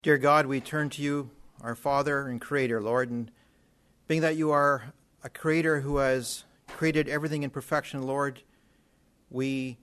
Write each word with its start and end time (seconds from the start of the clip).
Dear 0.00 0.16
God, 0.16 0.46
we 0.46 0.60
turn 0.60 0.90
to 0.90 1.02
you, 1.02 1.30
our 1.60 1.74
Father 1.74 2.28
and 2.28 2.40
Creator, 2.40 2.80
Lord, 2.80 3.10
and 3.10 3.32
being 4.06 4.20
that 4.20 4.36
you 4.36 4.52
are 4.52 4.92
a 5.24 5.28
Creator 5.28 5.80
who 5.80 5.96
has 5.96 6.44
created 6.68 7.08
everything 7.08 7.42
in 7.42 7.50
perfection, 7.50 8.04
Lord, 8.04 8.40
we 9.28 9.76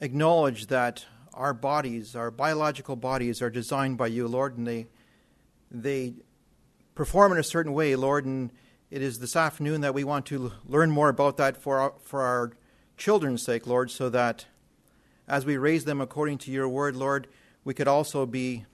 acknowledge 0.00 0.66
that 0.66 1.06
our 1.32 1.54
bodies, 1.54 2.14
our 2.14 2.30
biological 2.30 2.94
bodies, 2.94 3.40
are 3.40 3.48
designed 3.48 3.96
by 3.96 4.08
you, 4.08 4.28
Lord, 4.28 4.58
and 4.58 4.66
they 4.66 4.86
they 5.70 6.12
perform 6.94 7.32
in 7.32 7.38
a 7.38 7.42
certain 7.42 7.72
way, 7.72 7.96
Lord, 7.96 8.26
and 8.26 8.50
it 8.90 9.00
is 9.00 9.18
this 9.18 9.34
afternoon 9.34 9.80
that 9.80 9.94
we 9.94 10.04
want 10.04 10.26
to 10.26 10.52
learn 10.68 10.90
more 10.90 11.08
about 11.08 11.38
that 11.38 11.56
for 11.56 11.78
our, 11.78 11.94
for 12.02 12.20
our 12.20 12.52
children's 12.98 13.42
sake, 13.42 13.66
Lord, 13.66 13.90
so 13.90 14.10
that 14.10 14.44
as 15.26 15.46
we 15.46 15.56
raise 15.56 15.86
them 15.86 16.02
according 16.02 16.36
to 16.38 16.50
your 16.50 16.68
word, 16.68 16.94
Lord, 16.96 17.28
we 17.64 17.72
could 17.72 17.88
also 17.88 18.26
be 18.26 18.66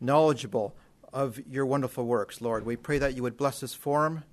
knowledgeable 0.00 0.74
of 1.12 1.40
your 1.46 1.66
wonderful 1.66 2.04
works, 2.04 2.40
Lord. 2.40 2.64
We 2.64 2.76
pray 2.76 2.98
that 2.98 3.14
you 3.14 3.22
would 3.22 3.36
bless 3.36 3.60
this 3.60 3.74
forum. 3.74 4.24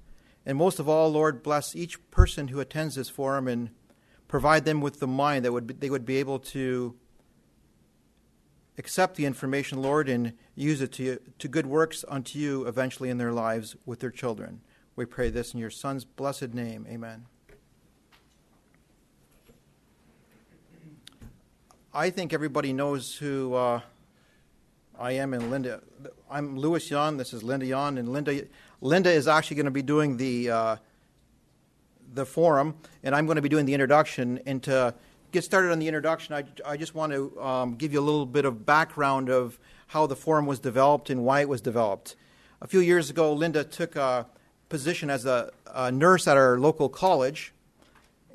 And 0.46 0.58
most 0.58 0.80
of 0.80 0.88
all, 0.88 1.12
Lord, 1.12 1.44
bless 1.44 1.76
each 1.76 2.10
person 2.12 2.50
who 2.50 2.60
attends 2.60 2.96
this 2.96 3.10
forum 3.10 3.48
and 3.48 3.70
provide 4.28 4.66
them 4.66 4.82
with 4.82 5.00
the 5.00 5.08
mind 5.08 5.44
that 5.46 5.52
would 5.52 5.68
be, 5.68 5.74
they 5.74 5.90
would 5.90 6.06
be 6.06 6.18
able 6.18 6.40
to 6.40 6.96
accept 8.78 9.16
the 9.16 9.26
information, 9.26 9.82
Lord, 9.82 10.08
and 10.08 10.34
use 10.56 10.82
it 10.82 10.92
to, 10.94 11.20
to 11.40 11.48
good 11.48 11.66
works 11.66 12.06
unto 12.08 12.38
you 12.38 12.66
eventually 12.68 13.10
in 13.10 13.18
their 13.18 13.34
lives 13.34 13.76
with 13.86 14.00
their 14.00 14.12
children. 14.12 14.62
We 14.96 15.06
pray 15.06 15.30
this 15.30 15.54
in 15.54 15.60
your 15.60 15.70
Son's 15.70 16.06
blessed 16.06 16.54
name. 16.54 16.86
Amen. 16.90 17.26
I 21.94 22.10
think 22.12 22.32
everybody 22.32 22.74
knows 22.74 23.16
who 23.16 23.56
uh, 23.56 23.82
I 25.00 25.12
am 25.12 25.36
and 25.36 25.52
Linda. 25.52 25.82
I'm 26.30 26.58
Louis 26.58 26.90
Yon. 26.90 27.18
This 27.18 27.32
is 27.32 27.44
Linda 27.44 27.68
Yon, 27.68 28.00
and 28.00 28.10
Linda. 28.10 28.42
Linda 28.82 29.12
is 29.12 29.28
actually 29.28 29.58
going 29.58 29.66
to 29.66 29.72
be 29.72 29.84
doing 29.84 30.18
the 30.18 30.50
uh, 30.50 30.76
the 32.16 32.26
forum, 32.26 32.76
and 33.04 33.14
I'm 33.14 33.28
going 33.28 33.36
to 33.36 33.44
be 33.44 33.50
doing 33.50 33.68
the 33.68 33.76
introduction. 33.76 34.40
And 34.48 34.64
to 34.64 34.96
get 35.32 35.44
started 35.44 35.72
on 35.72 35.78
the 35.78 35.88
introduction, 35.88 36.34
I, 36.34 36.46
I 36.66 36.78
just 36.78 36.96
want 36.96 37.12
to 37.12 37.40
um, 37.40 37.76
give 37.76 37.94
you 37.94 38.00
a 38.00 38.02
little 38.02 38.26
bit 38.26 38.46
of 38.46 38.66
background 38.66 39.30
of 39.30 39.60
how 39.86 40.08
the 40.08 40.16
forum 40.16 40.48
was 40.48 40.60
developed 40.60 41.12
and 41.12 41.24
why 41.24 41.42
it 41.42 41.50
was 41.50 41.62
developed. 41.62 42.16
A 42.60 42.68
few 42.68 42.80
years 42.80 43.12
ago, 43.12 43.34
Linda 43.34 43.64
took 43.64 43.96
a 43.96 44.26
position 44.68 45.12
as 45.12 45.28
a, 45.28 45.52
a 45.76 45.92
nurse 45.92 46.28
at 46.28 46.38
our 46.38 46.58
local 46.58 46.90
college, 46.90 47.54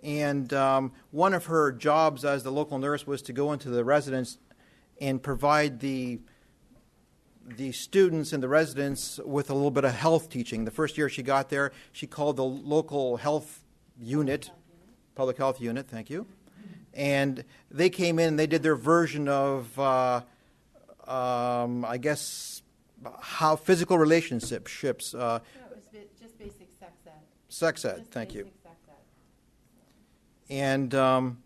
and 0.01 0.53
um, 0.53 0.93
one 1.11 1.35
of 1.35 1.47
her 1.47 1.73
jobs 1.73 2.25
as 2.25 2.45
the 2.45 2.53
local 2.53 2.79
nurse 2.79 3.05
was 3.05 3.21
to 3.23 3.33
go 3.33 3.53
into 3.53 3.69
the 3.69 3.85
residence 3.85 4.39
and 5.01 5.21
provide 5.21 5.81
the 5.81 6.21
the 7.47 7.73
students 7.73 8.33
and 8.33 8.43
the 8.43 8.49
residents 8.49 9.19
with 9.25 9.51
a 9.51 9.55
little 9.55 9.71
bit 9.71 9.85
of 9.85 9.95
health 9.95 10.29
teaching. 10.31 10.65
The 10.65 10.71
first 10.71 10.97
year 10.97 11.09
she 11.09 11.23
got 11.23 11.51
there, 11.51 11.73
she 11.93 12.07
called 12.07 12.37
the 12.37 12.45
local 12.45 13.17
health 13.17 13.65
unit, 13.99 14.51
public 15.15 15.37
health 15.39 15.61
unit, 15.61 15.89
thank 15.89 16.11
you. 16.11 16.27
And 16.95 17.45
they 17.71 17.91
came 17.91 18.19
in 18.19 18.29
and 18.29 18.39
they 18.39 18.47
did 18.47 18.63
their 18.63 18.77
version 18.77 19.29
of, 19.29 19.79
uh, 19.79 20.23
um, 21.07 21.85
I 21.85 21.99
guess, 21.99 22.63
how 23.21 23.57
physical 23.57 23.99
relationships. 23.99 25.15
Uh, 25.15 25.19
no, 25.19 25.67
it 25.71 25.77
was 25.77 26.05
just 26.21 26.39
basic 26.39 26.69
sex 26.79 26.93
ed. 27.07 27.13
Sex 27.49 27.85
ed, 27.85 27.99
just 27.99 28.11
thank 28.11 28.35
you. 28.35 28.49
And 30.51 30.95
um, 30.95 31.39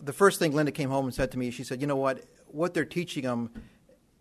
the 0.00 0.12
first 0.12 0.38
thing 0.38 0.52
Linda 0.52 0.70
came 0.70 0.90
home 0.90 1.06
and 1.06 1.14
said 1.14 1.32
to 1.32 1.38
me, 1.38 1.50
she 1.50 1.64
said, 1.64 1.80
You 1.80 1.88
know 1.88 1.96
what? 1.96 2.22
What 2.48 2.74
they're 2.74 2.84
teaching 2.84 3.24
them 3.24 3.50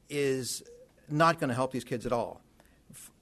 is 0.10 0.64
not 1.10 1.40
going 1.40 1.50
to 1.50 1.56
help 1.56 1.72
these 1.72 1.84
kids 1.84 2.06
at 2.06 2.12
all. 2.12 2.42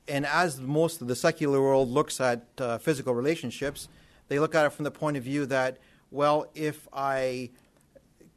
And 0.07 0.25
as 0.25 0.59
most 0.59 1.01
of 1.01 1.07
the 1.07 1.15
secular 1.15 1.61
world 1.61 1.89
looks 1.89 2.21
at 2.21 2.45
uh, 2.57 2.77
physical 2.77 3.13
relationships, 3.13 3.87
they 4.27 4.39
look 4.39 4.53
at 4.53 4.65
it 4.65 4.71
from 4.71 4.83
the 4.83 4.91
point 4.91 5.17
of 5.17 5.23
view 5.23 5.45
that, 5.47 5.77
well, 6.11 6.47
if 6.53 6.87
I 6.93 7.51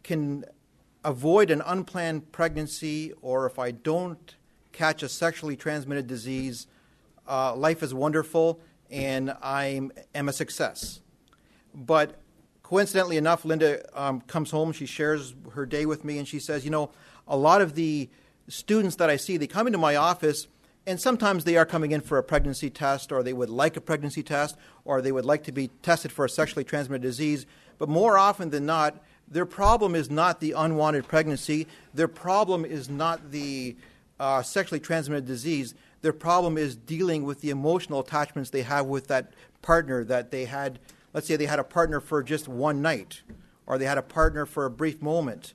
can 0.02 0.44
avoid 1.04 1.50
an 1.50 1.62
unplanned 1.64 2.32
pregnancy 2.32 3.12
or 3.22 3.46
if 3.46 3.58
I 3.58 3.70
don't 3.70 4.34
catch 4.72 5.02
a 5.02 5.08
sexually 5.08 5.56
transmitted 5.56 6.06
disease, 6.06 6.66
uh, 7.28 7.54
life 7.54 7.82
is 7.82 7.92
wonderful 7.92 8.60
and 8.90 9.34
I 9.42 9.88
am 10.14 10.28
a 10.28 10.32
success. 10.32 11.00
But 11.74 12.16
coincidentally 12.68 13.16
enough, 13.16 13.46
Linda 13.46 13.82
um, 13.98 14.20
comes 14.22 14.50
home, 14.50 14.72
she 14.72 14.84
shares 14.84 15.34
her 15.52 15.64
day 15.64 15.86
with 15.86 16.04
me, 16.04 16.18
and 16.18 16.28
she 16.28 16.38
says, 16.38 16.66
You 16.66 16.70
know, 16.70 16.90
a 17.26 17.34
lot 17.34 17.62
of 17.62 17.74
the 17.74 18.10
students 18.46 18.96
that 18.96 19.08
I 19.08 19.16
see, 19.16 19.38
they 19.38 19.46
come 19.46 19.66
into 19.66 19.78
my 19.78 19.96
office 19.96 20.48
and 20.86 21.00
sometimes 21.00 21.44
they 21.44 21.56
are 21.56 21.66
coming 21.66 21.92
in 21.92 22.00
for 22.02 22.18
a 22.18 22.22
pregnancy 22.22 22.70
test 22.70 23.10
or 23.10 23.22
they 23.22 23.32
would 23.32 23.50
like 23.50 23.76
a 23.76 23.80
pregnancy 23.80 24.22
test 24.22 24.56
or 24.84 25.02
they 25.02 25.12
would 25.12 25.24
like 25.24 25.44
to 25.44 25.52
be 25.52 25.68
tested 25.82 26.12
for 26.12 26.24
a 26.24 26.28
sexually 26.30 26.64
transmitted 26.64 27.02
disease. 27.02 27.46
But 27.78 27.90
more 27.90 28.16
often 28.16 28.50
than 28.50 28.64
not, 28.64 29.02
their 29.30 29.44
problem 29.44 29.94
is 29.94 30.10
not 30.10 30.40
the 30.40 30.52
unwanted 30.52 31.06
pregnancy. 31.06 31.66
Their 31.92 32.08
problem 32.08 32.64
is 32.64 32.88
not 32.88 33.30
the 33.30 33.76
uh, 34.18 34.42
sexually 34.42 34.80
transmitted 34.80 35.26
disease. 35.26 35.74
Their 36.00 36.14
problem 36.14 36.56
is 36.56 36.76
dealing 36.76 37.24
with 37.24 37.40
the 37.40 37.50
emotional 37.50 38.00
attachments 38.00 38.50
they 38.50 38.62
have 38.62 38.86
with 38.86 39.08
that 39.08 39.32
partner 39.60 40.04
that 40.04 40.30
they 40.30 40.46
had. 40.46 40.78
Let's 41.12 41.26
say 41.26 41.36
they 41.36 41.46
had 41.46 41.58
a 41.58 41.64
partner 41.64 42.00
for 42.00 42.22
just 42.22 42.48
one 42.48 42.82
night, 42.82 43.22
or 43.66 43.78
they 43.78 43.86
had 43.86 43.98
a 43.98 44.02
partner 44.02 44.46
for 44.46 44.64
a 44.64 44.70
brief 44.70 45.00
moment. 45.02 45.54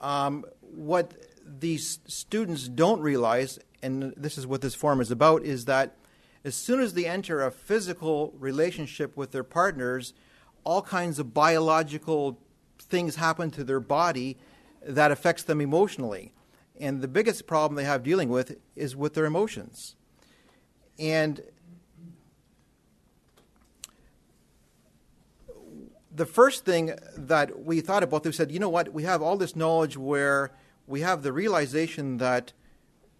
Um, 0.00 0.44
what 0.60 1.14
these 1.44 1.98
students 2.06 2.68
don't 2.68 3.00
realize, 3.00 3.58
and 3.82 4.14
this 4.16 4.38
is 4.38 4.46
what 4.46 4.60
this 4.60 4.74
forum 4.74 5.00
is 5.00 5.10
about, 5.10 5.44
is 5.44 5.64
that 5.66 5.96
as 6.44 6.54
soon 6.54 6.80
as 6.80 6.94
they 6.94 7.06
enter 7.06 7.42
a 7.42 7.50
physical 7.50 8.34
relationship 8.38 9.16
with 9.16 9.32
their 9.32 9.44
partners, 9.44 10.12
all 10.62 10.82
kinds 10.82 11.18
of 11.18 11.34
biological 11.34 12.38
things 12.78 13.16
happen 13.16 13.50
to 13.52 13.64
their 13.64 13.80
body 13.80 14.36
that 14.86 15.10
affects 15.10 15.42
them 15.42 15.60
emotionally. 15.60 16.32
And 16.78 17.00
the 17.00 17.08
biggest 17.08 17.46
problem 17.46 17.76
they 17.76 17.84
have 17.84 18.02
dealing 18.02 18.28
with 18.28 18.56
is 18.76 18.96
with 18.96 19.14
their 19.14 19.24
emotions. 19.24 19.96
And 20.98 21.40
the 26.14 26.26
first 26.26 26.64
thing 26.64 26.92
that 27.16 27.64
we 27.64 27.80
thought 27.80 28.02
about, 28.04 28.22
they 28.22 28.30
said, 28.30 28.52
you 28.52 28.60
know 28.60 28.68
what, 28.68 28.92
we 28.92 29.02
have 29.02 29.20
all 29.20 29.36
this 29.36 29.56
knowledge 29.56 29.96
where 29.96 30.52
we 30.86 31.00
have 31.00 31.22
the 31.22 31.32
realization 31.32 32.18
that 32.18 32.52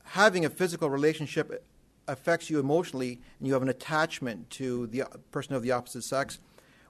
having 0.05 0.45
a 0.45 0.51
physical 0.51 0.89
relationship 0.89 1.65
affects 2.07 2.51
you 2.51 2.61
emotionally 2.61 3.21
and 3.39 3.49
you 3.49 3.55
have 3.55 3.63
an 3.63 3.69
attachment 3.69 4.49
to 4.51 4.87
the 4.89 5.05
person 5.33 5.55
of 5.55 5.63
the 5.63 5.73
opposite 5.73 6.05
sex, 6.05 6.39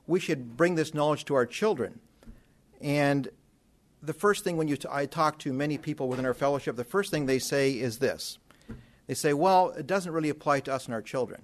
we 0.06 0.20
should 0.20 0.56
bring 0.56 0.74
this 0.74 0.92
knowledge 0.92 1.24
to 1.24 1.34
our 1.34 1.46
children. 1.46 2.00
And 2.82 3.28
the 4.02 4.12
first 4.12 4.44
thing 4.44 4.58
when 4.58 4.68
you 4.68 4.76
t- 4.76 4.88
I 4.90 5.06
talk 5.06 5.38
to 5.40 5.52
many 5.52 5.78
people 5.78 6.08
within 6.08 6.26
our 6.26 6.34
fellowship, 6.34 6.76
the 6.76 6.84
first 6.84 7.10
thing 7.10 7.24
they 7.24 7.38
say 7.38 7.70
is 7.70 7.98
this. 7.98 8.38
They 9.06 9.14
say, 9.14 9.32
well, 9.32 9.70
it 9.70 9.86
doesn't 9.86 10.12
really 10.12 10.28
apply 10.28 10.60
to 10.60 10.74
us 10.74 10.84
and 10.84 10.94
our 10.94 11.02
children. 11.02 11.42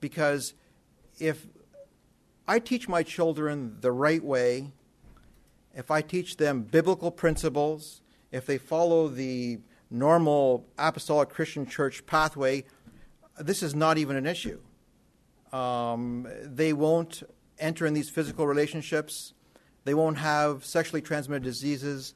Because 0.00 0.54
if 1.18 1.46
I 2.50 2.58
teach 2.58 2.88
my 2.88 3.04
children 3.04 3.76
the 3.80 3.92
right 3.92 4.24
way, 4.24 4.72
if 5.72 5.88
I 5.88 6.02
teach 6.02 6.36
them 6.36 6.62
biblical 6.62 7.12
principles, 7.12 8.02
if 8.32 8.44
they 8.44 8.58
follow 8.58 9.06
the 9.06 9.60
normal 9.88 10.66
apostolic 10.76 11.28
Christian 11.28 11.64
church 11.64 12.04
pathway, 12.06 12.64
this 13.38 13.62
is 13.62 13.72
not 13.72 13.98
even 13.98 14.16
an 14.16 14.26
issue. 14.26 14.58
Um, 15.52 16.26
they 16.42 16.72
won't 16.72 17.22
enter 17.60 17.86
in 17.86 17.94
these 17.94 18.10
physical 18.10 18.48
relationships, 18.48 19.32
they 19.84 19.94
won't 19.94 20.18
have 20.18 20.64
sexually 20.64 21.02
transmitted 21.02 21.44
diseases, 21.44 22.14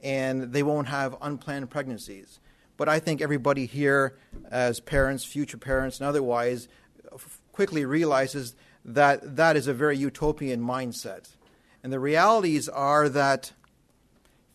and 0.00 0.52
they 0.52 0.62
won't 0.62 0.86
have 0.86 1.16
unplanned 1.20 1.70
pregnancies. 1.70 2.38
But 2.76 2.88
I 2.88 3.00
think 3.00 3.20
everybody 3.20 3.66
here, 3.66 4.16
as 4.48 4.78
parents, 4.78 5.24
future 5.24 5.58
parents, 5.58 5.98
and 5.98 6.08
otherwise, 6.08 6.68
quickly 7.50 7.84
realizes 7.84 8.54
that 8.84 9.36
that 9.36 9.56
is 9.56 9.66
a 9.66 9.74
very 9.74 9.96
utopian 9.96 10.60
mindset. 10.60 11.36
And 11.82 11.92
the 11.92 12.00
realities 12.00 12.68
are 12.68 13.08
that 13.08 13.52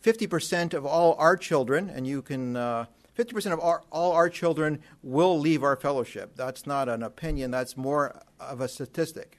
50% 0.02 0.74
of 0.74 0.86
all 0.86 1.14
our 1.18 1.36
children, 1.36 1.90
and 1.90 2.06
you 2.06 2.22
can, 2.22 2.56
uh, 2.56 2.86
50% 3.16 3.52
of 3.52 3.60
our, 3.60 3.82
all 3.90 4.12
our 4.12 4.30
children 4.30 4.80
will 5.02 5.38
leave 5.38 5.62
our 5.62 5.76
fellowship. 5.76 6.36
That's 6.36 6.66
not 6.66 6.88
an 6.88 7.02
opinion, 7.02 7.50
that's 7.50 7.76
more 7.76 8.22
of 8.40 8.60
a 8.60 8.68
statistic. 8.68 9.38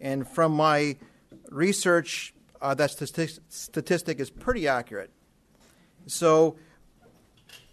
And 0.00 0.28
from 0.28 0.52
my 0.52 0.96
research, 1.50 2.34
uh, 2.60 2.74
that 2.74 2.90
statistic 2.90 4.20
is 4.20 4.30
pretty 4.30 4.66
accurate. 4.66 5.10
So, 6.06 6.56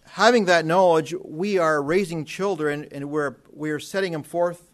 having 0.05 0.45
that 0.45 0.65
knowledge, 0.65 1.13
we 1.23 1.57
are 1.57 1.81
raising 1.81 2.23
children 2.23 2.87
and 2.91 3.09
we're, 3.09 3.35
we're 3.51 3.79
setting 3.79 4.11
them 4.11 4.23
forth 4.23 4.70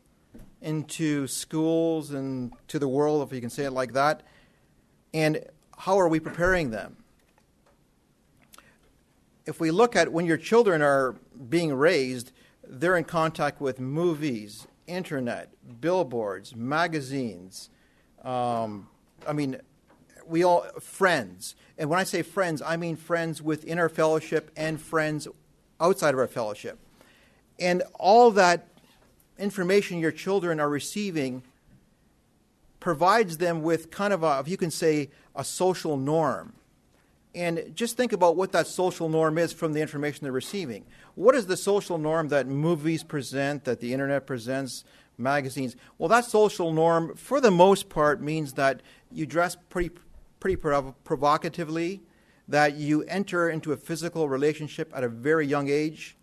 into 0.61 1.27
schools 1.27 2.11
and 2.11 2.51
to 2.67 2.79
the 2.79 2.87
world, 2.87 3.27
if 3.27 3.33
you 3.33 3.41
can 3.41 3.49
say 3.49 3.65
it 3.65 3.71
like 3.71 3.93
that. 3.93 4.23
And 5.13 5.43
how 5.77 5.99
are 5.99 6.07
we 6.07 6.19
preparing 6.19 6.71
them? 6.71 6.97
if 9.47 9.61
we 9.61 9.71
look 9.71 9.95
at 9.95 10.11
when 10.11 10.25
your 10.25 10.37
children 10.37 10.81
are 10.81 11.15
being 11.49 11.73
raised, 11.73 12.33
they're 12.67 12.97
in 12.97 13.05
contact 13.05 13.61
with 13.61 13.79
movies, 13.79 14.67
internet, 14.85 15.53
billboards, 15.79 16.55
magazines. 16.55 17.69
Um, 18.23 18.89
I 19.25 19.33
mean, 19.33 19.59
we 20.27 20.43
all 20.43 20.65
friends. 20.81 21.55
And 21.77 21.89
when 21.89 21.97
I 21.97 22.03
say 22.03 22.21
friends, 22.21 22.61
I 22.61 22.75
mean 22.75 22.97
friends 22.97 23.41
within 23.41 23.79
our 23.79 23.89
fellowship 23.89 24.51
and 24.57 24.79
friends 24.79 25.27
outside 25.79 26.13
of 26.13 26.19
our 26.19 26.27
fellowship. 26.27 26.77
And 27.57 27.83
all 27.97 28.31
that 28.31 28.67
information 29.39 29.99
your 29.99 30.11
children 30.11 30.59
are 30.59 30.69
receiving 30.69 31.43
provides 32.79 33.37
them 33.37 33.63
with 33.63 33.91
kind 33.91 34.13
of 34.13 34.23
a, 34.23 34.39
if 34.39 34.47
you 34.47 34.57
can 34.57 34.71
say, 34.71 35.09
a 35.35 35.43
social 35.43 35.97
norm. 35.97 36.53
And 37.35 37.71
just 37.75 37.97
think 37.97 38.13
about 38.13 38.35
what 38.35 38.51
that 38.53 38.65
social 38.65 39.09
norm 39.09 39.37
is 39.37 39.53
from 39.53 39.73
the 39.73 39.81
information 39.81 40.23
they're 40.23 40.31
receiving. 40.31 40.85
What 41.15 41.35
is 41.35 41.45
the 41.47 41.57
social 41.57 41.97
norm 41.97 42.29
that 42.29 42.47
movies 42.47 43.03
present, 43.03 43.63
that 43.65 43.79
the 43.79 43.93
internet 43.93 44.25
presents, 44.25 44.83
magazines? 45.17 45.75
Well, 45.97 46.09
that 46.09 46.25
social 46.25 46.73
norm, 46.73 47.15
for 47.15 47.39
the 47.39 47.51
most 47.51 47.89
part, 47.89 48.21
means 48.21 48.53
that 48.53 48.81
you 49.11 49.25
dress 49.25 49.55
pretty, 49.69 49.91
pretty 50.39 50.55
prov- 50.55 50.95
provocatively, 51.03 52.01
that 52.47 52.75
you 52.75 53.03
enter 53.03 53.49
into 53.49 53.71
a 53.71 53.77
physical 53.77 54.29
relationship 54.29 54.91
at 54.95 55.03
a 55.03 55.09
very 55.09 55.45
young 55.45 55.69
age. 55.69 56.16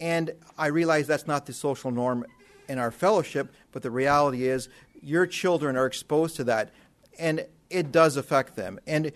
And 0.00 0.32
I 0.58 0.66
realize 0.66 1.06
that's 1.06 1.26
not 1.26 1.46
the 1.46 1.52
social 1.52 1.90
norm 1.90 2.26
in 2.68 2.78
our 2.78 2.90
fellowship, 2.90 3.52
but 3.72 3.82
the 3.82 3.90
reality 3.90 4.46
is 4.46 4.68
your 5.00 5.26
children 5.26 5.76
are 5.76 5.86
exposed 5.86 6.36
to 6.36 6.44
that, 6.44 6.72
and 7.18 7.46
it 7.70 7.92
does 7.92 8.16
affect 8.16 8.56
them. 8.56 8.78
And 8.86 9.12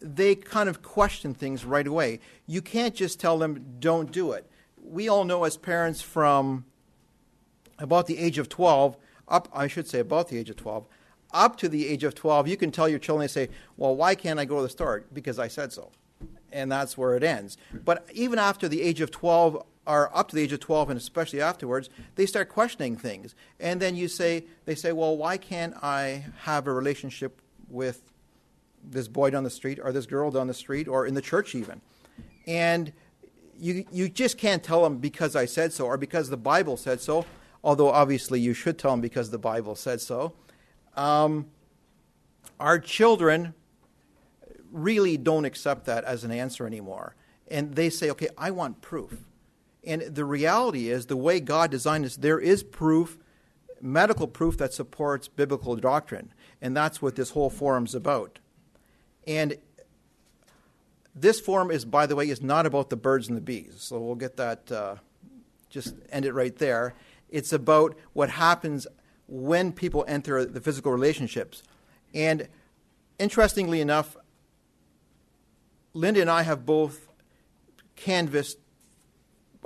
they 0.00 0.34
kind 0.34 0.68
of 0.68 0.82
question 0.82 1.34
things 1.34 1.64
right 1.64 1.86
away. 1.86 2.20
You 2.46 2.60
can't 2.60 2.94
just 2.94 3.20
tell 3.20 3.38
them, 3.38 3.76
don't 3.78 4.10
do 4.10 4.32
it. 4.32 4.50
We 4.82 5.08
all 5.08 5.24
know 5.24 5.44
as 5.44 5.56
parents 5.56 6.02
from 6.02 6.64
about 7.78 8.06
the 8.06 8.18
age 8.18 8.38
of 8.38 8.48
12, 8.48 8.96
up, 9.28 9.48
I 9.54 9.66
should 9.68 9.86
say 9.86 10.00
about 10.00 10.28
the 10.28 10.38
age 10.38 10.50
of 10.50 10.56
12, 10.56 10.86
up 11.32 11.56
to 11.56 11.68
the 11.68 11.88
age 11.88 12.04
of 12.04 12.14
12, 12.14 12.48
you 12.48 12.56
can 12.56 12.70
tell 12.70 12.88
your 12.88 12.98
children, 12.98 13.24
they 13.24 13.28
say, 13.28 13.48
well, 13.76 13.96
why 13.96 14.14
can't 14.14 14.38
I 14.38 14.44
go 14.44 14.56
to 14.56 14.62
the 14.62 14.68
store? 14.68 15.04
Because 15.12 15.38
I 15.38 15.48
said 15.48 15.72
so. 15.72 15.90
And 16.52 16.70
that's 16.70 16.98
where 16.98 17.16
it 17.16 17.22
ends. 17.22 17.56
But 17.72 18.06
even 18.12 18.38
after 18.38 18.68
the 18.68 18.82
age 18.82 19.00
of 19.00 19.10
12, 19.10 19.64
or 19.86 20.16
up 20.16 20.28
to 20.28 20.36
the 20.36 20.42
age 20.42 20.52
of 20.52 20.60
12 20.60 20.90
and 20.90 20.98
especially 20.98 21.40
afterwards, 21.40 21.90
they 22.14 22.26
start 22.26 22.48
questioning 22.48 22.96
things. 22.96 23.34
And 23.58 23.80
then 23.80 23.96
you 23.96 24.08
say, 24.08 24.44
they 24.64 24.74
say, 24.74 24.92
well, 24.92 25.16
why 25.16 25.36
can't 25.36 25.74
I 25.82 26.26
have 26.42 26.66
a 26.66 26.72
relationship 26.72 27.40
with 27.68 28.02
this 28.84 29.08
boy 29.08 29.30
down 29.30 29.44
the 29.44 29.50
street 29.50 29.78
or 29.82 29.92
this 29.92 30.06
girl 30.06 30.30
down 30.30 30.46
the 30.46 30.54
street 30.54 30.86
or 30.86 31.06
in 31.06 31.14
the 31.14 31.22
church 31.22 31.54
even? 31.54 31.80
And 32.46 32.92
you, 33.58 33.84
you 33.92 34.08
just 34.08 34.38
can't 34.38 34.62
tell 34.62 34.82
them 34.82 34.98
because 34.98 35.34
I 35.34 35.46
said 35.46 35.72
so 35.72 35.86
or 35.86 35.96
because 35.96 36.30
the 36.30 36.36
Bible 36.36 36.76
said 36.76 37.00
so, 37.00 37.26
although 37.64 37.90
obviously 37.90 38.40
you 38.40 38.54
should 38.54 38.78
tell 38.78 38.92
them 38.92 39.00
because 39.00 39.30
the 39.30 39.38
Bible 39.38 39.74
said 39.74 40.00
so. 40.00 40.32
Um, 40.96 41.46
our 42.60 42.78
children 42.78 43.54
really 44.70 45.16
don't 45.16 45.44
accept 45.44 45.86
that 45.86 46.04
as 46.04 46.24
an 46.24 46.30
answer 46.30 46.66
anymore. 46.66 47.14
And 47.48 47.74
they 47.74 47.90
say, 47.90 48.10
okay, 48.10 48.28
I 48.38 48.50
want 48.50 48.80
proof. 48.80 49.12
And 49.84 50.02
the 50.02 50.24
reality 50.24 50.90
is, 50.90 51.06
the 51.06 51.16
way 51.16 51.40
God 51.40 51.70
designed 51.70 52.04
this, 52.04 52.16
there 52.16 52.38
is 52.38 52.62
proof, 52.62 53.18
medical 53.80 54.28
proof 54.28 54.56
that 54.58 54.72
supports 54.72 55.26
biblical 55.28 55.74
doctrine. 55.76 56.32
And 56.60 56.76
that's 56.76 57.02
what 57.02 57.16
this 57.16 57.30
whole 57.30 57.50
forum's 57.50 57.94
about. 57.94 58.38
And 59.26 59.56
this 61.14 61.40
forum 61.40 61.70
is, 61.70 61.84
by 61.84 62.06
the 62.06 62.16
way, 62.16 62.30
is 62.30 62.42
not 62.42 62.64
about 62.64 62.90
the 62.90 62.96
birds 62.96 63.28
and 63.28 63.36
the 63.36 63.42
bees. 63.42 63.74
So 63.78 63.98
we'll 63.98 64.14
get 64.14 64.36
that, 64.36 64.70
uh, 64.70 64.96
just 65.68 65.94
end 66.10 66.24
it 66.24 66.32
right 66.32 66.56
there. 66.56 66.94
It's 67.28 67.52
about 67.52 67.96
what 68.12 68.30
happens 68.30 68.86
when 69.26 69.72
people 69.72 70.04
enter 70.06 70.44
the 70.44 70.60
physical 70.60 70.92
relationships. 70.92 71.62
And 72.14 72.48
interestingly 73.18 73.80
enough, 73.80 74.16
Linda 75.94 76.20
and 76.20 76.30
I 76.30 76.42
have 76.42 76.64
both 76.64 77.08
canvassed 77.96 78.58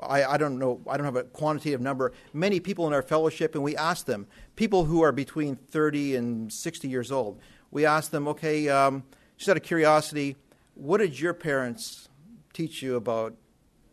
I, 0.03 0.25
I, 0.25 0.37
don't 0.37 0.59
know, 0.59 0.81
I 0.89 0.97
don't 0.97 1.07
have 1.07 1.17
a 1.17 1.25
quantitative 1.25 1.81
number, 1.81 2.13
many 2.33 2.61
people 2.61 2.87
in 2.87 2.93
our 2.93 3.03
fellowship, 3.03 3.55
and 3.55 3.65
we 3.65 3.77
asked 3.77 4.07
them, 4.07 4.27
people 4.55 4.85
who 4.85 5.03
are 5.03 5.13
between 5.13 5.57
30 5.57 6.17
and 6.17 6.53
60 6.53 6.89
years 6.89 7.11
old, 7.11 7.41
we 7.71 7.87
asked 7.87 8.11
them, 8.11 8.29
okay, 8.29 8.69
um, 8.69 9.05
just 9.37 9.49
out 9.49 9.57
of 9.57 9.63
curiosity, 9.63 10.37
what 10.75 10.99
did 10.99 11.19
your 11.19 11.35
parents 11.35 12.09
teach 12.53 12.83
you 12.83 12.97
about 12.97 13.35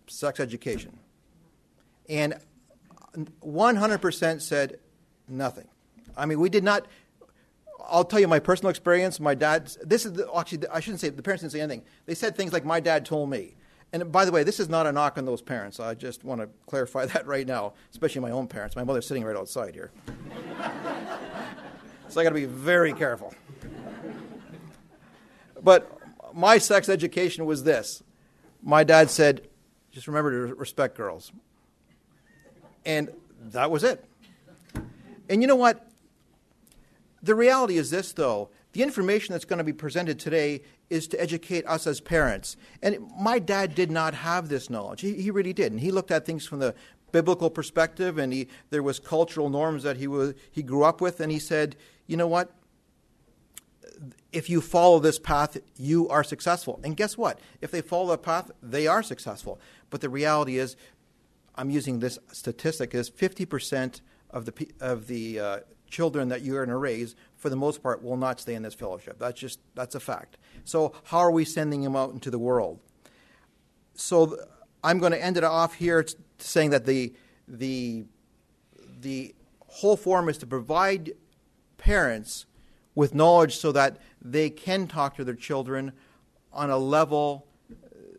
sex 0.07 0.39
education? 0.39 0.99
And 2.09 2.35
100% 3.41 4.41
said 4.41 4.79
nothing. 5.27 5.67
I 6.15 6.25
mean, 6.25 6.39
we 6.39 6.49
did 6.49 6.63
not. 6.63 6.87
I'll 7.85 8.05
tell 8.05 8.19
you 8.19 8.27
my 8.27 8.39
personal 8.39 8.69
experience. 8.69 9.19
My 9.19 9.35
dad, 9.35 9.71
this 9.83 10.05
is 10.05 10.13
the, 10.13 10.29
actually, 10.33 10.67
I 10.67 10.79
shouldn't 10.79 11.01
say 11.01 11.09
the 11.09 11.21
parents 11.21 11.41
didn't 11.41 11.53
say 11.53 11.61
anything. 11.61 11.83
They 12.05 12.15
said 12.15 12.35
things 12.35 12.53
like, 12.53 12.65
my 12.65 12.79
dad 12.79 13.05
told 13.05 13.29
me. 13.29 13.55
And 13.93 14.11
by 14.11 14.25
the 14.25 14.31
way, 14.31 14.43
this 14.43 14.59
is 14.59 14.67
not 14.69 14.87
a 14.87 14.91
knock 14.91 15.19
on 15.19 15.25
those 15.25 15.41
parents. 15.41 15.79
I 15.79 15.93
just 15.93 16.23
want 16.23 16.41
to 16.41 16.49
clarify 16.65 17.05
that 17.13 17.27
right 17.27 17.47
now, 17.47 17.73
especially 17.91 18.21
my 18.21 18.31
own 18.31 18.47
parents. 18.47 18.75
My 18.75 18.83
mother's 18.83 19.07
sitting 19.07 19.23
right 19.23 19.37
outside 19.37 19.75
here. 19.75 19.91
so 22.09 22.19
I 22.19 22.23
got 22.23 22.29
to 22.29 22.35
be 22.35 22.45
very 22.45 22.91
careful. 22.93 23.33
But 25.63 25.97
my 26.33 26.57
sex 26.57 26.89
education 26.89 27.45
was 27.45 27.63
this 27.63 28.03
my 28.63 28.83
dad 28.83 29.09
said, 29.09 29.47
just 29.91 30.07
remember 30.07 30.47
to 30.47 30.55
respect 30.55 30.95
girls. 30.95 31.31
And 32.85 33.09
that 33.51 33.69
was 33.69 33.83
it. 33.83 34.03
And 35.29 35.41
you 35.41 35.47
know 35.47 35.55
what? 35.55 35.87
The 37.21 37.35
reality 37.35 37.77
is 37.77 37.91
this, 37.91 38.11
though. 38.13 38.49
The 38.73 38.81
information 38.81 39.33
that's 39.33 39.45
going 39.45 39.59
to 39.59 39.63
be 39.63 39.73
presented 39.73 40.19
today 40.19 40.61
is 40.89 41.07
to 41.09 41.21
educate 41.21 41.65
us 41.67 41.87
as 41.87 42.01
parents. 42.01 42.57
And 42.81 42.97
my 43.19 43.39
dad 43.39 43.75
did 43.75 43.91
not 43.91 44.15
have 44.15 44.49
this 44.49 44.69
knowledge. 44.69 45.01
He, 45.01 45.13
he 45.13 45.31
really 45.31 45.53
didn't. 45.53 45.77
He 45.77 45.91
looked 45.91 46.11
at 46.11 46.25
things 46.25 46.45
from 46.45 46.59
the 46.59 46.73
biblical 47.11 47.51
perspective, 47.51 48.17
and 48.17 48.33
he, 48.33 48.47
there 48.71 48.83
was 48.83 48.99
cultural 48.99 49.49
norms 49.49 49.83
that 49.83 49.97
he, 49.97 50.07
was, 50.07 50.33
he 50.51 50.63
grew 50.63 50.83
up 50.83 50.99
with, 50.99 51.19
and 51.19 51.31
he 51.31 51.39
said, 51.39 51.75
you 52.07 52.17
know 52.17 52.27
what? 52.27 52.51
If 54.31 54.49
you 54.49 54.59
follow 54.59 54.99
this 54.99 55.19
path, 55.19 55.57
you 55.77 56.09
are 56.09 56.23
successful. 56.23 56.79
And 56.83 56.97
guess 56.97 57.15
what? 57.15 57.39
If 57.61 57.69
they 57.69 57.81
follow 57.81 58.09
that 58.09 58.23
path, 58.23 58.51
they 58.61 58.87
are 58.87 59.03
successful. 59.03 59.61
But 59.91 60.01
the 60.01 60.09
reality 60.09 60.57
is, 60.57 60.75
I'm 61.55 61.69
using 61.69 61.99
this 61.99 62.17
statistic, 62.31 62.95
is 62.95 63.11
50% 63.11 64.01
of 64.31 64.45
the, 64.45 64.71
of 64.81 65.05
the 65.05 65.39
uh, 65.39 65.59
children 65.91 66.29
that 66.29 66.41
you're 66.41 66.65
going 66.65 66.69
to 66.69 66.77
raise, 66.77 67.15
for 67.43 67.49
the 67.49 67.57
most 67.57 67.83
part, 67.83 68.01
will 68.01 68.15
not 68.15 68.39
stay 68.39 68.55
in 68.55 68.63
this 68.63 68.73
fellowship. 68.73 69.19
That's 69.19 69.37
just 69.37 69.59
that's 69.75 69.95
a 69.95 69.99
fact. 69.99 70.37
So 70.63 70.93
how 71.03 71.17
are 71.17 71.29
we 71.29 71.43
sending 71.43 71.81
them 71.83 71.93
out 71.93 72.13
into 72.13 72.31
the 72.31 72.39
world? 72.39 72.79
So 73.95 74.37
I'm 74.81 74.97
going 74.97 75.11
to 75.11 75.21
end 75.21 75.35
it 75.35 75.43
off 75.43 75.73
here 75.73 76.05
saying 76.39 76.69
that 76.69 76.85
the 76.85 77.13
the 77.45 78.05
the 79.01 79.35
whole 79.67 79.97
form 79.97 80.29
is 80.29 80.37
to 80.37 80.47
provide 80.47 81.11
parents 81.77 82.45
with 82.95 83.13
knowledge 83.13 83.57
so 83.57 83.73
that 83.73 83.99
they 84.21 84.49
can 84.49 84.87
talk 84.87 85.17
to 85.17 85.25
their 85.25 85.35
children 85.35 85.91
on 86.53 86.69
a 86.69 86.77
level 86.77 87.45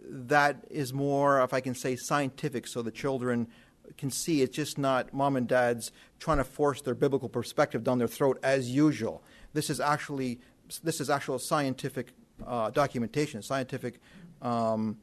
that 0.07 0.66
is 0.69 0.93
more, 0.93 1.43
if 1.43 1.54
I 1.54 1.61
can 1.61 1.75
say, 1.75 1.97
scientific, 1.97 2.66
so 2.66 2.83
the 2.83 2.90
children 2.90 3.49
can 3.97 4.11
see 4.11 4.43
it's 4.43 4.57
just 4.57 4.79
not 4.79 5.13
mom 5.13 5.37
and 5.37 5.49
dad's 5.49 5.93
trying 6.19 6.39
to 6.39 6.45
force 6.45 6.81
their 6.81 6.95
biblical 6.95 7.29
perspective 7.29 7.85
down 7.85 7.99
their 7.99 8.09
throat 8.09 8.39
as 8.43 8.71
usual. 8.71 9.23
This 9.53 9.71
is 9.71 9.81
actually 9.81 10.41
this 10.83 11.01
is 11.01 11.11
actual 11.11 11.39
scientific 11.39 12.13
uh, 12.47 12.71
documentation, 12.71 13.43
scientific. 13.43 14.01
Um, 14.43 14.99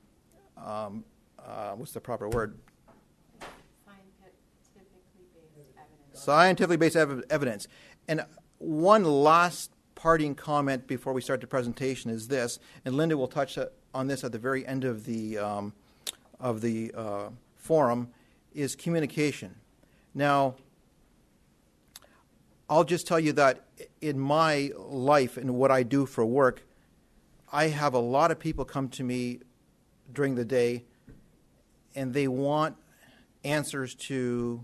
um, 0.58 1.04
uh, 1.40 1.72
what's 1.72 1.92
the 1.92 2.02
proper 2.02 2.30
word? 2.30 2.58
Scientifically 6.14 6.78
based 6.78 6.96
evidence. 6.96 7.68
And 8.08 8.26
one 8.58 9.04
last 9.04 9.72
parting 9.96 10.36
comment 10.36 10.88
before 10.88 11.14
we 11.14 11.22
start 11.22 11.42
the 11.42 11.48
presentation 11.48 12.12
is 12.12 12.28
this, 12.28 12.60
and 12.86 12.96
Linda 12.96 13.18
will 13.18 13.28
touch 13.28 13.58
on 13.94 14.08
this 14.08 14.24
at 14.24 14.32
the 14.32 14.40
very 14.40 14.66
end 14.66 14.84
of 14.84 15.06
the 15.06 15.38
um, 15.38 15.74
of 16.40 16.62
the 16.62 16.92
uh, 16.96 17.30
forum 17.56 18.10
is 18.54 18.76
communication. 18.76 19.56
Now, 20.14 20.56
I'll 22.70 22.84
just 22.84 23.08
tell 23.08 23.20
you 23.20 23.34
that 23.34 23.66
in 24.00 24.20
my 24.20 24.72
life 24.78 25.38
and 25.38 25.56
what 25.56 25.72
I 25.72 25.84
do 25.84 26.06
for 26.06 26.26
work, 26.26 26.64
I 27.52 27.68
have 27.68 27.94
a 27.94 28.00
lot 28.00 28.32
of 28.32 28.40
people 28.40 28.64
come 28.64 28.88
to 28.90 29.04
me 29.04 29.40
during 30.14 30.36
the 30.36 30.46
day 30.46 30.86
and 31.96 32.14
they 32.14 32.28
want 32.28 32.78
answers 33.44 33.96
to 33.96 34.64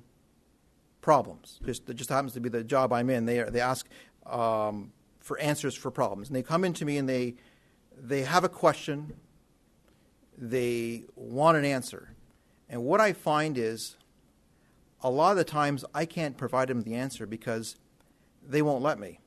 problems. 1.02 1.60
Just, 1.66 1.90
it 1.90 1.96
just 1.96 2.10
happens 2.10 2.34
to 2.34 2.40
be 2.40 2.50
the 2.50 2.64
job 2.64 2.94
I'm 2.94 3.10
in. 3.10 3.26
They, 3.26 3.44
they 3.44 3.60
ask 3.60 3.88
um, 4.26 4.92
for 5.20 5.38
answers 5.40 5.76
for 5.76 5.92
problems. 5.92 6.30
And 6.30 6.36
they 6.36 6.44
come 6.44 6.64
into 6.64 6.86
me 6.86 6.98
and 6.98 7.08
they, 7.08 7.36
they 7.98 8.22
have 8.22 8.44
a 8.44 8.50
question 8.50 9.14
they 10.38 11.04
want 11.16 11.58
an 11.58 11.66
answer. 11.66 12.10
And 12.70 12.84
what 12.84 13.00
I 13.00 13.14
find 13.14 13.58
is 13.58 13.96
a 15.02 15.10
lot 15.10 15.32
of 15.32 15.38
the 15.38 15.44
times 15.44 15.86
I 15.94 16.06
can't 16.06 16.38
provide 16.38 16.70
them 16.70 16.82
the 16.82 16.96
answer 16.96 17.26
because 17.26 17.76
they 18.46 18.62
won't 18.62 18.84
let 18.84 19.00
me. 19.00 19.20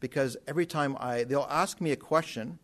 Because 0.00 0.36
every 0.46 0.66
time 0.66 0.96
I, 1.00 1.24
they'll 1.24 1.48
ask 1.50 1.80
me 1.80 1.90
a 1.90 1.96
question, 1.96 2.58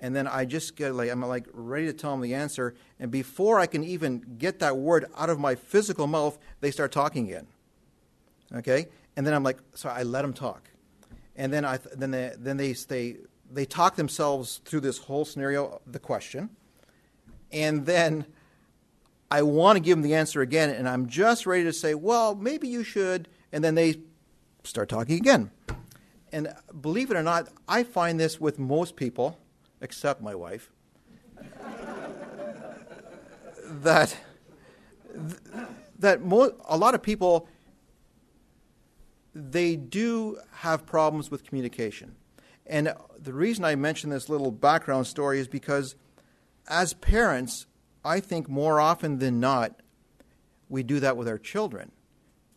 and 0.00 0.14
then 0.14 0.26
I 0.26 0.44
just 0.44 0.76
get 0.76 0.94
like, 0.94 1.10
I'm 1.10 1.22
like 1.22 1.46
ready 1.52 1.86
to 1.86 1.92
tell 1.92 2.10
them 2.10 2.20
the 2.20 2.34
answer, 2.34 2.74
and 2.98 3.10
before 3.10 3.60
I 3.60 3.66
can 3.66 3.84
even 3.84 4.36
get 4.38 4.58
that 4.58 4.76
word 4.76 5.06
out 5.16 5.30
of 5.30 5.38
my 5.38 5.54
physical 5.54 6.06
mouth, 6.06 6.38
they 6.60 6.70
start 6.70 6.92
talking 6.92 7.26
again. 7.26 7.46
Okay? 8.54 8.88
And 9.16 9.26
then 9.26 9.34
I'm 9.34 9.42
like, 9.42 9.58
so 9.74 9.88
I 9.88 10.02
let 10.02 10.22
them 10.22 10.32
talk. 10.32 10.68
And 11.36 11.52
then 11.52 11.64
I, 11.64 11.78
then 11.94 12.10
they, 12.10 12.32
then 12.36 12.56
they, 12.56 12.72
they, 12.72 13.16
they 13.50 13.64
talk 13.64 13.96
themselves 13.96 14.60
through 14.64 14.80
this 14.80 14.98
whole 14.98 15.24
scenario, 15.24 15.80
the 15.86 15.98
question, 15.98 16.50
and 17.52 17.86
then 17.86 18.26
I 19.34 19.42
want 19.42 19.74
to 19.74 19.80
give 19.80 19.96
them 19.96 20.02
the 20.02 20.14
answer 20.14 20.42
again, 20.42 20.70
and 20.70 20.88
I'm 20.88 21.08
just 21.08 21.44
ready 21.44 21.64
to 21.64 21.72
say, 21.72 21.92
well, 21.92 22.36
maybe 22.36 22.68
you 22.68 22.84
should, 22.84 23.26
and 23.50 23.64
then 23.64 23.74
they 23.74 23.96
start 24.62 24.88
talking 24.88 25.16
again. 25.16 25.50
And 26.30 26.54
believe 26.80 27.10
it 27.10 27.16
or 27.16 27.22
not, 27.24 27.48
I 27.66 27.82
find 27.82 28.20
this 28.20 28.40
with 28.40 28.60
most 28.60 28.94
people, 28.94 29.36
except 29.80 30.22
my 30.22 30.36
wife, 30.36 30.70
that 33.82 34.16
that 35.98 36.24
mo- 36.24 36.54
a 36.68 36.76
lot 36.76 36.94
of 36.94 37.02
people 37.02 37.48
they 39.34 39.74
do 39.74 40.38
have 40.52 40.86
problems 40.86 41.28
with 41.32 41.42
communication. 41.42 42.14
And 42.66 42.94
the 43.18 43.32
reason 43.32 43.64
I 43.64 43.74
mention 43.74 44.10
this 44.10 44.28
little 44.28 44.52
background 44.52 45.08
story 45.08 45.40
is 45.40 45.48
because 45.48 45.96
as 46.68 46.92
parents, 46.94 47.66
I 48.04 48.20
think 48.20 48.48
more 48.48 48.80
often 48.80 49.18
than 49.18 49.40
not, 49.40 49.80
we 50.68 50.82
do 50.82 51.00
that 51.00 51.16
with 51.16 51.28
our 51.28 51.38
children. 51.38 51.90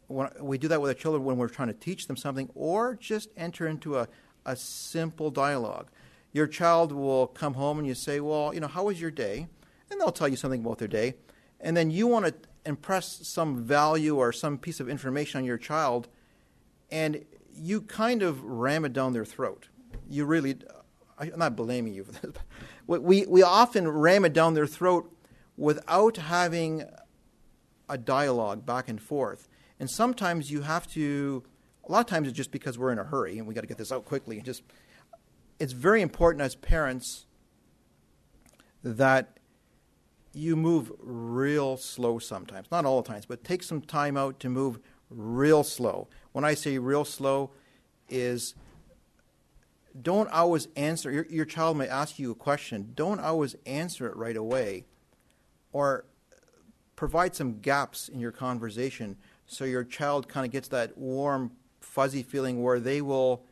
We 0.10 0.58
do 0.58 0.68
that 0.70 0.82
with 0.82 0.90
our 0.90 0.96
children 0.96 1.24
when 1.24 1.38
we're 1.38 1.50
trying 1.50 1.68
to 1.68 1.74
teach 1.74 2.08
them 2.08 2.18
something 2.18 2.50
or 2.56 2.96
just 2.96 3.30
enter 3.36 3.68
into 3.68 3.98
a, 3.98 4.08
a 4.46 4.56
simple 4.56 5.32
dialogue. 5.32 5.90
Your 6.34 6.48
child 6.48 6.92
will 6.92 7.28
come 7.28 7.54
home 7.56 7.80
and 7.80 7.88
you 7.88 7.96
say, 7.96 8.20
Well, 8.20 8.54
you 8.54 8.60
know, 8.60 8.68
how 8.68 8.86
was 8.86 9.02
your 9.02 9.12
day? 9.12 9.48
And 9.90 10.00
they'll 10.00 10.12
tell 10.12 10.28
you 10.28 10.36
something 10.36 10.62
about 10.62 10.78
their 10.78 10.88
day. 10.88 11.16
And 11.60 11.76
then 11.76 11.90
you 11.90 12.08
want 12.08 12.26
to 12.26 12.34
impress 12.66 13.28
some 13.28 13.64
value 13.64 14.18
or 14.18 14.32
some 14.32 14.58
piece 14.58 14.80
of 14.80 14.90
information 14.90 15.40
on 15.40 15.46
your 15.46 15.58
child, 15.58 16.08
and 16.92 17.26
you 17.56 17.82
kind 17.82 18.22
of 18.22 18.44
ram 18.44 18.86
it 18.86 18.94
down 18.94 19.14
their 19.14 19.26
throat. 19.26 19.70
You 20.10 20.26
really, 20.26 20.58
I'm 21.18 21.40
not 21.40 21.56
blaming 21.56 21.94
you 21.94 22.04
for 22.04 22.12
this, 22.12 22.34
but 22.88 23.02
we, 23.02 23.26
we 23.26 23.42
often 23.42 23.88
ram 23.88 24.26
it 24.26 24.34
down 24.34 24.54
their 24.54 24.68
throat 24.68 25.12
without 25.58 26.18
having 26.18 26.84
a 27.90 27.98
dialogue 27.98 28.66
back 28.66 28.88
and 28.88 29.02
forth. 29.02 29.48
And 29.80 29.90
sometimes 29.90 30.52
you 30.52 30.62
have 30.62 30.88
to, 30.92 31.44
a 31.88 31.92
lot 31.92 32.00
of 32.00 32.06
times 32.06 32.28
it's 32.28 32.38
just 32.38 32.52
because 32.52 32.78
we're 32.78 32.92
in 32.92 33.00
a 33.00 33.04
hurry 33.04 33.38
and 33.38 33.48
we 33.48 33.54
got 33.54 33.62
to 33.62 33.68
get 33.68 33.78
this 33.78 33.92
out 33.92 34.06
quickly. 34.06 34.38
And 34.38 34.46
just, 34.46 34.64
it's 35.60 35.74
very 35.74 36.02
important 36.02 36.42
as 36.42 36.56
parents 36.56 37.26
that 38.84 39.38
you 40.34 40.56
move 40.56 40.92
real 41.00 41.78
slow 41.78 42.20
sometimes. 42.20 42.68
Not 42.72 42.86
all 42.86 43.02
the 43.02 43.08
times, 43.08 43.26
but 43.26 43.44
take 43.44 43.64
some 43.64 43.82
time 43.82 44.16
out 44.16 44.40
to 44.42 44.50
move 44.50 44.80
real 45.10 45.64
slow. 45.64 46.08
When 46.32 46.46
I 46.46 46.54
say 46.54 46.78
real 46.78 47.06
slow, 47.06 47.52
is 48.10 48.54
don't 50.00 50.30
always 50.30 50.68
answer. 50.76 51.12
Your, 51.12 51.26
your 51.26 51.46
child 51.46 51.78
may 51.78 51.88
ask 51.88 52.20
you 52.20 52.32
a 52.32 52.36
question. 52.36 52.92
Don't 52.96 53.20
always 53.20 53.56
answer 53.66 54.08
it 54.08 54.16
right 54.16 54.38
away 54.38 54.86
or 55.78 56.06
provide 56.96 57.36
some 57.36 57.60
gaps 57.60 58.10
in 58.10 58.20
your 58.20 58.32
conversation 58.32 59.16
so 59.46 59.64
your 59.64 59.84
child 59.84 60.28
kind 60.28 60.44
of 60.44 60.52
gets 60.52 60.68
that 60.70 60.98
warm, 60.98 61.52
fuzzy 61.80 62.24
feeling 62.24 62.64
where 62.64 62.80
they 62.80 63.02
will 63.02 63.46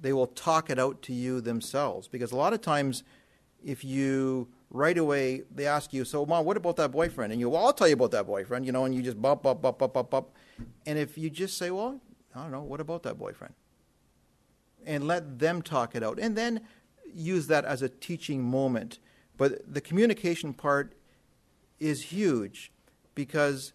they 0.00 0.12
will 0.12 0.28
talk 0.28 0.70
it 0.70 0.78
out 0.78 1.02
to 1.02 1.12
you 1.12 1.40
themselves. 1.40 2.06
Because 2.06 2.30
a 2.30 2.36
lot 2.36 2.52
of 2.52 2.60
times, 2.60 3.02
if 3.64 3.84
you 3.84 4.46
right 4.70 4.96
away 4.96 5.42
they 5.52 5.66
ask 5.66 5.92
you, 5.92 6.04
"So, 6.04 6.24
mom, 6.24 6.44
what 6.44 6.56
about 6.56 6.76
that 6.76 6.92
boyfriend?" 6.92 7.32
and 7.32 7.40
you, 7.40 7.50
"Well, 7.50 7.66
I'll 7.66 7.72
tell 7.72 7.88
you 7.88 7.94
about 7.94 8.12
that 8.12 8.26
boyfriend," 8.28 8.64
you 8.64 8.70
know, 8.70 8.84
and 8.84 8.94
you 8.94 9.02
just 9.02 9.20
bump, 9.20 9.42
bump, 9.42 9.60
bump, 9.60 9.78
bump, 9.78 9.94
bump, 9.94 10.10
bump. 10.10 10.28
And 10.86 10.96
if 10.96 11.18
you 11.18 11.28
just 11.28 11.58
say, 11.58 11.72
"Well, 11.72 12.00
I 12.36 12.42
don't 12.42 12.52
know, 12.52 12.62
what 12.62 12.80
about 12.80 13.02
that 13.02 13.18
boyfriend?" 13.18 13.54
and 14.86 15.08
let 15.08 15.40
them 15.40 15.60
talk 15.60 15.96
it 15.96 16.04
out, 16.04 16.20
and 16.20 16.38
then 16.38 16.60
use 17.12 17.48
that 17.48 17.64
as 17.64 17.82
a 17.82 17.88
teaching 17.88 18.40
moment. 18.44 19.00
But 19.36 19.74
the 19.74 19.80
communication 19.80 20.54
part 20.54 20.94
is 21.78 22.04
huge 22.04 22.72
because 23.14 23.72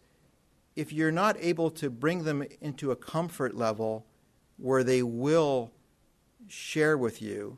if 0.75 0.91
you're 0.91 1.11
not 1.11 1.37
able 1.39 1.69
to 1.69 1.89
bring 1.89 2.23
them 2.23 2.43
into 2.61 2.91
a 2.91 2.95
comfort 2.95 3.55
level 3.55 4.05
where 4.57 4.83
they 4.83 5.03
will 5.03 5.71
share 6.47 6.97
with 6.97 7.21
you, 7.21 7.57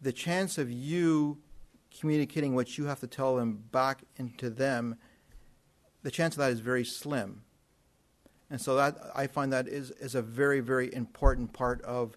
the 0.00 0.12
chance 0.12 0.58
of 0.58 0.70
you 0.70 1.38
communicating 1.98 2.54
what 2.54 2.78
you 2.78 2.86
have 2.86 3.00
to 3.00 3.06
tell 3.06 3.36
them 3.36 3.64
back 3.72 4.02
into 4.16 4.48
them, 4.48 4.96
the 6.02 6.10
chance 6.10 6.34
of 6.34 6.38
that 6.38 6.52
is 6.52 6.60
very 6.60 6.84
slim. 6.84 7.42
And 8.48 8.60
so 8.60 8.76
that 8.76 8.98
I 9.14 9.26
find 9.26 9.52
that 9.52 9.68
is, 9.68 9.90
is 9.92 10.14
a 10.14 10.22
very, 10.22 10.60
very 10.60 10.92
important 10.94 11.52
part 11.52 11.82
of 11.82 12.16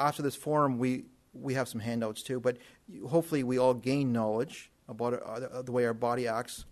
after 0.00 0.22
this 0.22 0.36
forum 0.36 0.78
we 0.78 1.04
we 1.32 1.54
have 1.54 1.68
some 1.68 1.80
handouts 1.80 2.22
too, 2.22 2.40
but 2.40 2.56
hopefully 3.08 3.42
we 3.42 3.58
all 3.58 3.74
gain 3.74 4.12
knowledge 4.12 4.70
about 4.88 5.64
the 5.64 5.72
way 5.72 5.84
our 5.84 5.94
body 5.94 6.26
acts. 6.26 6.64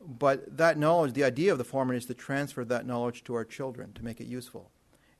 But 0.00 0.56
that 0.56 0.78
knowledge, 0.78 1.14
the 1.14 1.24
idea 1.24 1.52
of 1.52 1.58
the 1.58 1.64
foreman 1.64 1.96
is 1.96 2.06
to 2.06 2.14
transfer 2.14 2.64
that 2.64 2.86
knowledge 2.86 3.24
to 3.24 3.34
our 3.34 3.44
children 3.44 3.92
to 3.94 4.04
make 4.04 4.20
it 4.20 4.26
useful. 4.26 4.70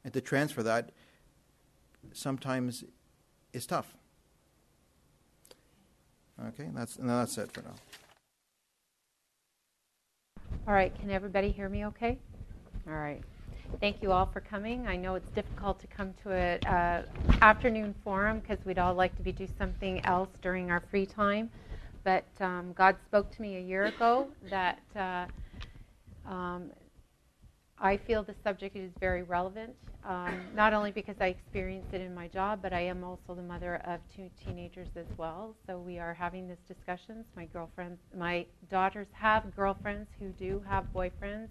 And 0.05 0.13
to 0.13 0.21
transfer 0.21 0.63
that 0.63 0.93
sometimes 2.13 2.85
is 3.53 3.67
tough. 3.67 3.95
Okay, 6.49 6.69
that's, 6.75 6.97
and 6.97 7.09
that's 7.09 7.39
it 7.39 7.51
for 7.51 7.63
now. 7.63 7.75
All 10.69 10.75
right, 10.75 10.95
can 11.01 11.11
everybody 11.11 11.51
hear 11.51 11.69
me 11.69 11.87
okay? 11.87 12.19
All 12.87 12.95
right. 12.95 13.23
Thank 13.81 14.03
you 14.03 14.13
all 14.13 14.27
for 14.27 14.41
coming. 14.41 14.87
I 14.87 14.97
know 14.97 15.15
it's 15.17 15.31
difficult 15.31 15.81
to 15.81 15.87
come 15.87 16.15
to 16.23 16.33
an 16.33 16.65
uh, 16.65 17.03
afternoon 17.43 17.95
forum 18.03 18.41
because 18.41 18.65
we'd 18.65 18.79
all 18.79 18.95
like 18.95 19.15
to 19.17 19.23
be 19.23 19.33
do 19.33 19.47
something 19.59 20.05
else 20.05 20.31
during 20.43 20.71
our 20.71 20.83
free 20.91 21.07
time. 21.07 21.51
But 22.05 22.25
um, 22.41 22.73
God 22.73 22.97
spoke 23.07 23.31
to 23.37 23.43
me 23.43 23.57
a 23.57 23.61
year 23.61 23.87
ago 23.87 24.29
that 24.51 24.81
uh, 24.95 25.27
um, 26.29 26.71
I 27.79 27.97
feel 27.97 28.23
the 28.23 28.35
subject 28.43 28.77
is 28.77 28.91
very 29.01 29.23
relevant, 29.23 29.75
um, 30.09 30.41
not 30.55 30.73
only 30.73 30.91
because 30.93 31.17
I 31.21 31.27
experienced 31.27 31.93
it 31.93 32.01
in 32.01 32.15
my 32.15 32.29
job, 32.29 32.61
but 32.63 32.73
I 32.73 32.81
am 32.81 33.05
also 33.05 33.35
the 33.35 33.43
mother 33.43 33.83
of 33.87 34.01
two 34.15 34.31
teenagers 34.45 34.89
as 34.97 35.07
well. 35.19 35.55
So 35.67 35.79
we 35.79 35.99
are 35.99 36.15
having 36.15 36.49
this 36.49 36.59
discussions. 36.67 37.27
My 37.37 37.45
girlfriends, 37.47 38.01
my 38.17 38.47
daughters 38.71 39.09
have 39.13 39.55
girlfriends 39.55 40.09
who 40.19 40.29
do 40.31 40.63
have 40.67 40.85
boyfriends 40.95 41.49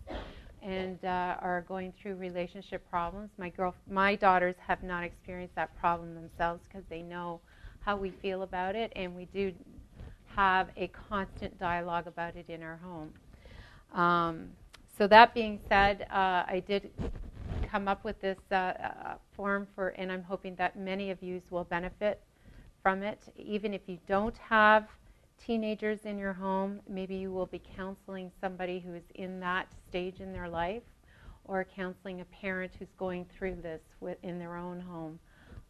and 0.65 0.97
uh, 1.05 1.35
are 1.41 1.63
going 1.67 1.93
through 2.01 2.15
relationship 2.15 2.89
problems. 2.89 3.29
My 3.37 3.49
girl, 3.49 3.75
my 3.87 4.15
daughters 4.15 4.55
have 4.65 4.81
not 4.81 5.03
experienced 5.03 5.53
that 5.55 5.77
problem 5.79 6.15
themselves 6.15 6.63
because 6.67 6.83
they 6.89 7.03
know 7.03 7.39
how 7.81 7.95
we 7.95 8.09
feel 8.09 8.41
about 8.41 8.75
it, 8.75 8.91
and 8.95 9.15
we 9.15 9.25
do 9.25 9.53
have 10.35 10.69
a 10.75 10.87
constant 10.87 11.57
dialogue 11.59 12.07
about 12.07 12.35
it 12.35 12.45
in 12.49 12.63
our 12.63 12.79
home. 12.83 13.13
Um, 13.93 14.47
so 14.97 15.05
that 15.07 15.35
being 15.35 15.59
said, 15.69 16.07
uh, 16.09 16.43
I 16.47 16.63
did 16.67 16.89
come 17.69 17.87
up 17.87 18.03
with 18.03 18.19
this 18.21 18.39
uh, 18.51 18.55
uh 18.55 19.13
form 19.35 19.67
for, 19.75 19.89
and 19.89 20.11
I'm 20.11 20.23
hoping 20.23 20.55
that 20.55 20.79
many 20.79 21.11
of 21.11 21.21
you 21.21 21.41
will 21.51 21.65
benefit 21.65 22.21
from 22.81 23.03
it, 23.03 23.19
even 23.37 23.71
if 23.71 23.81
you 23.85 23.99
don't 24.07 24.37
have 24.37 24.87
teenagers 25.43 25.99
in 26.05 26.17
your 26.17 26.33
home. 26.33 26.81
Maybe 26.87 27.15
you 27.15 27.31
will 27.31 27.45
be 27.45 27.61
counseling 27.75 28.31
somebody 28.41 28.79
who 28.79 28.93
is 28.93 29.03
in 29.15 29.39
that 29.39 29.67
stage 29.89 30.19
in 30.19 30.33
their 30.33 30.49
life, 30.49 30.83
or 31.45 31.63
counseling 31.63 32.21
a 32.21 32.25
parent 32.25 32.71
who's 32.77 32.91
going 32.97 33.25
through 33.25 33.55
this 33.61 33.81
in 34.23 34.39
their 34.39 34.55
own 34.55 34.79
home. 34.79 35.19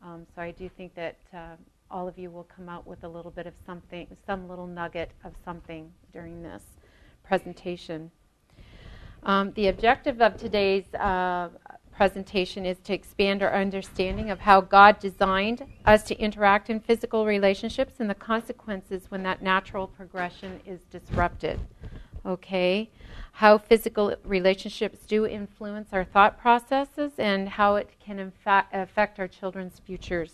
Um, 0.02 0.26
so 0.36 0.42
I 0.42 0.52
do 0.52 0.70
think 0.70 0.96
that 0.96 1.18
uh, 1.34 1.56
all 1.92 2.08
of 2.08 2.18
you 2.18 2.30
will 2.30 2.44
come 2.44 2.70
out 2.70 2.88
with 2.88 3.04
a 3.04 3.08
little 3.08 3.32
bit 3.32 3.48
of 3.48 3.54
something, 3.66 4.08
some 4.26 4.48
little 4.48 4.68
nugget 4.68 5.12
of 5.24 5.34
something 5.44 5.92
during 6.14 6.42
this 6.42 6.64
presentation. 7.24 8.12
Um, 9.24 9.52
the 9.54 9.68
objective 9.70 10.22
of 10.22 10.38
today's 10.38 10.94
uh, 10.94 11.50
presentation 11.96 12.66
is 12.66 12.78
to 12.80 12.94
expand 12.94 13.42
our 13.42 13.54
understanding 13.54 14.30
of 14.30 14.40
how 14.40 14.62
God 14.62 15.00
designed 15.00 15.66
us 15.86 16.04
to 16.04 16.20
interact 16.20 16.70
in 16.70 16.80
physical 16.80 17.26
relationships 17.26 17.96
and 18.00 18.10
the 18.10 18.16
consequences 18.16 19.10
when 19.10 19.24
that 19.24 19.42
natural 19.42 19.88
progression 19.88 20.60
is 20.66 20.82
disrupted. 20.92 21.60
Okay? 22.26 22.90
How 23.34 23.58
physical 23.58 24.16
relationships 24.24 25.00
do 25.06 25.26
influence 25.26 25.90
our 25.92 26.04
thought 26.04 26.40
processes 26.40 27.14
and 27.18 27.50
how 27.50 27.76
it 27.76 27.90
can 28.00 28.34
affect 28.74 29.20
our 29.20 29.28
children's 29.28 29.80
futures. 29.80 30.34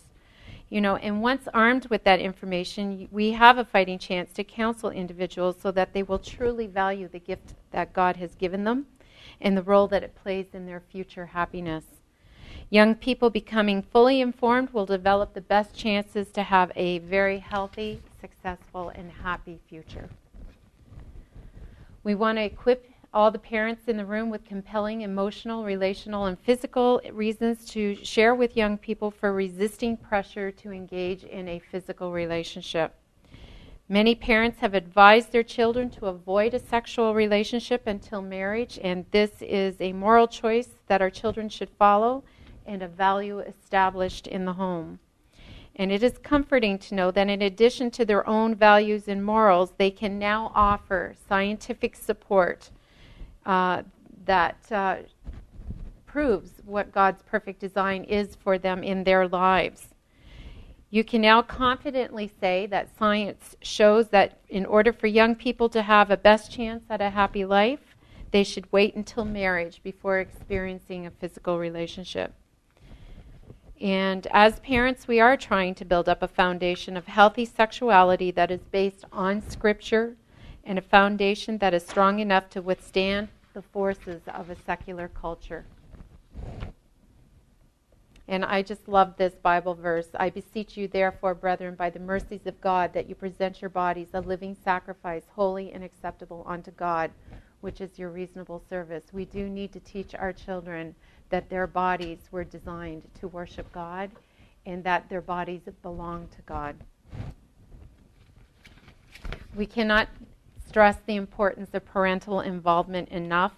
You 0.68 0.80
know, 0.80 0.96
and 0.96 1.20
once 1.20 1.48
armed 1.52 1.86
with 1.90 2.04
that 2.04 2.18
information, 2.18 3.08
we 3.10 3.32
have 3.32 3.58
a 3.58 3.64
fighting 3.64 3.98
chance 3.98 4.32
to 4.32 4.42
counsel 4.42 4.88
individuals 4.88 5.56
so 5.60 5.70
that 5.72 5.92
they 5.92 6.02
will 6.02 6.18
truly 6.18 6.66
value 6.66 7.08
the 7.08 7.18
gift 7.18 7.54
that 7.72 7.92
God 7.92 8.16
has 8.16 8.34
given 8.34 8.64
them 8.64 8.86
and 9.40 9.56
the 9.56 9.62
role 9.62 9.86
that 9.88 10.02
it 10.02 10.14
plays 10.14 10.46
in 10.52 10.66
their 10.66 10.80
future 10.80 11.26
happiness. 11.26 11.84
Young 12.70 12.94
people 12.94 13.28
becoming 13.28 13.82
fully 13.82 14.20
informed 14.20 14.70
will 14.70 14.86
develop 14.86 15.34
the 15.34 15.40
best 15.40 15.74
chances 15.74 16.30
to 16.30 16.42
have 16.42 16.72
a 16.74 17.00
very 17.00 17.38
healthy, 17.38 18.00
successful, 18.20 18.90
and 18.94 19.10
happy 19.10 19.60
future. 19.68 20.08
We 22.02 22.14
want 22.14 22.38
to 22.38 22.44
equip 22.44 22.88
all 23.14 23.30
the 23.30 23.38
parents 23.38 23.88
in 23.88 23.98
the 23.98 24.06
room 24.06 24.30
with 24.30 24.44
compelling 24.44 25.02
emotional, 25.02 25.64
relational, 25.64 26.24
and 26.24 26.38
physical 26.38 27.00
reasons 27.12 27.66
to 27.66 27.94
share 27.96 28.34
with 28.34 28.56
young 28.56 28.78
people 28.78 29.10
for 29.10 29.34
resisting 29.34 29.96
pressure 29.96 30.50
to 30.50 30.72
engage 30.72 31.24
in 31.24 31.48
a 31.48 31.58
physical 31.58 32.10
relationship. 32.10 32.94
Many 33.88 34.14
parents 34.14 34.60
have 34.60 34.74
advised 34.74 35.32
their 35.32 35.42
children 35.42 35.90
to 35.90 36.06
avoid 36.06 36.54
a 36.54 36.58
sexual 36.58 37.14
relationship 37.14 37.86
until 37.86 38.22
marriage, 38.22 38.78
and 38.82 39.04
this 39.10 39.42
is 39.42 39.76
a 39.80 39.92
moral 39.92 40.28
choice 40.28 40.68
that 40.86 41.02
our 41.02 41.10
children 41.10 41.48
should 41.48 41.70
follow 41.70 42.22
and 42.64 42.82
a 42.82 42.88
value 42.88 43.40
established 43.40 44.26
in 44.26 44.44
the 44.44 44.54
home. 44.54 44.98
And 45.74 45.90
it 45.90 46.02
is 46.02 46.18
comforting 46.18 46.78
to 46.78 46.94
know 46.94 47.10
that 47.10 47.28
in 47.28 47.42
addition 47.42 47.90
to 47.92 48.04
their 48.04 48.26
own 48.28 48.54
values 48.54 49.08
and 49.08 49.24
morals, 49.24 49.72
they 49.78 49.90
can 49.90 50.18
now 50.18 50.52
offer 50.54 51.14
scientific 51.28 51.96
support 51.96 52.70
uh, 53.44 53.82
that 54.24 54.70
uh, 54.70 54.96
proves 56.06 56.52
what 56.64 56.92
God's 56.92 57.22
perfect 57.22 57.58
design 57.58 58.04
is 58.04 58.36
for 58.36 58.58
them 58.58 58.84
in 58.84 59.04
their 59.04 59.26
lives. 59.26 59.88
You 60.92 61.04
can 61.04 61.22
now 61.22 61.40
confidently 61.40 62.30
say 62.38 62.66
that 62.66 62.94
science 62.98 63.56
shows 63.62 64.08
that 64.08 64.40
in 64.50 64.66
order 64.66 64.92
for 64.92 65.06
young 65.06 65.34
people 65.34 65.70
to 65.70 65.80
have 65.80 66.10
a 66.10 66.18
best 66.18 66.52
chance 66.52 66.84
at 66.90 67.00
a 67.00 67.08
happy 67.08 67.46
life, 67.46 67.96
they 68.30 68.44
should 68.44 68.70
wait 68.70 68.94
until 68.94 69.24
marriage 69.24 69.82
before 69.82 70.18
experiencing 70.18 71.06
a 71.06 71.10
physical 71.10 71.58
relationship. 71.58 72.34
And 73.80 74.26
as 74.32 74.60
parents, 74.60 75.08
we 75.08 75.18
are 75.18 75.34
trying 75.34 75.74
to 75.76 75.86
build 75.86 76.10
up 76.10 76.22
a 76.22 76.28
foundation 76.28 76.98
of 76.98 77.06
healthy 77.06 77.46
sexuality 77.46 78.30
that 78.32 78.50
is 78.50 78.60
based 78.70 79.06
on 79.10 79.40
Scripture 79.48 80.16
and 80.62 80.78
a 80.78 80.82
foundation 80.82 81.56
that 81.56 81.72
is 81.72 81.86
strong 81.86 82.18
enough 82.18 82.50
to 82.50 82.60
withstand 82.60 83.28
the 83.54 83.62
forces 83.62 84.20
of 84.26 84.50
a 84.50 84.56
secular 84.56 85.08
culture. 85.08 85.64
And 88.28 88.44
I 88.44 88.62
just 88.62 88.88
love 88.88 89.16
this 89.16 89.34
Bible 89.34 89.74
verse. 89.74 90.08
I 90.14 90.30
beseech 90.30 90.76
you, 90.76 90.88
therefore, 90.88 91.34
brethren, 91.34 91.74
by 91.74 91.90
the 91.90 91.98
mercies 91.98 92.46
of 92.46 92.60
God, 92.60 92.92
that 92.92 93.08
you 93.08 93.14
present 93.14 93.60
your 93.60 93.68
bodies 93.68 94.08
a 94.14 94.20
living 94.20 94.56
sacrifice, 94.64 95.24
holy 95.34 95.72
and 95.72 95.82
acceptable 95.82 96.44
unto 96.46 96.70
God, 96.70 97.10
which 97.60 97.80
is 97.80 97.98
your 97.98 98.10
reasonable 98.10 98.62
service. 98.68 99.04
We 99.12 99.24
do 99.24 99.48
need 99.48 99.72
to 99.72 99.80
teach 99.80 100.14
our 100.14 100.32
children 100.32 100.94
that 101.30 101.50
their 101.50 101.66
bodies 101.66 102.28
were 102.30 102.44
designed 102.44 103.02
to 103.20 103.28
worship 103.28 103.70
God 103.72 104.10
and 104.66 104.84
that 104.84 105.08
their 105.08 105.20
bodies 105.20 105.62
belong 105.82 106.28
to 106.28 106.42
God. 106.42 106.76
We 109.56 109.66
cannot 109.66 110.08
stress 110.66 110.96
the 111.06 111.16
importance 111.16 111.70
of 111.74 111.84
parental 111.84 112.40
involvement 112.40 113.08
enough. 113.10 113.52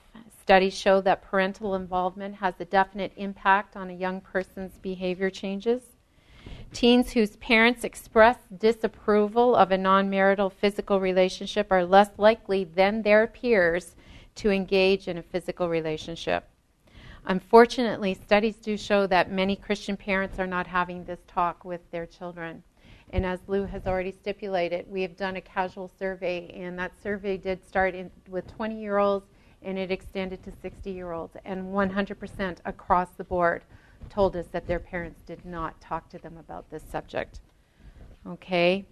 Studies 0.44 0.74
show 0.74 1.00
that 1.00 1.22
parental 1.22 1.74
involvement 1.74 2.34
has 2.34 2.52
a 2.60 2.66
definite 2.66 3.14
impact 3.16 3.78
on 3.78 3.88
a 3.88 3.94
young 3.94 4.20
person's 4.20 4.76
behavior 4.76 5.30
changes. 5.30 5.80
Teens 6.70 7.12
whose 7.12 7.36
parents 7.36 7.82
express 7.82 8.36
disapproval 8.54 9.54
of 9.56 9.72
a 9.72 9.78
non 9.78 10.10
marital 10.10 10.50
physical 10.50 11.00
relationship 11.00 11.72
are 11.72 11.86
less 11.86 12.10
likely 12.18 12.62
than 12.62 13.00
their 13.00 13.26
peers 13.26 13.96
to 14.34 14.50
engage 14.50 15.08
in 15.08 15.16
a 15.16 15.22
physical 15.22 15.70
relationship. 15.70 16.46
Unfortunately, 17.24 18.12
studies 18.12 18.56
do 18.56 18.76
show 18.76 19.06
that 19.06 19.32
many 19.32 19.56
Christian 19.56 19.96
parents 19.96 20.38
are 20.38 20.46
not 20.46 20.66
having 20.66 21.04
this 21.04 21.20
talk 21.26 21.64
with 21.64 21.90
their 21.90 22.04
children. 22.04 22.62
And 23.08 23.24
as 23.24 23.40
Lou 23.46 23.64
has 23.64 23.86
already 23.86 24.12
stipulated, 24.12 24.84
we 24.90 25.00
have 25.00 25.16
done 25.16 25.36
a 25.36 25.40
casual 25.40 25.90
survey, 25.98 26.50
and 26.54 26.78
that 26.78 26.92
survey 27.02 27.38
did 27.38 27.66
start 27.66 27.94
in, 27.94 28.10
with 28.28 28.46
20 28.54 28.78
year 28.78 28.98
olds 28.98 29.24
and 29.64 29.78
it 29.78 29.90
extended 29.90 30.42
to 30.44 30.52
60 30.62 30.90
year 30.90 31.12
olds. 31.12 31.36
And 31.44 31.72
100% 31.72 32.58
across 32.64 33.10
the 33.10 33.24
board 33.24 33.62
told 34.10 34.36
us 34.36 34.46
that 34.48 34.66
their 34.66 34.78
parents 34.78 35.20
did 35.26 35.44
not 35.44 35.80
talk 35.80 36.08
to 36.10 36.18
them 36.18 36.36
about 36.36 36.70
this 36.70 36.82
subject. 36.90 37.40
Okay? 38.26 38.84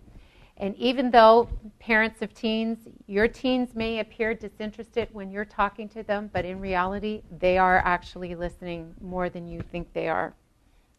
And 0.57 0.77
even 0.77 1.11
though 1.11 1.49
parents 1.79 2.23
of 2.23 2.35
teens, 2.35 2.79
your 3.07 3.27
teens 3.27 3.75
may 3.75 4.01
appear 4.01 4.35
disinterested 4.35 5.09
when 5.13 5.31
you're 5.31 5.45
talking 5.45 5.89
to 5.91 6.03
them, 6.03 6.31
but 6.33 6.45
in 6.45 6.61
reality, 6.61 7.23
they 7.39 7.59
are 7.59 7.79
actually 7.79 8.35
listening 8.35 8.95
more 9.01 9.29
than 9.29 9.49
you 9.49 9.61
think 9.61 9.93
they 9.93 10.09
are. 10.09 10.35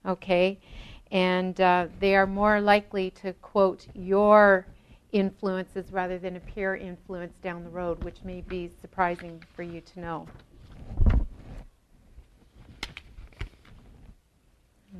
Okay? 0.05 0.59
And 1.11 1.59
uh, 1.61 1.87
they 1.99 2.15
are 2.15 2.25
more 2.25 2.59
likely 2.59 3.11
to 3.21 3.33
quote 3.33 3.87
your 3.93 4.65
influences 5.13 5.91
rather 5.91 6.17
than 6.17 6.35
a 6.35 6.39
peer 6.39 6.75
influence 6.75 7.33
down 7.41 7.63
the 7.63 7.69
road, 7.69 8.03
which 8.03 8.17
may 8.23 8.41
be 8.41 8.69
surprising 8.81 9.41
for 9.55 9.63
you 9.63 9.79
to 9.79 9.99
know. 9.99 10.27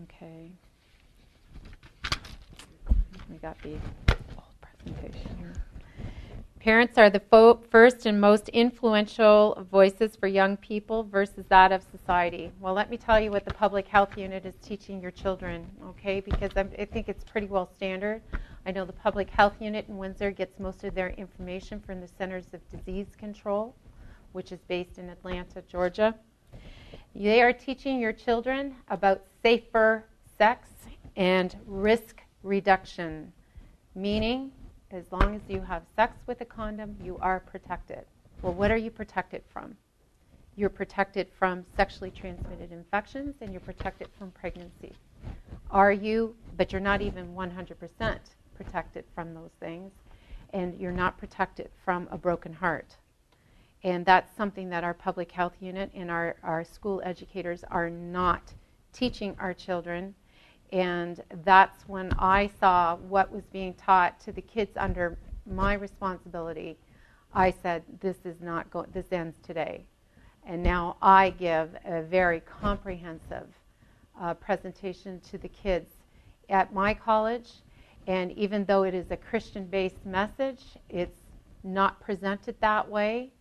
Okay. 0.03 0.51
We 3.29 3.37
got 3.37 3.61
the 3.63 3.71
old 4.37 4.53
presentation 4.61 5.35
here. 5.39 5.53
Parents 6.59 6.97
are 6.97 7.09
the 7.09 7.19
fo- 7.19 7.61
first 7.69 8.05
and 8.05 8.21
most 8.21 8.47
influential 8.49 9.67
voices 9.69 10.15
for 10.15 10.27
young 10.27 10.55
people 10.57 11.03
versus 11.03 11.45
that 11.49 11.71
of 11.73 11.83
society. 11.83 12.51
Well, 12.61 12.73
let 12.73 12.89
me 12.89 12.95
tell 12.95 13.19
you 13.19 13.31
what 13.31 13.43
the 13.43 13.53
public 13.53 13.87
health 13.87 14.17
unit 14.17 14.45
is 14.45 14.55
teaching 14.61 15.01
your 15.01 15.11
children, 15.11 15.69
okay? 15.89 16.21
Because 16.21 16.51
I'm, 16.55 16.69
i 16.79 16.85
think 16.85 17.09
it's 17.09 17.23
pretty 17.25 17.47
well 17.47 17.69
standard. 17.75 18.21
I 18.65 18.71
know 18.71 18.85
the 18.85 18.93
public 18.93 19.29
health 19.29 19.55
unit 19.59 19.89
in 19.89 19.97
Windsor 19.97 20.31
gets 20.31 20.57
most 20.57 20.85
of 20.85 20.95
their 20.95 21.09
information 21.09 21.81
from 21.81 21.99
the 21.99 22.07
Centers 22.07 22.53
of 22.53 22.61
Disease 22.69 23.13
Control, 23.17 23.75
which 24.31 24.53
is 24.53 24.59
based 24.69 24.97
in 24.97 25.09
Atlanta, 25.09 25.61
Georgia. 25.67 26.15
They 27.13 27.41
are 27.41 27.51
teaching 27.51 27.99
your 27.99 28.13
children 28.13 28.75
about 28.87 29.25
safer 29.41 30.05
sex 30.37 30.69
and 31.17 31.53
risk 31.65 32.21
reduction, 32.41 33.33
meaning 33.95 34.53
as 34.91 35.11
long 35.11 35.35
as 35.35 35.41
you 35.49 35.59
have 35.59 35.83
sex 35.97 36.15
with 36.25 36.39
a 36.39 36.45
condom, 36.45 36.95
you 37.03 37.17
are 37.19 37.41
protected. 37.41 38.05
Well, 38.41 38.53
what 38.53 38.71
are 38.71 38.77
you 38.77 38.91
protected 38.91 39.43
from? 39.51 39.75
You're 40.55 40.69
protected 40.69 41.27
from 41.37 41.65
sexually 41.75 42.11
transmitted 42.11 42.71
infections 42.71 43.35
and 43.41 43.51
you're 43.51 43.59
protected 43.59 44.07
from 44.17 44.31
pregnancy. 44.31 44.93
Are 45.69 45.91
you, 45.91 46.35
but 46.55 46.71
you're 46.71 46.79
not 46.79 47.01
even 47.01 47.33
100% 47.33 48.19
protected 48.55 49.05
from 49.13 49.33
those 49.33 49.51
things, 49.59 49.91
and 50.51 50.79
you're 50.79 50.91
not 50.91 51.17
protected 51.17 51.69
from 51.83 52.07
a 52.11 52.17
broken 52.17 52.53
heart. 52.53 52.97
And 53.83 54.05
that's 54.05 54.35
something 54.37 54.69
that 54.69 54.83
our 54.83 54.93
public 54.93 55.31
health 55.31 55.55
unit 55.59 55.91
and 55.93 56.09
our, 56.09 56.35
our 56.43 56.63
school 56.63 57.01
educators 57.03 57.63
are 57.69 57.89
not 57.89 58.53
teaching 58.93 59.35
our 59.39 59.53
children 59.53 60.15
and 60.73 61.21
that's 61.43 61.87
when 61.87 62.11
I 62.17 62.49
saw 62.59 62.95
what 62.95 63.31
was 63.31 63.43
being 63.53 63.75
taught 63.75 64.19
to 64.21 64.31
the 64.31 64.41
kids 64.41 64.71
under 64.75 65.19
my 65.45 65.75
responsibility. 65.75 66.77
I 67.31 67.51
said, 67.51 67.83
"This 67.99 68.17
is 68.25 68.41
not 68.41 68.71
going. 68.71 68.89
This 68.91 69.11
ends 69.11 69.37
today." 69.43 69.85
And 70.43 70.63
now 70.63 70.97
I 70.99 71.29
give 71.29 71.77
a 71.85 72.01
very 72.01 72.39
comprehensive 72.39 73.47
uh, 74.19 74.33
presentation 74.33 75.19
to 75.29 75.37
the 75.37 75.47
kids 75.47 75.91
at 76.49 76.73
my 76.73 76.95
college. 76.95 77.61
And 78.07 78.31
even 78.33 78.65
though 78.65 78.83
it 78.83 78.93
is 78.93 79.11
a 79.11 79.17
Christian-based 79.17 80.05
message, 80.05 80.61
it's 80.89 81.19
not 81.63 81.99
presented 82.01 82.55
that 82.59 82.89
way 82.89 83.31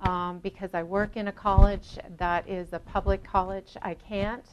um, 0.00 0.38
because 0.38 0.74
I 0.74 0.82
work 0.82 1.16
in 1.16 1.28
a 1.28 1.32
college 1.32 1.98
that 2.18 2.48
is 2.48 2.72
a 2.72 2.78
public 2.78 3.24
college. 3.24 3.76
I 3.82 3.94
can't 3.94 4.44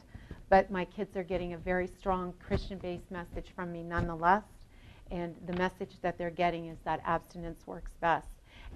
but 0.50 0.70
my 0.70 0.84
kids 0.84 1.16
are 1.16 1.22
getting 1.22 1.54
a 1.54 1.58
very 1.58 1.86
strong 1.86 2.34
Christian 2.44 2.76
based 2.78 3.10
message 3.10 3.52
from 3.54 3.72
me 3.72 3.82
nonetheless. 3.82 4.42
And 5.10 5.34
the 5.46 5.54
message 5.54 5.92
that 6.02 6.18
they're 6.18 6.30
getting 6.30 6.66
is 6.66 6.78
that 6.84 7.00
abstinence 7.06 7.66
works 7.66 7.92
best. 8.00 8.26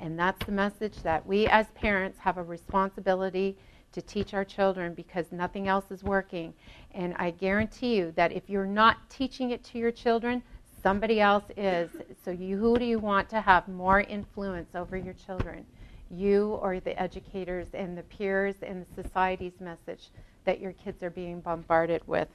And 0.01 0.19
that's 0.19 0.45
the 0.47 0.53
message 0.53 1.03
that 1.03 1.27
we 1.27 1.47
as 1.49 1.67
parents 1.75 2.19
have 2.19 2.39
a 2.39 2.43
responsibility 2.43 3.57
to 3.93 4.03
teach 4.03 4.35
our 4.35 4.45
children 4.45 4.95
because 4.95 5.31
nothing 5.31 5.69
else 5.69 5.91
is 5.91 6.03
working. 6.03 6.55
And 6.93 7.15
I 7.17 7.31
guarantee 7.31 7.97
you 7.97 8.13
that 8.17 8.33
if 8.33 8.49
you're 8.49 8.67
not 8.67 9.09
teaching 9.11 9.51
it 9.51 9.63
to 9.65 9.79
your 9.79 9.93
children, 9.93 10.43
somebody 10.85 11.21
else 11.21 11.45
is. 11.57 11.91
So 12.25 12.31
you, 12.31 12.57
who 12.57 12.79
do 12.79 12.85
you 12.85 13.01
want 13.01 13.29
to 13.31 13.41
have 13.41 13.67
more 13.67 14.03
influence 14.03 14.77
over 14.77 14.97
your 14.97 15.15
children? 15.15 15.67
You 16.11 16.61
or 16.63 16.79
the 16.79 16.97
educators 17.01 17.67
and 17.75 17.99
the 17.99 18.05
peers 18.05 18.55
and 18.63 18.87
the 18.87 19.03
society's 19.03 19.61
message? 19.61 20.11
that 20.45 20.61
your 20.61 20.73
kids 20.73 21.03
are 21.03 21.11
being 21.11 21.41
bombarded 21.41 22.07
with. 22.07 22.29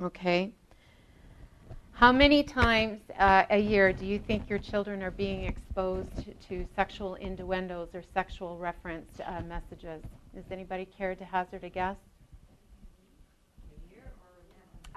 Okay? 0.00 0.52
How 1.92 2.12
many 2.12 2.42
times 2.42 3.00
uh, 3.18 3.44
a 3.50 3.58
year 3.58 3.92
do 3.92 4.04
you 4.04 4.18
think 4.18 4.50
your 4.50 4.58
children 4.58 5.02
are 5.02 5.12
being 5.12 5.44
exposed 5.44 6.08
to, 6.24 6.34
to 6.48 6.66
sexual 6.74 7.14
innuendos 7.14 7.88
or 7.94 8.02
sexual 8.12 8.58
referenced 8.58 9.20
uh, 9.24 9.40
messages? 9.42 10.02
Does 10.34 10.44
anybody 10.50 10.86
care 10.86 11.14
to 11.14 11.24
hazard 11.24 11.62
a 11.62 11.68
guess? 11.68 11.96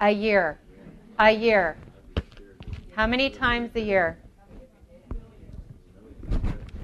A 0.00 0.10
year. 0.10 0.58
A 1.18 1.30
year. 1.30 1.76
How 2.98 3.06
many 3.06 3.30
times 3.30 3.70
a 3.76 3.80
year? 3.80 4.18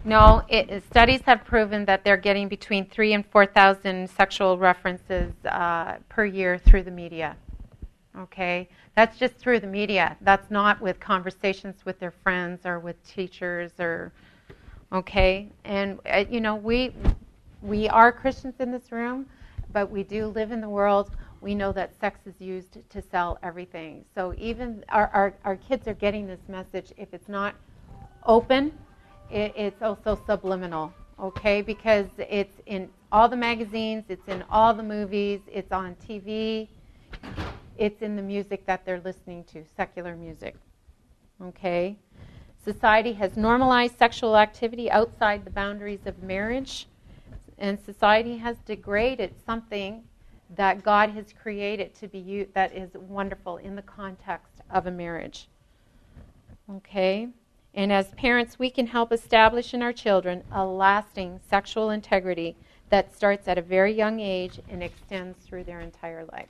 No, 0.04 0.44
it, 0.48 0.84
studies 0.84 1.22
have 1.22 1.44
proven 1.44 1.84
that 1.86 2.04
they're 2.04 2.16
getting 2.16 2.46
between 2.46 2.88
three 2.88 3.14
and 3.14 3.26
four 3.26 3.46
thousand 3.46 4.08
sexual 4.08 4.56
references 4.56 5.32
uh, 5.44 5.96
per 6.08 6.24
year 6.24 6.56
through 6.56 6.84
the 6.84 6.90
media. 6.92 7.36
Okay, 8.16 8.68
that's 8.94 9.18
just 9.18 9.34
through 9.34 9.58
the 9.58 9.66
media. 9.66 10.16
That's 10.20 10.52
not 10.52 10.80
with 10.80 11.00
conversations 11.00 11.84
with 11.84 11.98
their 11.98 12.12
friends 12.12 12.64
or 12.64 12.78
with 12.78 12.94
teachers 13.04 13.72
or. 13.80 14.12
Okay, 14.92 15.48
and 15.64 15.98
uh, 16.08 16.26
you 16.30 16.40
know 16.40 16.54
we 16.54 16.94
we 17.60 17.88
are 17.88 18.12
Christians 18.12 18.54
in 18.60 18.70
this 18.70 18.92
room, 18.92 19.26
but 19.72 19.90
we 19.90 20.04
do 20.04 20.28
live 20.28 20.52
in 20.52 20.60
the 20.60 20.68
world. 20.68 21.10
We 21.44 21.54
know 21.54 21.72
that 21.72 21.92
sex 22.00 22.20
is 22.24 22.40
used 22.40 22.78
to 22.88 23.02
sell 23.02 23.38
everything. 23.42 24.06
So 24.14 24.34
even 24.38 24.82
our, 24.88 25.08
our, 25.12 25.34
our 25.44 25.56
kids 25.56 25.86
are 25.86 25.92
getting 25.92 26.26
this 26.26 26.40
message. 26.48 26.90
If 26.96 27.12
it's 27.12 27.28
not 27.28 27.54
open 28.24 28.72
it, 29.30 29.52
it's 29.54 29.82
also 29.82 30.18
subliminal, 30.24 30.90
okay? 31.20 31.60
Because 31.60 32.06
it's 32.18 32.56
in 32.64 32.88
all 33.12 33.28
the 33.28 33.36
magazines, 33.36 34.04
it's 34.08 34.26
in 34.26 34.42
all 34.48 34.72
the 34.72 34.82
movies, 34.82 35.40
it's 35.46 35.70
on 35.70 35.96
TV, 35.96 36.66
it's 37.76 38.00
in 38.00 38.16
the 38.16 38.22
music 38.22 38.64
that 38.64 38.86
they're 38.86 39.02
listening 39.04 39.44
to, 39.52 39.64
secular 39.76 40.16
music, 40.16 40.56
okay? 41.42 41.94
Society 42.64 43.12
has 43.12 43.36
normalized 43.36 43.98
sexual 43.98 44.38
activity 44.38 44.90
outside 44.90 45.44
the 45.44 45.50
boundaries 45.50 46.06
of 46.06 46.22
marriage, 46.22 46.88
and 47.58 47.78
society 47.78 48.38
has 48.38 48.56
degraded 48.64 49.34
something 49.44 50.04
that 50.56 50.82
God 50.82 51.10
has 51.10 51.32
created 51.32 51.94
to 51.96 52.08
be 52.08 52.18
used, 52.18 52.54
that 52.54 52.74
is 52.74 52.90
wonderful 52.94 53.56
in 53.56 53.76
the 53.76 53.82
context 53.82 54.60
of 54.70 54.86
a 54.86 54.90
marriage. 54.90 55.48
Okay? 56.70 57.28
And 57.74 57.92
as 57.92 58.08
parents, 58.12 58.58
we 58.58 58.70
can 58.70 58.86
help 58.86 59.12
establish 59.12 59.74
in 59.74 59.82
our 59.82 59.92
children 59.92 60.44
a 60.52 60.64
lasting 60.64 61.40
sexual 61.48 61.90
integrity 61.90 62.56
that 62.90 63.14
starts 63.14 63.48
at 63.48 63.58
a 63.58 63.62
very 63.62 63.92
young 63.92 64.20
age 64.20 64.60
and 64.68 64.82
extends 64.82 65.38
through 65.38 65.64
their 65.64 65.80
entire 65.80 66.24
life. 66.26 66.48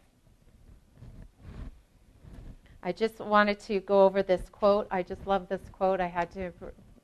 I 2.82 2.92
just 2.92 3.18
wanted 3.18 3.58
to 3.60 3.80
go 3.80 4.04
over 4.04 4.22
this 4.22 4.50
quote. 4.50 4.86
I 4.90 5.02
just 5.02 5.26
love 5.26 5.48
this 5.48 5.62
quote. 5.72 6.00
I 6.00 6.06
had 6.06 6.30
to 6.32 6.52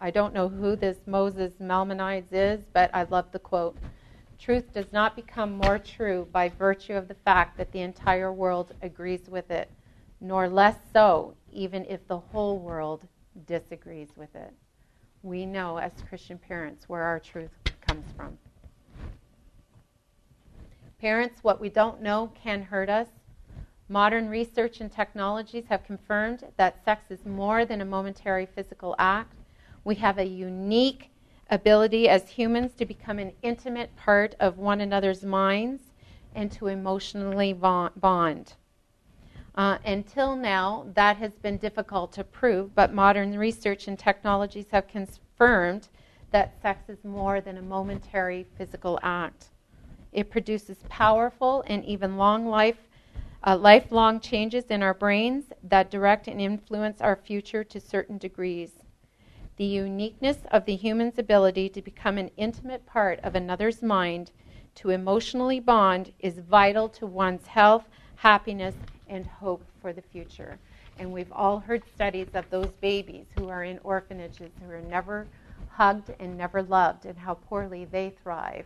I 0.02 0.10
don't 0.10 0.32
know 0.32 0.48
who 0.48 0.76
this 0.76 0.96
Moses 1.06 1.52
Maimonides 1.60 2.32
is, 2.32 2.60
but 2.72 2.90
I 2.94 3.02
love 3.04 3.32
the 3.32 3.38
quote. 3.38 3.76
Truth 4.40 4.72
does 4.72 4.90
not 4.90 5.16
become 5.16 5.52
more 5.52 5.78
true 5.78 6.26
by 6.32 6.48
virtue 6.48 6.94
of 6.94 7.08
the 7.08 7.14
fact 7.14 7.58
that 7.58 7.72
the 7.72 7.82
entire 7.82 8.32
world 8.32 8.72
agrees 8.80 9.28
with 9.28 9.50
it, 9.50 9.70
nor 10.18 10.48
less 10.48 10.76
so 10.94 11.34
even 11.52 11.84
if 11.84 12.06
the 12.08 12.18
whole 12.18 12.58
world 12.58 13.06
disagrees 13.46 14.08
with 14.16 14.34
it. 14.34 14.54
We 15.22 15.44
know 15.44 15.76
as 15.76 15.92
Christian 16.08 16.38
parents 16.38 16.88
where 16.88 17.02
our 17.02 17.20
truth 17.20 17.50
comes 17.86 18.06
from. 18.16 18.38
Parents, 20.98 21.44
what 21.44 21.60
we 21.60 21.68
don't 21.68 22.00
know 22.00 22.32
can 22.34 22.62
hurt 22.62 22.88
us. 22.88 23.08
Modern 23.90 24.30
research 24.30 24.80
and 24.80 24.90
technologies 24.90 25.64
have 25.68 25.84
confirmed 25.84 26.44
that 26.56 26.82
sex 26.82 27.10
is 27.10 27.26
more 27.26 27.66
than 27.66 27.82
a 27.82 27.84
momentary 27.84 28.46
physical 28.46 28.94
act. 28.98 29.34
We 29.84 29.96
have 29.96 30.16
a 30.16 30.26
unique 30.26 31.10
ability 31.50 32.08
as 32.08 32.30
humans 32.30 32.72
to 32.74 32.86
become 32.86 33.18
an 33.18 33.32
intimate 33.42 33.94
part 33.96 34.34
of 34.40 34.58
one 34.58 34.80
another's 34.80 35.24
minds 35.24 35.82
and 36.34 36.50
to 36.52 36.68
emotionally 36.68 37.52
bond. 37.52 38.54
Uh, 39.56 39.78
until 39.84 40.36
now, 40.36 40.86
that 40.94 41.16
has 41.16 41.32
been 41.32 41.58
difficult 41.58 42.12
to 42.12 42.24
prove, 42.24 42.74
but 42.74 42.94
modern 42.94 43.36
research 43.36 43.88
and 43.88 43.98
technologies 43.98 44.66
have 44.70 44.86
confirmed 44.86 45.88
that 46.30 46.54
sex 46.62 46.88
is 46.88 47.04
more 47.04 47.40
than 47.40 47.58
a 47.58 47.62
momentary 47.62 48.46
physical 48.56 48.98
act. 49.02 49.46
It 50.12 50.30
produces 50.30 50.78
powerful 50.88 51.64
and 51.66 51.84
even 51.84 52.16
long 52.16 52.46
life, 52.46 52.78
uh, 53.44 53.56
lifelong 53.56 54.20
changes 54.20 54.66
in 54.66 54.82
our 54.82 54.94
brains 54.94 55.46
that 55.64 55.90
direct 55.90 56.28
and 56.28 56.40
influence 56.40 57.00
our 57.00 57.16
future 57.16 57.64
to 57.64 57.80
certain 57.80 58.18
degrees. 58.18 58.79
The 59.60 59.66
uniqueness 59.66 60.38
of 60.50 60.64
the 60.64 60.74
human's 60.74 61.18
ability 61.18 61.68
to 61.68 61.82
become 61.82 62.16
an 62.16 62.30
intimate 62.38 62.86
part 62.86 63.20
of 63.20 63.34
another's 63.34 63.82
mind, 63.82 64.30
to 64.76 64.88
emotionally 64.88 65.60
bond, 65.60 66.14
is 66.18 66.38
vital 66.38 66.88
to 66.88 67.04
one's 67.04 67.46
health, 67.46 67.86
happiness, 68.16 68.74
and 69.06 69.26
hope 69.26 69.62
for 69.82 69.92
the 69.92 70.00
future. 70.00 70.58
And 70.98 71.12
we've 71.12 71.30
all 71.30 71.58
heard 71.58 71.82
studies 71.94 72.28
of 72.32 72.48
those 72.48 72.70
babies 72.80 73.26
who 73.34 73.50
are 73.50 73.64
in 73.64 73.78
orphanages 73.84 74.50
who 74.62 74.70
are 74.70 74.80
never 74.80 75.26
hugged 75.68 76.10
and 76.18 76.38
never 76.38 76.62
loved, 76.62 77.04
and 77.04 77.18
how 77.18 77.34
poorly 77.34 77.84
they 77.84 78.14
thrive, 78.22 78.64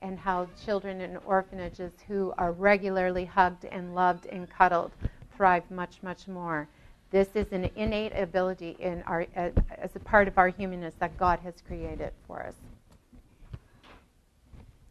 and 0.00 0.18
how 0.18 0.46
children 0.62 1.00
in 1.00 1.16
orphanages 1.24 1.92
who 2.06 2.34
are 2.36 2.52
regularly 2.52 3.24
hugged 3.24 3.64
and 3.64 3.94
loved 3.94 4.26
and 4.26 4.50
cuddled 4.50 4.92
thrive 5.38 5.70
much, 5.70 6.02
much 6.02 6.28
more. 6.28 6.68
This 7.14 7.28
is 7.36 7.52
an 7.52 7.70
innate 7.76 8.12
ability 8.16 8.74
in 8.80 9.04
our, 9.06 9.24
uh, 9.36 9.50
as 9.78 9.94
a 9.94 10.00
part 10.00 10.26
of 10.26 10.36
our 10.36 10.48
humanness 10.48 10.94
that 10.98 11.16
God 11.16 11.38
has 11.44 11.54
created 11.64 12.10
for 12.26 12.42
us. 12.42 12.54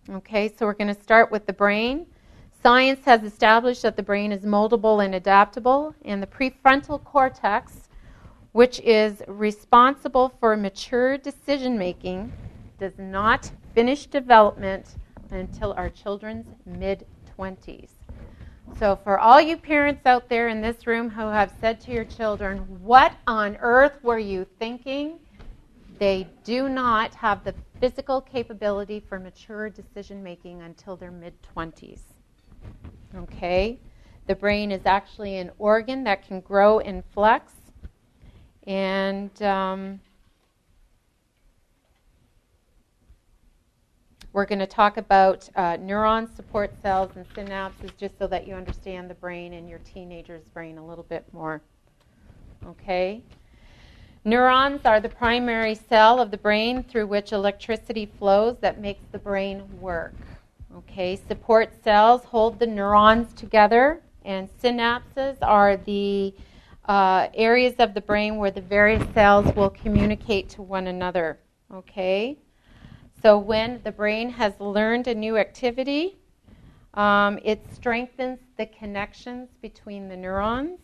Okay, 0.09 0.47
so 0.47 0.65
we're 0.65 0.73
going 0.73 0.95
to 0.95 1.01
start 1.01 1.31
with 1.31 1.45
the 1.45 1.51
brain. 1.51 2.05
Science 2.61 3.03
has 3.03 3.23
established 3.23 3.81
that 3.81 3.97
the 3.97 4.03
brain 4.03 4.31
is 4.31 4.45
moldable 4.45 5.03
and 5.03 5.15
adaptable, 5.15 5.93
and 6.05 6.23
the 6.23 6.27
prefrontal 6.27 7.03
cortex, 7.03 7.89
which 8.53 8.79
is 8.79 9.21
responsible 9.27 10.29
for 10.39 10.55
mature 10.55 11.17
decision 11.17 11.77
making, 11.77 12.31
does 12.79 12.97
not 12.97 13.51
finish 13.75 14.05
development 14.05 14.95
until 15.29 15.73
our 15.73 15.89
children's 15.89 16.47
mid 16.65 17.05
20s. 17.37 17.92
So, 18.79 18.95
for 18.95 19.19
all 19.19 19.39
you 19.39 19.55
parents 19.55 20.05
out 20.05 20.29
there 20.29 20.47
in 20.47 20.59
this 20.59 20.87
room 20.87 21.09
who 21.09 21.27
have 21.27 21.53
said 21.61 21.79
to 21.81 21.91
your 21.91 22.05
children, 22.05 22.59
What 22.81 23.13
on 23.27 23.55
earth 23.61 24.03
were 24.03 24.17
you 24.17 24.47
thinking? 24.57 25.19
They 25.99 26.27
do 26.43 26.67
not 26.67 27.13
have 27.15 27.43
the 27.43 27.53
physical 27.79 28.19
capability 28.19 28.99
for 28.99 29.19
mature 29.19 29.69
decision 29.69 30.23
making 30.23 30.63
until 30.63 30.95
their 30.95 31.11
mid 31.11 31.35
20s. 31.55 32.01
Okay? 33.15 33.79
The 34.25 34.35
brain 34.35 34.71
is 34.71 34.85
actually 34.85 35.37
an 35.37 35.51
organ 35.59 36.03
that 36.05 36.27
can 36.27 36.39
grow 36.39 36.79
and 36.79 37.03
flex. 37.13 37.53
And 38.65 39.41
um, 39.43 39.99
we're 44.33 44.45
going 44.45 44.59
to 44.59 44.67
talk 44.67 44.97
about 44.97 45.47
uh, 45.55 45.77
neurons, 45.79 46.35
support 46.35 46.73
cells, 46.81 47.11
and 47.15 47.27
synapses 47.29 47.95
just 47.97 48.17
so 48.17 48.27
that 48.27 48.47
you 48.47 48.55
understand 48.55 49.09
the 49.09 49.13
brain 49.13 49.53
and 49.53 49.69
your 49.69 49.79
teenager's 49.79 50.43
brain 50.49 50.79
a 50.79 50.85
little 50.85 51.03
bit 51.03 51.23
more. 51.31 51.61
Okay? 52.65 53.21
Neurons 54.25 54.81
are 54.85 54.99
the 54.99 55.09
primary 55.09 55.75
cell 55.75 56.19
of 56.19 56.31
the 56.31 56.37
brain 56.37 56.81
through 56.81 57.07
which 57.07 57.31
electricity 57.31 58.07
flows 58.17 58.57
that 58.61 58.79
makes 58.79 59.03
the 59.11 59.19
brain 59.19 59.63
work. 59.79 60.15
Okay, 60.75 61.19
support 61.27 61.71
cells 61.83 62.23
hold 62.23 62.57
the 62.57 62.65
neurons 62.65 63.31
together, 63.33 64.01
and 64.25 64.49
synapses 64.59 65.37
are 65.41 65.77
the 65.77 66.33
uh, 66.85 67.27
areas 67.35 67.75
of 67.77 67.93
the 67.93 68.01
brain 68.01 68.37
where 68.37 68.49
the 68.49 68.61
various 68.61 69.03
cells 69.13 69.53
will 69.55 69.69
communicate 69.69 70.49
to 70.49 70.63
one 70.63 70.87
another. 70.87 71.37
Okay, 71.71 72.37
so 73.23 73.37
when 73.37 73.79
the 73.85 73.91
brain 73.91 74.29
has 74.31 74.53
learned 74.59 75.07
a 75.07 75.15
new 75.15 75.37
activity, 75.37 76.17
um, 76.93 77.39
it 77.41 77.65
strengthens 77.73 78.39
the 78.57 78.65
connections 78.65 79.47
between 79.61 80.09
the 80.09 80.17
neurons, 80.17 80.79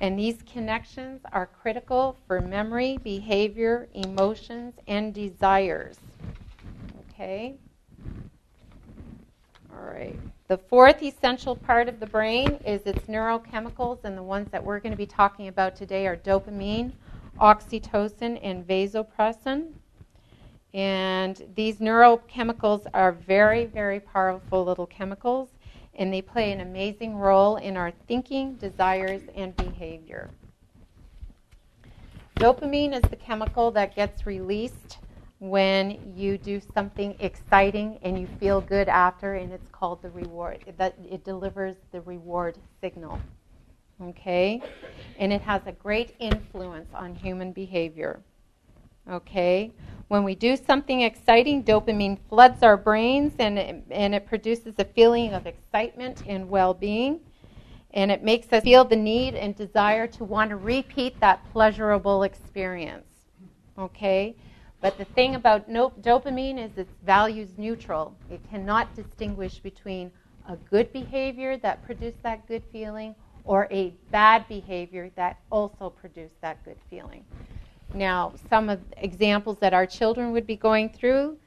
and 0.00 0.16
these 0.16 0.44
connections 0.44 1.22
are 1.32 1.46
critical 1.46 2.16
for 2.28 2.40
memory, 2.40 2.98
behavior, 3.02 3.88
emotions, 3.94 4.74
and 4.86 5.12
desires. 5.12 5.98
Okay. 7.10 7.56
All 9.72 9.92
right. 9.92 10.18
The 10.46 10.58
fourth 10.58 11.02
essential 11.02 11.56
part 11.56 11.88
of 11.88 11.98
the 11.98 12.06
brain 12.06 12.60
is 12.64 12.82
its 12.82 13.08
neurochemicals, 13.08 14.04
and 14.04 14.16
the 14.16 14.22
ones 14.22 14.48
that 14.52 14.62
we're 14.64 14.78
going 14.78 14.92
to 14.92 14.96
be 14.96 15.04
talking 15.04 15.48
about 15.48 15.74
today 15.74 16.06
are 16.06 16.16
dopamine, 16.16 16.92
oxytocin, 17.40 18.38
and 18.40 18.64
vasopressin. 18.64 19.72
And 20.76 21.42
these 21.54 21.78
neurochemicals 21.78 22.86
are 22.92 23.10
very, 23.10 23.64
very 23.64 23.98
powerful 23.98 24.62
little 24.62 24.86
chemicals, 24.86 25.48
and 25.94 26.12
they 26.12 26.20
play 26.20 26.52
an 26.52 26.60
amazing 26.60 27.16
role 27.16 27.56
in 27.56 27.78
our 27.78 27.92
thinking, 28.06 28.56
desires, 28.56 29.22
and 29.34 29.56
behavior. 29.56 30.28
Dopamine 32.34 32.92
is 32.92 33.00
the 33.08 33.16
chemical 33.16 33.70
that 33.70 33.96
gets 33.96 34.26
released 34.26 34.98
when 35.38 36.12
you 36.14 36.36
do 36.36 36.60
something 36.74 37.16
exciting 37.20 37.98
and 38.02 38.20
you 38.20 38.26
feel 38.38 38.60
good 38.60 38.90
after, 38.90 39.32
and 39.32 39.54
it's 39.54 39.70
called 39.72 40.02
the 40.02 40.10
reward. 40.10 40.58
That 40.76 40.94
it 41.10 41.24
delivers 41.24 41.76
the 41.90 42.02
reward 42.02 42.58
signal. 42.82 43.18
Okay, 44.02 44.60
and 45.18 45.32
it 45.32 45.40
has 45.40 45.62
a 45.64 45.72
great 45.72 46.16
influence 46.18 46.90
on 46.92 47.14
human 47.14 47.52
behavior. 47.52 48.20
Okay, 49.08 49.72
when 50.08 50.24
we 50.24 50.34
do 50.34 50.56
something 50.56 51.02
exciting, 51.02 51.62
dopamine 51.62 52.18
floods 52.28 52.62
our 52.62 52.76
brains 52.76 53.34
and 53.38 53.58
it, 53.58 53.84
and 53.90 54.14
it 54.14 54.26
produces 54.26 54.74
a 54.78 54.84
feeling 54.84 55.32
of 55.32 55.46
excitement 55.46 56.22
and 56.26 56.48
well-being 56.48 57.20
and 57.96 58.10
it 58.10 58.22
makes 58.22 58.52
us 58.52 58.62
feel 58.62 58.84
the 58.84 58.96
need 58.96 59.34
and 59.34 59.56
desire 59.56 60.06
to 60.06 60.22
want 60.22 60.50
to 60.50 60.56
repeat 60.56 61.18
that 61.20 61.40
pleasurable 61.52 62.24
experience. 62.24 63.06
Okay? 63.78 64.36
But 64.82 64.98
the 64.98 65.06
thing 65.06 65.34
about 65.34 65.68
no- 65.68 65.94
dopamine 66.02 66.62
is 66.62 66.70
it's 66.76 66.92
values 67.04 67.48
neutral. 67.56 68.14
It 68.30 68.40
cannot 68.50 68.94
distinguish 68.94 69.60
between 69.60 70.12
a 70.46 70.56
good 70.56 70.92
behavior 70.92 71.56
that 71.58 71.84
produced 71.84 72.22
that 72.22 72.46
good 72.46 72.62
feeling 72.70 73.14
or 73.44 73.66
a 73.70 73.94
bad 74.10 74.46
behavior 74.46 75.10
that 75.16 75.38
also 75.50 75.88
produced 75.88 76.38
that 76.42 76.62
good 76.64 76.78
feeling. 76.90 77.24
Now, 77.96 78.34
some 78.48 78.68
of 78.68 78.80
examples 78.98 79.58
that 79.60 79.74
our 79.74 79.86
children 79.86 80.32
would 80.32 80.46
be 80.46 80.56
going 80.56 80.90
through 80.90 81.38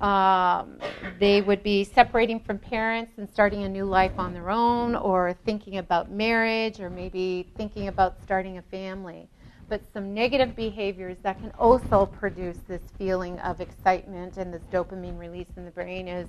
um, 0.00 0.78
they 1.18 1.42
would 1.42 1.62
be 1.62 1.84
separating 1.84 2.40
from 2.40 2.58
parents 2.58 3.12
and 3.18 3.28
starting 3.28 3.64
a 3.64 3.68
new 3.68 3.84
life 3.84 4.12
on 4.16 4.32
their 4.32 4.48
own, 4.48 4.96
or 4.96 5.34
thinking 5.44 5.76
about 5.76 6.10
marriage, 6.10 6.80
or 6.80 6.88
maybe 6.88 7.46
thinking 7.56 7.88
about 7.88 8.16
starting 8.22 8.56
a 8.56 8.62
family. 8.62 9.28
But 9.68 9.82
some 9.92 10.14
negative 10.14 10.56
behaviors 10.56 11.18
that 11.22 11.38
can 11.38 11.52
also 11.58 12.06
produce 12.06 12.56
this 12.66 12.80
feeling 12.98 13.38
of 13.40 13.60
excitement 13.60 14.38
and 14.38 14.52
this 14.52 14.62
dopamine 14.72 15.18
release 15.18 15.46
in 15.56 15.64
the 15.64 15.70
brain 15.70 16.08
is 16.08 16.26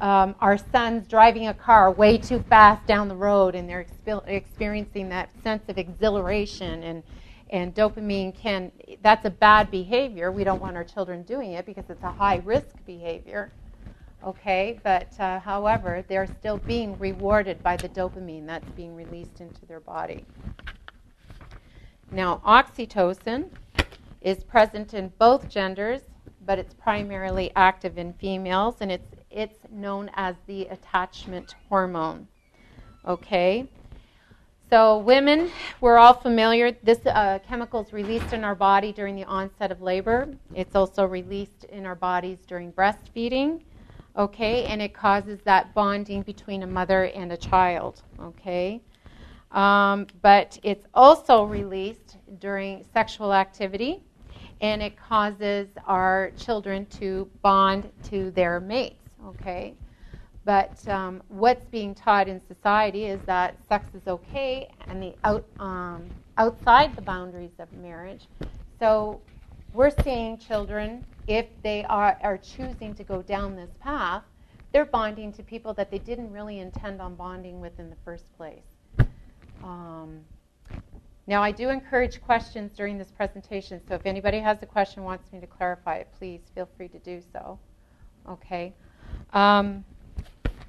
um, 0.00 0.34
our 0.40 0.58
sons 0.58 1.08
driving 1.08 1.48
a 1.48 1.54
car 1.54 1.90
way 1.90 2.18
too 2.18 2.44
fast 2.50 2.86
down 2.86 3.08
the 3.08 3.16
road, 3.16 3.54
and 3.54 3.68
they're 3.68 3.84
expe- 3.84 4.28
experiencing 4.28 5.08
that 5.08 5.30
sense 5.42 5.62
of 5.68 5.78
exhilaration 5.78 6.82
and 6.82 7.02
and 7.52 7.74
dopamine 7.74 8.34
can 8.34 8.72
that's 9.02 9.26
a 9.26 9.30
bad 9.30 9.70
behavior. 9.70 10.32
We 10.32 10.42
don't 10.42 10.60
want 10.60 10.74
our 10.74 10.84
children 10.84 11.22
doing 11.22 11.52
it 11.52 11.66
because 11.66 11.84
it's 11.88 12.02
a 12.02 12.10
high 12.10 12.40
risk 12.44 12.84
behavior. 12.86 13.52
Okay 14.24 14.80
but 14.82 15.08
uh, 15.20 15.38
however 15.38 16.04
they're 16.08 16.26
still 16.26 16.56
being 16.56 16.98
rewarded 16.98 17.62
by 17.62 17.76
the 17.76 17.90
dopamine 17.90 18.46
that's 18.46 18.68
being 18.70 18.96
released 18.96 19.40
into 19.40 19.66
their 19.66 19.80
body. 19.80 20.24
Now 22.10 22.40
oxytocin 22.44 23.50
is 24.22 24.42
present 24.42 24.94
in 24.94 25.12
both 25.18 25.48
genders 25.48 26.02
but 26.46 26.58
it's 26.58 26.74
primarily 26.74 27.52
active 27.54 27.98
in 27.98 28.14
females 28.14 28.76
and 28.80 28.90
it's 28.90 29.08
it's 29.30 29.58
known 29.70 30.10
as 30.14 30.36
the 30.46 30.66
attachment 30.66 31.54
hormone. 31.68 32.26
Okay 33.06 33.68
so, 34.72 34.96
women, 34.96 35.50
we're 35.82 35.98
all 35.98 36.14
familiar. 36.14 36.74
This 36.82 37.04
uh, 37.04 37.40
chemical 37.46 37.82
is 37.82 37.92
released 37.92 38.32
in 38.32 38.42
our 38.42 38.54
body 38.54 38.90
during 38.90 39.14
the 39.14 39.24
onset 39.24 39.70
of 39.70 39.82
labor. 39.82 40.28
It's 40.54 40.74
also 40.74 41.04
released 41.04 41.64
in 41.64 41.84
our 41.84 41.94
bodies 41.94 42.38
during 42.46 42.72
breastfeeding. 42.72 43.64
Okay, 44.16 44.64
and 44.64 44.80
it 44.80 44.94
causes 44.94 45.40
that 45.44 45.74
bonding 45.74 46.22
between 46.22 46.62
a 46.62 46.66
mother 46.66 47.04
and 47.04 47.32
a 47.32 47.36
child. 47.36 48.00
Okay, 48.18 48.80
um, 49.50 50.06
but 50.22 50.58
it's 50.62 50.86
also 50.94 51.44
released 51.44 52.16
during 52.38 52.82
sexual 52.94 53.34
activity, 53.34 54.02
and 54.62 54.82
it 54.82 54.96
causes 54.96 55.68
our 55.86 56.32
children 56.38 56.86
to 56.98 57.28
bond 57.42 57.90
to 58.04 58.30
their 58.30 58.58
mates. 58.58 59.04
Okay, 59.26 59.74
but 60.44 60.86
um, 60.88 61.22
what's 61.28 61.64
being 61.66 61.94
taught 61.94 62.28
in 62.28 62.40
society 62.46 63.06
is 63.06 63.20
that 63.26 63.56
sex 63.68 63.86
is 63.94 64.06
okay 64.08 64.68
and 64.88 65.02
the 65.02 65.14
out, 65.24 65.44
um, 65.60 66.10
outside 66.36 66.96
the 66.96 67.02
boundaries 67.02 67.52
of 67.58 67.72
marriage. 67.74 68.26
So 68.78 69.20
we're 69.72 69.92
seeing 70.02 70.38
children, 70.38 71.04
if 71.28 71.46
they 71.62 71.84
are, 71.84 72.18
are 72.22 72.38
choosing 72.38 72.94
to 72.94 73.04
go 73.04 73.22
down 73.22 73.54
this 73.54 73.70
path, 73.80 74.24
they're 74.72 74.84
bonding 74.84 75.32
to 75.34 75.42
people 75.42 75.74
that 75.74 75.90
they 75.90 75.98
didn't 75.98 76.32
really 76.32 76.58
intend 76.58 77.00
on 77.00 77.14
bonding 77.14 77.60
with 77.60 77.78
in 77.78 77.90
the 77.90 77.96
first 78.04 78.24
place. 78.36 78.64
Um, 79.62 80.20
now, 81.26 81.42
I 81.42 81.52
do 81.52 81.68
encourage 81.68 82.20
questions 82.20 82.72
during 82.72 82.98
this 82.98 83.12
presentation, 83.12 83.80
so 83.86 83.94
if 83.94 84.06
anybody 84.06 84.40
has 84.40 84.58
a 84.62 84.66
question 84.66 85.04
wants 85.04 85.32
me 85.32 85.38
to 85.40 85.46
clarify 85.46 85.96
it, 85.96 86.08
please 86.18 86.40
feel 86.54 86.68
free 86.76 86.88
to 86.88 86.98
do 86.98 87.22
so. 87.32 87.58
Okay. 88.28 88.74
Um, 89.32 89.84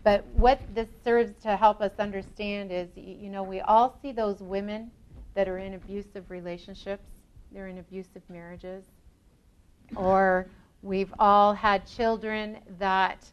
but 0.04 0.26
what 0.34 0.62
this 0.74 0.90
serves 1.04 1.34
to 1.44 1.56
help 1.56 1.82
us 1.82 1.94
understand 2.00 2.72
is, 2.72 2.90
you 2.96 3.30
know, 3.30 3.44
we 3.44 3.62
all 3.62 3.98
see 4.02 4.12
those 4.12 4.42
women 4.42 4.92
that 5.34 5.48
are 5.48 5.58
in 5.58 5.74
abusive 5.76 6.30
relationships, 6.30 7.08
they're 7.52 7.68
in 7.68 7.78
abusive 7.78 8.22
marriages, 8.30 8.84
or 9.96 10.48
we've 10.82 11.14
all 11.20 11.54
had 11.54 11.86
children 11.88 12.58
that 12.80 13.26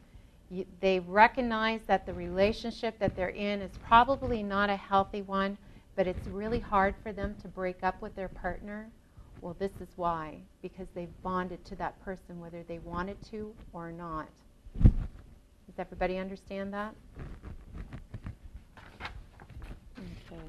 they 0.80 1.00
recognize 1.00 1.80
that 1.86 2.06
the 2.06 2.14
relationship 2.14 2.98
that 2.98 3.16
they're 3.16 3.28
in 3.30 3.60
is 3.60 3.72
probably 3.86 4.42
not 4.42 4.70
a 4.70 4.76
healthy 4.76 5.22
one, 5.22 5.56
but 5.96 6.06
it's 6.06 6.26
really 6.28 6.60
hard 6.60 6.94
for 7.02 7.12
them 7.12 7.34
to 7.42 7.48
break 7.48 7.82
up 7.82 8.00
with 8.00 8.14
their 8.14 8.28
partner. 8.28 8.88
Well, 9.40 9.56
this 9.58 9.72
is 9.80 9.88
why, 9.96 10.38
because 10.62 10.86
they've 10.94 11.22
bonded 11.22 11.64
to 11.66 11.76
that 11.76 12.02
person 12.04 12.40
whether 12.40 12.62
they 12.62 12.78
wanted 12.78 13.16
to 13.30 13.54
or 13.72 13.90
not. 13.90 14.28
Does 15.70 15.78
everybody 15.78 16.18
understand 16.18 16.74
that? 16.74 16.92
Okay. 19.96 20.42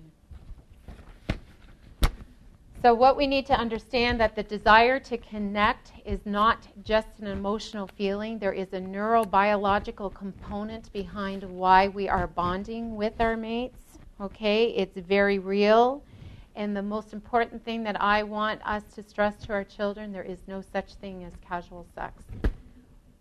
So 2.81 2.95
what 2.95 3.15
we 3.15 3.27
need 3.27 3.45
to 3.45 3.53
understand 3.53 4.19
that 4.19 4.36
the 4.36 4.41
desire 4.41 4.99
to 5.01 5.19
connect 5.19 5.91
is 6.05 6.21
not 6.25 6.67
just 6.84 7.19
an 7.19 7.27
emotional 7.27 7.86
feeling. 7.86 8.39
There 8.39 8.51
is 8.51 8.73
a 8.73 8.79
neurobiological 8.79 10.12
component 10.15 10.91
behind 10.91 11.43
why 11.43 11.89
we 11.89 12.10
are 12.10 12.25
bonding 12.25 12.95
with 12.95 13.21
our 13.21 13.38
mates. 13.38 13.99
Okay? 14.19 14.69
It's 14.69 14.97
very 14.97 15.38
real. 15.38 16.03
And 16.55 16.75
the 16.75 16.81
most 16.81 17.13
important 17.13 17.63
thing 17.63 17.84
that 17.84 18.01
I 18.01 18.23
want 18.23 18.60
us 18.65 18.86
to 18.95 19.03
stress 19.03 19.36
to 19.45 19.53
our 19.53 19.63
children, 19.63 20.12
there 20.12 20.23
is 20.23 20.39
no 20.47 20.62
such 20.62 20.95
thing 20.95 21.23
as 21.25 21.34
casual 21.47 21.86
sex 21.93 22.23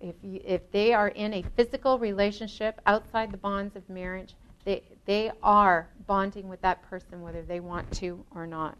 if, 0.01 0.15
you, 0.23 0.41
if 0.45 0.71
they 0.73 0.93
are 0.93 1.09
in 1.09 1.35
a 1.35 1.45
physical 1.57 1.99
relationship 1.99 2.81
outside 2.87 3.31
the 3.31 3.37
bonds 3.37 3.77
of 3.77 3.89
marriage, 3.89 4.35
they, 4.65 4.83
they 5.05 5.31
are 5.43 5.89
bonding 6.07 6.49
with 6.49 6.61
that 6.63 6.83
person 6.83 7.23
whether 7.23 7.43
they 7.43 7.61
want 7.61 7.91
to 7.93 8.25
or 8.35 8.47
not. 8.47 8.77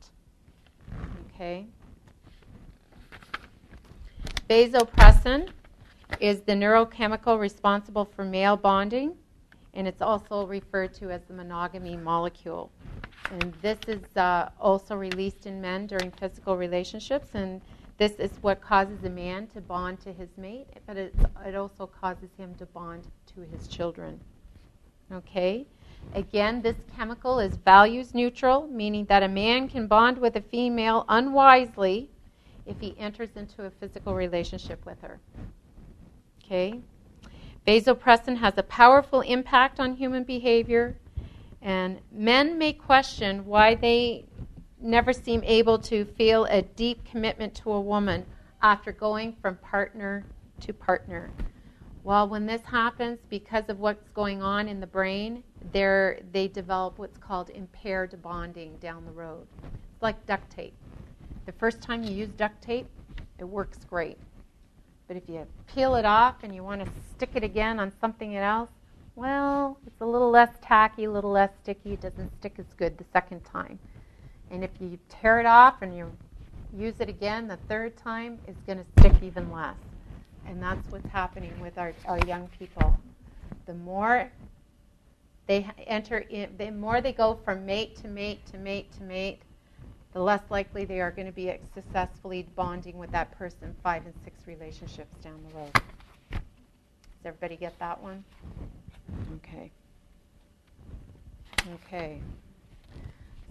Okay? 1.27 1.67
Vasopressin 4.49 5.49
is 6.19 6.41
the 6.43 6.53
neurochemical 6.53 7.39
responsible 7.39 8.05
for 8.05 8.25
male 8.25 8.57
bonding, 8.57 9.15
and 9.75 9.87
it's 9.87 10.03
also 10.03 10.47
referred 10.47 10.93
to 10.95 11.11
as 11.11 11.23
the 11.29 11.35
monogamy 11.35 11.97
molecule. 11.97 12.71
And 13.31 13.55
this 13.63 13.79
is 13.87 14.17
uh, 14.17 14.49
also 14.61 14.97
released 14.97 15.47
in 15.47 15.61
men 15.61 15.87
during 15.87 16.11
physical 16.11 16.57
relationships, 16.57 17.31
and 17.35 17.61
this 18.01 18.13
is 18.13 18.31
what 18.41 18.63
causes 18.63 19.05
a 19.05 19.11
man 19.11 19.47
to 19.49 19.61
bond 19.61 20.01
to 20.01 20.11
his 20.11 20.31
mate, 20.39 20.67
but 20.87 20.97
it, 20.97 21.15
it 21.45 21.55
also 21.55 21.87
causes 21.87 22.31
him 22.39 22.55
to 22.55 22.65
bond 22.65 23.07
to 23.27 23.43
his 23.43 23.69
children. 23.69 24.19
Okay? 25.13 25.67
Again, 26.15 26.63
this 26.63 26.77
chemical 26.97 27.39
is 27.39 27.57
values 27.57 28.15
neutral, 28.15 28.67
meaning 28.69 29.05
that 29.11 29.23
a 29.23 29.29
man 29.29 29.69
can 29.69 29.87
bond 29.87 30.17
with 30.17 30.35
a 30.37 30.41
female 30.41 31.05
unwisely 31.11 32.09
if 32.65 32.81
he 32.81 32.97
enters 32.99 33.37
into 33.37 33.67
a 33.67 33.71
physical 33.71 34.15
relationship 34.15 34.87
with 34.87 35.03
her. 35.03 35.21
Okay? 36.43 36.81
Vasopressin 37.67 38.39
has 38.39 38.55
a 38.57 38.63
powerful 38.63 39.21
impact 39.21 39.79
on 39.79 39.93
human 39.93 40.25
behavior, 40.25 40.97
and 41.61 42.01
men 42.11 42.57
may 42.57 42.73
question 42.73 43.45
why 43.45 43.75
they 43.75 44.25
never 44.83 45.13
seem 45.13 45.43
able 45.45 45.79
to 45.79 46.05
feel 46.05 46.45
a 46.47 46.63
deep 46.63 47.05
commitment 47.05 47.55
to 47.57 47.73
a 47.73 47.81
woman 47.81 48.27
after 48.63 48.93
going 48.93 49.37
from 49.41 49.57
partner 49.57 50.25
to 50.61 50.73
partner. 50.73 51.31
Well, 52.03 52.29
when 52.29 52.47
this 52.47 52.63
happens, 52.63 53.19
because 53.29 53.65
of 53.69 53.79
what's 53.79 54.09
going 54.11 54.43
on 54.43 54.69
in 54.69 54.81
the 54.81 54.87
brain, 54.87 55.43
they 55.73 56.51
develop 56.53 56.99
what's 56.99 57.19
called 57.19 57.51
impaired 57.51 58.21
bonding 58.23 58.77
down 58.79 59.05
the 59.05 59.13
road. 59.13 59.47
It's 59.65 60.03
like 60.03 60.27
duct 60.27 60.51
tape. 60.51 60.75
The 61.47 61.53
first 61.53 61.83
time 61.83 62.03
you 62.03 62.13
use 62.13 62.31
duct 62.31 62.63
tape, 62.63 62.87
it 63.39 63.45
works 63.45 63.79
great. 63.89 64.19
But 65.09 65.17
if 65.17 65.29
you 65.29 65.47
peel 65.67 65.97
it 65.97 66.05
off 66.05 66.37
and 66.43 66.55
you 66.55 66.63
want 66.63 66.85
to 66.85 66.91
stick 67.15 67.31
it 67.35 67.45
again 67.45 67.81
on 67.81 67.93
something 68.01 68.37
else, 68.37 68.71
well, 69.17 69.77
it's 69.87 70.01
a 70.01 70.07
little 70.07 70.31
less 70.31 70.51
tacky, 70.63 71.05
a 71.05 71.11
little 71.11 71.33
less 71.33 71.51
sticky. 71.63 71.95
It 71.95 72.01
doesn't 72.01 72.33
stick 72.39 72.55
as 72.59 72.73
good 72.77 72.97
the 72.97 73.05
second 73.13 73.45
time. 73.45 73.79
And 74.51 74.65
if 74.65 74.71
you 74.81 74.99
tear 75.09 75.41
it 75.41 75.47
off 75.47 75.83
and 75.83 75.97
you 75.97 76.11
use 76.77 76.95
it 77.01 77.09
again 77.09 77.47
the 77.47 77.59
third 77.69 77.97
time, 77.97 78.39
it's 78.47 78.61
going 78.63 78.79
to 78.79 78.85
stick 79.01 79.13
even 79.23 79.51
less. 79.53 79.77
And 80.47 80.63
that's 80.63 80.91
what's 80.91 81.09
happening 81.09 81.53
with 81.61 81.79
our, 81.79 81.93
our 82.07 82.19
young 82.27 82.49
people. 82.59 82.99
The 83.67 83.75
more 83.75 84.31
they 85.47 85.69
enter 85.87 86.19
in, 86.19 86.55
the 86.59 86.71
more 86.71 87.01
they 87.01 87.13
go 87.13 87.39
from 87.45 87.67
mate 87.67 87.97
to 87.97 88.09
mate 88.09 88.45
to 88.47 88.59
mate 88.59 88.93
to 88.99 89.03
mate, 89.03 89.43
the 90.13 90.21
less 90.21 90.43
likely 90.51 90.85
they 90.85 91.01
are 91.01 91.11
going 91.11 91.27
to 91.27 91.33
be 91.33 91.53
successfully 91.75 92.47
bonding 92.57 92.99
with 92.99 93.13
that 93.13 93.31
person 93.39 93.75
five 93.83 94.05
and 94.05 94.15
six 94.25 94.47
relationships 94.47 95.15
down 95.23 95.41
the 95.49 95.57
road. 95.57 95.73
Does 96.31 96.41
everybody 97.27 97.57
get 97.57 97.79
that 97.79 98.03
one? 98.03 98.25
Okay. 99.37 99.71
Okay. 101.75 102.21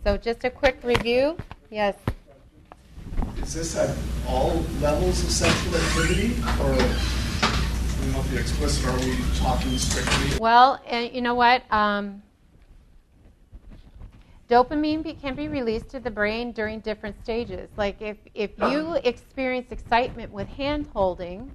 So 0.04 0.16
just 0.18 0.46
a 0.46 0.50
quick 0.50 0.80
review. 0.84 1.36
Yes. 1.70 1.96
Is 3.42 3.54
this 3.54 3.76
at 3.76 3.96
all 4.28 4.64
levels 4.80 5.24
of 5.24 5.30
sexual 5.30 5.76
activity, 5.76 6.36
or 6.62 6.72
we 6.72 8.14
not 8.14 8.30
be 8.30 8.38
explicit? 8.38 8.86
Are 8.86 8.98
we 9.00 9.18
talking 9.36 9.78
strictly? 9.78 10.40
Well, 10.40 10.82
and 10.88 11.12
you 11.14 11.22
know 11.22 11.36
what? 11.36 11.64
Um, 11.72 12.24
dopamine 14.50 15.20
can 15.20 15.36
be 15.36 15.50
released 15.50 15.90
to 15.90 16.00
the 16.00 16.12
brain 16.12 16.54
during 16.54 16.80
different 16.80 17.22
stages. 17.22 17.70
Like 17.76 18.02
if 18.02 18.18
if 18.34 18.52
you 18.58 18.96
experience 19.04 19.72
excitement 19.72 20.32
with 20.32 20.48
hand 20.48 20.88
holding, 20.94 21.54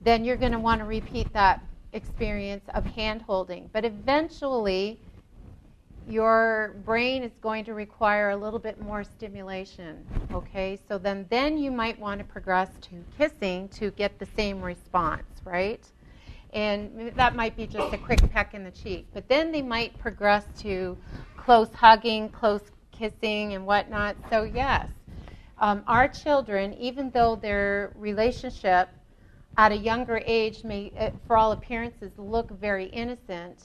then 0.00 0.24
you're 0.24 0.36
going 0.36 0.52
to 0.52 0.58
want 0.58 0.80
to 0.80 0.86
repeat 0.86 1.32
that 1.34 1.62
experience 1.92 2.64
of 2.74 2.84
hand 2.84 3.22
holding. 3.22 3.70
But 3.72 3.84
eventually, 3.84 5.00
your 6.08 6.74
brain 6.84 7.22
is 7.22 7.32
going 7.40 7.64
to 7.66 7.74
require 7.74 8.30
a 8.30 8.36
little 8.36 8.58
bit 8.58 8.80
more 8.80 9.04
stimulation. 9.04 10.06
Okay, 10.32 10.78
so 10.88 10.96
then 10.96 11.26
then 11.28 11.58
you 11.58 11.70
might 11.70 11.98
want 11.98 12.18
to 12.18 12.24
progress 12.24 12.70
to 12.82 13.04
kissing 13.16 13.68
to 13.68 13.90
get 13.92 14.18
the 14.18 14.26
same 14.36 14.62
response, 14.62 15.42
right? 15.44 15.84
And 16.54 17.12
that 17.14 17.36
might 17.36 17.56
be 17.56 17.66
just 17.66 17.92
a 17.92 17.98
quick 17.98 18.20
peck 18.30 18.54
in 18.54 18.64
the 18.64 18.70
cheek. 18.70 19.06
But 19.12 19.28
then 19.28 19.52
they 19.52 19.60
might 19.60 19.98
progress 19.98 20.44
to 20.60 20.96
close 21.36 21.68
hugging, 21.74 22.30
close 22.30 22.62
kissing, 22.90 23.52
and 23.52 23.66
whatnot. 23.66 24.16
So 24.30 24.44
yes, 24.44 24.88
um, 25.58 25.82
our 25.86 26.08
children, 26.08 26.72
even 26.74 27.10
though 27.10 27.36
their 27.36 27.92
relationship 27.96 28.88
at 29.58 29.72
a 29.72 29.76
younger 29.76 30.22
age 30.24 30.64
may, 30.64 30.90
uh, 30.98 31.10
for 31.26 31.36
all 31.36 31.52
appearances, 31.52 32.12
look 32.16 32.50
very 32.50 32.86
innocent 32.86 33.64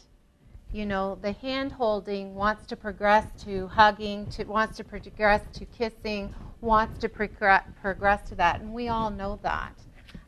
you 0.74 0.88
know, 0.88 1.18
the 1.22 1.34
hand 1.34 1.72
holding 1.72 2.34
wants 2.34 2.66
to 2.66 2.76
progress 2.76 3.28
to 3.44 3.68
hugging, 3.68 4.26
to, 4.32 4.44
wants 4.46 4.76
to 4.78 4.84
progress 4.84 5.42
to 5.54 5.66
kissing, 5.66 6.34
wants 6.62 6.98
to 7.00 7.08
progress, 7.08 7.64
progress 7.80 8.28
to 8.30 8.36
that. 8.36 8.60
And 8.60 8.74
we 8.74 8.88
all 8.88 9.12
know 9.12 9.40
that 9.44 9.78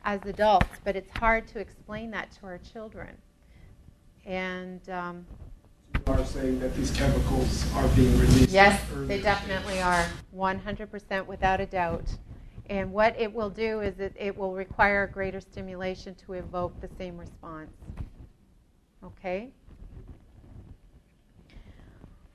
as 0.04 0.24
adults, 0.26 0.68
but 0.84 0.96
it's 0.96 1.10
hard 1.18 1.48
to 1.48 1.60
explain 1.60 2.12
that 2.12 2.32
to 2.34 2.46
our 2.46 2.60
children. 2.60 3.18
And 4.24 4.88
um, 4.90 5.26
you 5.96 6.14
are 6.14 6.24
saying 6.24 6.60
that 6.60 6.76
these 6.76 6.92
chemicals 6.92 7.66
are 7.74 7.88
being 7.90 8.18
released. 8.20 8.52
Yes, 8.52 8.80
they 9.08 9.20
definitely 9.20 9.82
are, 9.82 10.06
100% 10.36 11.26
without 11.26 11.60
a 11.60 11.66
doubt. 11.66 12.06
And 12.70 12.92
what 12.92 13.20
it 13.20 13.34
will 13.34 13.50
do 13.50 13.82
is 13.82 14.00
it, 14.00 14.14
it 14.16 14.38
will 14.38 14.54
require 14.54 15.08
greater 15.08 15.40
stimulation 15.40 16.14
to 16.26 16.34
evoke 16.34 16.80
the 16.82 16.90
same 16.98 17.18
response. 17.18 17.72
Okay? 19.04 19.50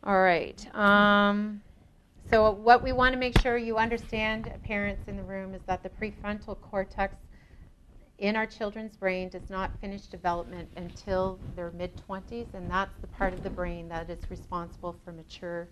All 0.03 0.21
right. 0.21 0.75
Um, 0.75 1.61
so, 2.31 2.51
what 2.53 2.83
we 2.83 2.93
want 2.93 3.13
to 3.13 3.19
make 3.19 3.39
sure 3.41 3.59
you 3.59 3.77
understand, 3.77 4.51
parents 4.65 5.09
in 5.09 5.17
the 5.17 5.23
room, 5.23 5.55
is 5.55 5.61
that 5.67 5.83
the 5.83 5.91
prefrontal 5.91 6.59
cortex 6.61 7.17
in 8.19 8.37
our 8.37 8.47
children's 8.47 8.97
brain 8.97 9.29
does 9.29 9.49
not 9.51 9.71
finish 9.81 10.03
development 10.03 10.69
until 10.77 11.39
their 11.55 11.71
mid 11.73 11.91
20s, 12.09 12.55
and 12.55 12.71
that's 12.71 12.97
the 13.01 13.07
part 13.09 13.35
of 13.35 13.43
the 13.43 13.51
brain 13.51 13.89
that 13.89 14.09
is 14.09 14.19
responsible 14.31 14.97
for 15.05 15.13
mature 15.13 15.69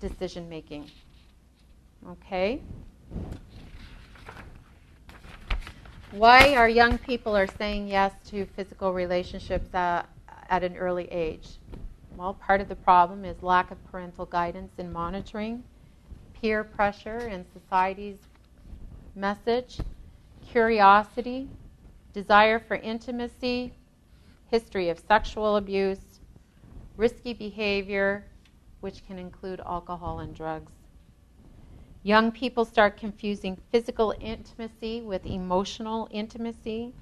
decision 0.00 0.48
making. 0.48 0.90
Okay? 2.08 2.60
Why 6.12 6.54
our 6.56 6.68
young 6.68 6.98
people 6.98 7.36
are 7.36 7.46
saying 7.46 7.88
yes 7.88 8.12
to 8.30 8.46
physical 8.56 8.92
relationships 8.92 9.72
uh, 9.74 10.04
at 10.48 10.64
an 10.64 10.76
early 10.76 11.04
age? 11.12 11.58
Well, 12.18 12.34
part 12.34 12.60
of 12.60 12.66
the 12.68 12.74
problem 12.74 13.24
is 13.24 13.44
lack 13.44 13.70
of 13.70 13.78
parental 13.92 14.26
guidance 14.26 14.72
and 14.76 14.92
monitoring, 14.92 15.62
peer 16.34 16.64
pressure 16.64 17.16
and 17.16 17.46
society's 17.52 18.18
message, 19.14 19.78
curiosity, 20.50 21.46
desire 22.12 22.58
for 22.58 22.74
intimacy, 22.74 23.72
history 24.50 24.88
of 24.88 24.98
sexual 24.98 25.54
abuse, 25.54 26.18
risky 26.96 27.34
behavior, 27.34 28.24
which 28.80 29.06
can 29.06 29.16
include 29.16 29.60
alcohol 29.64 30.18
and 30.18 30.34
drugs. 30.34 30.72
Young 32.02 32.32
people 32.32 32.64
start 32.64 32.96
confusing 32.96 33.56
physical 33.70 34.12
intimacy 34.20 35.02
with 35.02 35.24
emotional 35.24 36.08
intimacy, 36.10 36.94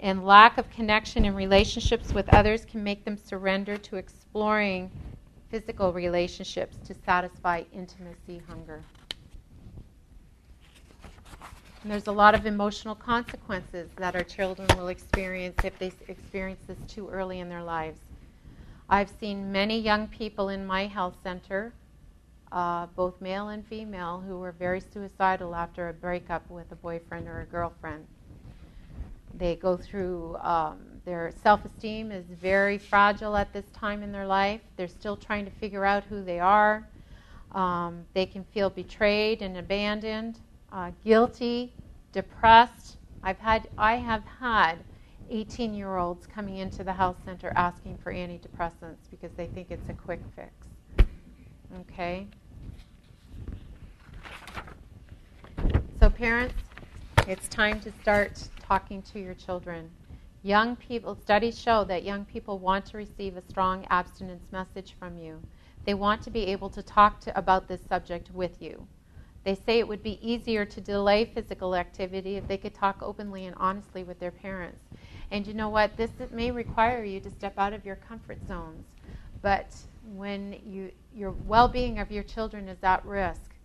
and 0.00 0.24
lack 0.26 0.58
of 0.58 0.70
connection 0.70 1.24
and 1.24 1.36
relationships 1.36 2.12
with 2.12 2.28
others 2.34 2.64
can 2.64 2.84
make 2.84 3.04
them 3.04 3.16
surrender 3.16 3.76
to 3.78 3.96
exploring 3.96 4.90
physical 5.50 5.92
relationships 5.92 6.76
to 6.84 6.94
satisfy 6.94 7.62
intimacy 7.72 8.40
hunger. 8.48 8.82
And 11.82 11.92
there's 11.92 12.08
a 12.08 12.12
lot 12.12 12.34
of 12.34 12.46
emotional 12.46 12.94
consequences 12.94 13.90
that 13.96 14.16
our 14.16 14.24
children 14.24 14.68
will 14.76 14.88
experience 14.88 15.56
if 15.62 15.78
they 15.78 15.92
experience 16.08 16.64
this 16.66 16.78
too 16.88 17.08
early 17.08 17.38
in 17.38 17.48
their 17.48 17.62
lives. 17.62 18.00
I've 18.88 19.10
seen 19.10 19.52
many 19.52 19.78
young 19.78 20.08
people 20.08 20.48
in 20.48 20.66
my 20.66 20.86
health 20.86 21.16
center, 21.22 21.72
uh, 22.52 22.86
both 22.96 23.20
male 23.20 23.48
and 23.48 23.64
female, 23.66 24.20
who 24.26 24.38
were 24.38 24.52
very 24.52 24.80
suicidal 24.80 25.54
after 25.54 25.88
a 25.88 25.92
breakup 25.92 26.48
with 26.50 26.70
a 26.72 26.76
boyfriend 26.76 27.28
or 27.28 27.40
a 27.40 27.46
girlfriend. 27.46 28.06
They 29.38 29.56
go 29.56 29.76
through, 29.76 30.36
um, 30.38 30.78
their 31.04 31.30
self 31.42 31.64
esteem 31.64 32.10
is 32.10 32.24
very 32.26 32.78
fragile 32.78 33.36
at 33.36 33.52
this 33.52 33.66
time 33.72 34.02
in 34.02 34.10
their 34.10 34.26
life. 34.26 34.60
They're 34.76 34.88
still 34.88 35.16
trying 35.16 35.44
to 35.44 35.50
figure 35.50 35.84
out 35.84 36.04
who 36.04 36.24
they 36.24 36.40
are. 36.40 36.88
Um, 37.52 38.04
they 38.14 38.26
can 38.26 38.44
feel 38.44 38.70
betrayed 38.70 39.42
and 39.42 39.58
abandoned, 39.58 40.40
uh, 40.72 40.90
guilty, 41.04 41.72
depressed. 42.12 42.96
I've 43.22 43.38
had, 43.38 43.68
I 43.76 43.96
have 43.96 44.24
had 44.24 44.76
18 45.30 45.74
year 45.74 45.96
olds 45.96 46.26
coming 46.26 46.58
into 46.58 46.84
the 46.84 46.92
health 46.92 47.16
center 47.24 47.52
asking 47.56 47.98
for 47.98 48.12
antidepressants 48.12 49.10
because 49.10 49.32
they 49.36 49.46
think 49.46 49.70
it's 49.70 49.88
a 49.88 49.94
quick 49.94 50.20
fix. 50.34 51.08
Okay? 51.80 52.26
So, 56.00 56.10
parents, 56.10 56.54
it's 57.26 57.48
time 57.48 57.80
to 57.80 57.92
start 58.02 58.48
talking 58.66 59.02
to 59.02 59.20
your 59.20 59.34
children. 59.34 59.90
Young 60.42 60.76
people, 60.76 61.14
studies 61.14 61.58
show 61.58 61.84
that 61.84 62.04
young 62.04 62.24
people 62.24 62.58
want 62.58 62.86
to 62.86 62.96
receive 62.96 63.36
a 63.36 63.42
strong 63.42 63.86
abstinence 63.90 64.52
message 64.52 64.94
from 64.98 65.18
you. 65.18 65.42
They 65.84 65.94
want 65.94 66.22
to 66.22 66.30
be 66.30 66.46
able 66.46 66.70
to 66.70 66.82
talk 66.82 67.20
to, 67.20 67.38
about 67.38 67.68
this 67.68 67.80
subject 67.88 68.30
with 68.32 68.60
you. 68.62 68.86
They 69.44 69.54
say 69.54 69.78
it 69.78 69.88
would 69.88 70.02
be 70.02 70.18
easier 70.22 70.64
to 70.64 70.80
delay 70.80 71.24
physical 71.24 71.76
activity 71.76 72.36
if 72.36 72.48
they 72.48 72.56
could 72.56 72.74
talk 72.74 72.98
openly 73.02 73.46
and 73.46 73.56
honestly 73.58 74.02
with 74.02 74.18
their 74.18 74.32
parents. 74.32 74.82
And 75.30 75.46
you 75.46 75.54
know 75.54 75.68
what? 75.68 75.96
This 75.96 76.10
may 76.32 76.50
require 76.50 77.04
you 77.04 77.20
to 77.20 77.30
step 77.30 77.54
out 77.58 77.72
of 77.72 77.84
your 77.84 77.96
comfort 77.96 78.38
zones. 78.46 78.86
But 79.42 79.76
when 80.14 80.56
you, 80.64 80.92
your 81.14 81.32
well 81.46 81.68
being 81.68 81.98
of 81.98 82.10
your 82.10 82.22
children 82.24 82.68
is 82.68 82.82
at 82.82 83.04
risk, 83.04 83.55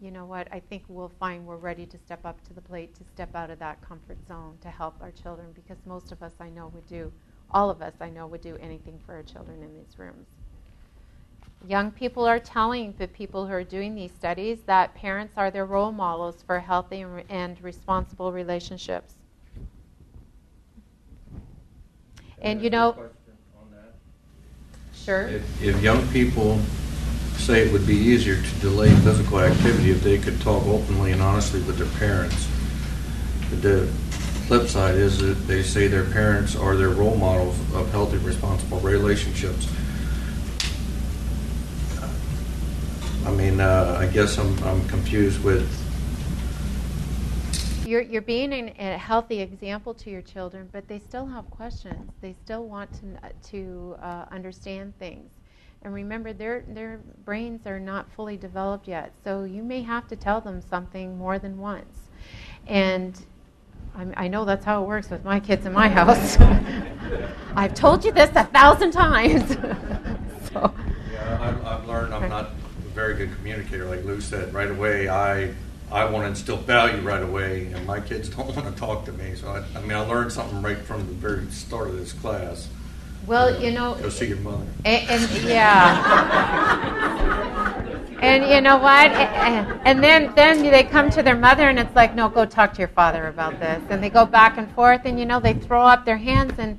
you 0.00 0.10
know 0.10 0.24
what, 0.24 0.48
I 0.50 0.60
think 0.60 0.84
we'll 0.88 1.12
find 1.20 1.46
we're 1.46 1.56
ready 1.56 1.84
to 1.86 1.98
step 1.98 2.24
up 2.24 2.42
to 2.48 2.54
the 2.54 2.60
plate, 2.60 2.94
to 2.96 3.04
step 3.04 3.34
out 3.34 3.50
of 3.50 3.58
that 3.58 3.80
comfort 3.86 4.16
zone 4.26 4.56
to 4.62 4.68
help 4.70 4.94
our 5.00 5.10
children 5.10 5.48
because 5.54 5.76
most 5.86 6.10
of 6.10 6.22
us 6.22 6.32
I 6.40 6.48
know 6.48 6.68
would 6.68 6.86
do, 6.86 7.12
all 7.50 7.68
of 7.68 7.82
us 7.82 7.92
I 8.00 8.08
know 8.08 8.26
would 8.26 8.40
do 8.40 8.56
anything 8.62 8.98
for 9.04 9.14
our 9.14 9.22
children 9.22 9.62
in 9.62 9.74
these 9.74 9.98
rooms. 9.98 10.26
Young 11.68 11.90
people 11.90 12.24
are 12.24 12.38
telling 12.38 12.94
the 12.96 13.08
people 13.08 13.46
who 13.46 13.52
are 13.52 13.64
doing 13.64 13.94
these 13.94 14.12
studies 14.12 14.60
that 14.62 14.94
parents 14.94 15.34
are 15.36 15.50
their 15.50 15.66
role 15.66 15.92
models 15.92 16.42
for 16.46 16.58
healthy 16.58 17.04
and 17.28 17.62
responsible 17.62 18.32
relationships. 18.32 19.14
And 22.40 22.62
you 22.62 22.70
know, 22.70 22.96
sure. 24.94 25.28
If, 25.28 25.62
if 25.62 25.82
young 25.82 26.08
people 26.08 26.58
say 27.50 27.66
it 27.66 27.72
would 27.72 27.84
be 27.84 27.96
easier 27.96 28.40
to 28.40 28.54
delay 28.60 28.94
physical 29.02 29.40
activity 29.40 29.90
if 29.90 30.04
they 30.04 30.18
could 30.18 30.40
talk 30.40 30.64
openly 30.66 31.10
and 31.10 31.20
honestly 31.20 31.60
with 31.62 31.76
their 31.78 31.98
parents. 31.98 32.46
The 33.60 33.88
flip 34.46 34.68
side 34.68 34.94
is 34.94 35.18
that 35.18 35.34
they 35.48 35.64
say 35.64 35.88
their 35.88 36.04
parents 36.04 36.54
are 36.54 36.76
their 36.76 36.90
role 36.90 37.16
models 37.16 37.58
of 37.74 37.90
healthy, 37.90 38.18
responsible 38.18 38.78
relationships. 38.78 39.68
I 43.26 43.32
mean, 43.32 43.58
uh, 43.58 43.96
I 43.98 44.06
guess 44.06 44.38
I'm, 44.38 44.56
I'm 44.62 44.86
confused 44.86 45.42
with, 45.42 45.68
You're, 47.84 48.02
you're 48.02 48.22
being 48.22 48.52
an, 48.52 48.68
a 48.78 48.96
healthy 48.96 49.40
example 49.40 49.92
to 49.94 50.08
your 50.08 50.22
children, 50.22 50.68
but 50.70 50.86
they 50.86 51.00
still 51.00 51.26
have 51.26 51.50
questions. 51.50 52.12
They 52.20 52.32
still 52.44 52.68
want 52.68 52.90
to, 53.00 53.50
to 53.50 53.96
uh, 54.00 54.26
understand 54.30 54.96
things. 55.00 55.32
And 55.82 55.94
remember, 55.94 56.32
their, 56.34 56.62
their 56.68 57.00
brains 57.24 57.66
are 57.66 57.80
not 57.80 58.10
fully 58.12 58.36
developed 58.36 58.86
yet. 58.86 59.12
So 59.24 59.44
you 59.44 59.62
may 59.62 59.80
have 59.82 60.06
to 60.08 60.16
tell 60.16 60.40
them 60.40 60.60
something 60.60 61.16
more 61.16 61.38
than 61.38 61.58
once. 61.58 62.10
And 62.66 63.18
I'm, 63.94 64.12
i 64.16 64.28
know 64.28 64.44
that's 64.44 64.64
how 64.64 64.82
it 64.82 64.86
works 64.86 65.10
with 65.10 65.24
my 65.24 65.40
kids 65.40 65.64
in 65.64 65.72
my 65.72 65.88
house. 66.00 66.38
I've 67.56 67.74
told 67.74 68.04
you 68.04 68.12
this 68.12 68.30
a 68.36 68.44
thousand 68.44 68.92
times. 68.92 69.48
so. 70.52 70.72
yeah, 71.12 71.38
I've, 71.40 71.64
I've 71.64 71.88
learned 71.88 72.14
I'm 72.14 72.28
not 72.28 72.46
a 72.46 72.88
very 72.94 73.14
good 73.14 73.34
communicator. 73.36 73.86
Like 73.86 74.04
Lou 74.04 74.20
said, 74.20 74.52
right 74.52 74.70
away, 74.70 75.08
I, 75.08 75.54
I 75.90 76.04
want 76.04 76.24
to 76.24 76.28
instill 76.28 76.58
value 76.58 77.00
right 77.00 77.22
away, 77.22 77.72
and 77.72 77.86
my 77.86 78.00
kids 78.00 78.28
don't 78.28 78.54
want 78.54 78.72
to 78.72 78.78
talk 78.78 79.06
to 79.06 79.12
me. 79.12 79.34
So, 79.34 79.48
I, 79.48 79.64
I 79.76 79.80
mean, 79.80 79.92
I 79.92 80.00
learned 80.00 80.30
something 80.30 80.60
right 80.60 80.78
from 80.78 81.06
the 81.06 81.14
very 81.14 81.46
start 81.50 81.88
of 81.88 81.96
this 81.96 82.12
class. 82.12 82.68
Well, 83.30 83.62
you 83.62 83.70
know, 83.70 83.94
go 83.94 84.08
see 84.08 84.26
your 84.26 84.38
mother. 84.38 84.66
And, 84.84 85.08
and 85.08 85.30
yeah. 85.44 85.94
and 88.20 88.42
you 88.52 88.60
know 88.60 88.76
what? 88.76 89.12
And, 89.12 89.80
and 89.84 90.02
then 90.02 90.34
then 90.34 90.62
they 90.64 90.82
come 90.82 91.10
to 91.10 91.22
their 91.22 91.36
mother, 91.36 91.68
and 91.68 91.78
it's 91.78 91.94
like, 91.94 92.16
no, 92.16 92.28
go 92.28 92.44
talk 92.44 92.72
to 92.72 92.80
your 92.80 92.88
father 92.88 93.28
about 93.28 93.60
this. 93.60 93.84
And 93.88 94.02
they 94.02 94.10
go 94.10 94.26
back 94.26 94.58
and 94.58 94.68
forth, 94.72 95.02
and 95.04 95.16
you 95.16 95.26
know, 95.26 95.38
they 95.38 95.54
throw 95.54 95.82
up 95.82 96.04
their 96.04 96.16
hands. 96.16 96.54
And 96.58 96.76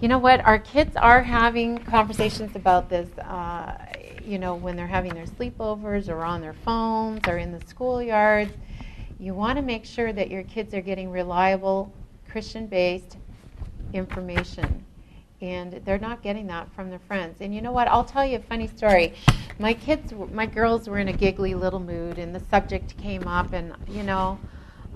you 0.00 0.06
know 0.06 0.18
what? 0.18 0.46
Our 0.46 0.60
kids 0.60 0.94
are 0.94 1.24
having 1.24 1.78
conversations 1.78 2.54
about 2.54 2.88
this. 2.88 3.08
Uh, 3.18 3.76
you 4.24 4.38
know, 4.38 4.54
when 4.54 4.76
they're 4.76 4.86
having 4.86 5.12
their 5.12 5.26
sleepovers, 5.26 6.08
or 6.08 6.22
on 6.22 6.40
their 6.40 6.54
phones, 6.54 7.26
or 7.26 7.38
in 7.38 7.50
the 7.50 7.58
schoolyards. 7.64 8.52
You 9.18 9.34
want 9.34 9.56
to 9.56 9.62
make 9.62 9.84
sure 9.84 10.12
that 10.12 10.30
your 10.30 10.44
kids 10.44 10.72
are 10.72 10.82
getting 10.82 11.10
reliable, 11.10 11.92
Christian-based 12.28 13.16
information 13.92 14.84
and 15.40 15.80
they're 15.84 15.98
not 15.98 16.22
getting 16.22 16.46
that 16.48 16.72
from 16.74 16.90
their 16.90 16.98
friends. 16.98 17.38
And 17.40 17.54
you 17.54 17.62
know 17.62 17.72
what? 17.72 17.88
I'll 17.88 18.04
tell 18.04 18.24
you 18.24 18.36
a 18.36 18.40
funny 18.40 18.66
story. 18.66 19.14
My 19.58 19.74
kids, 19.74 20.12
my 20.32 20.46
girls 20.46 20.88
were 20.88 20.98
in 20.98 21.08
a 21.08 21.12
giggly 21.12 21.54
little 21.54 21.80
mood, 21.80 22.18
and 22.18 22.34
the 22.34 22.40
subject 22.50 22.96
came 22.98 23.26
up, 23.26 23.52
and 23.52 23.74
you 23.88 24.02
know, 24.02 24.38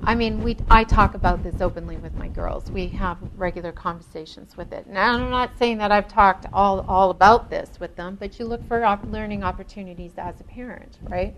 I 0.02 0.14
mean, 0.14 0.42
we 0.42 0.56
I 0.70 0.84
talk 0.84 1.14
about 1.14 1.42
this 1.42 1.60
openly 1.60 1.96
with 1.96 2.16
my 2.16 2.28
girls. 2.28 2.70
We 2.70 2.88
have 2.88 3.18
regular 3.36 3.72
conversations 3.72 4.56
with 4.56 4.72
it. 4.72 4.86
Now, 4.86 5.14
I'm 5.14 5.30
not 5.30 5.58
saying 5.58 5.78
that 5.78 5.92
I've 5.92 6.08
talked 6.08 6.46
all 6.52 6.80
all 6.82 7.10
about 7.10 7.50
this 7.50 7.80
with 7.80 7.96
them, 7.96 8.16
but 8.20 8.38
you 8.38 8.44
look 8.44 8.66
for 8.68 8.84
op- 8.84 9.04
learning 9.06 9.42
opportunities 9.42 10.12
as 10.18 10.40
a 10.40 10.44
parent, 10.44 10.98
right? 11.08 11.34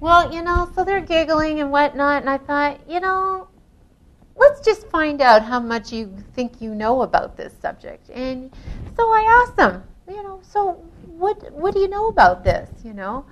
Well, 0.00 0.32
you 0.32 0.42
know, 0.42 0.70
so 0.74 0.84
they're 0.84 1.00
giggling 1.00 1.60
and 1.60 1.70
whatnot, 1.72 2.22
and 2.22 2.30
I 2.30 2.38
thought, 2.38 2.80
you 2.88 3.00
know, 3.00 3.48
let's 4.38 4.60
just 4.60 4.86
find 4.88 5.20
out 5.20 5.42
how 5.42 5.60
much 5.60 5.92
you 5.92 6.14
think 6.34 6.60
you 6.60 6.74
know 6.74 7.02
about 7.02 7.36
this 7.36 7.52
subject. 7.60 8.08
And 8.10 8.50
so 8.96 9.02
I 9.02 9.42
asked 9.42 9.56
them, 9.56 9.82
you 10.08 10.22
know, 10.22 10.40
so 10.42 10.72
what 11.18 11.52
what 11.52 11.74
do 11.74 11.80
you 11.80 11.88
know 11.88 12.08
about 12.08 12.44
this, 12.44 12.70
you 12.84 12.92
know? 12.92 13.24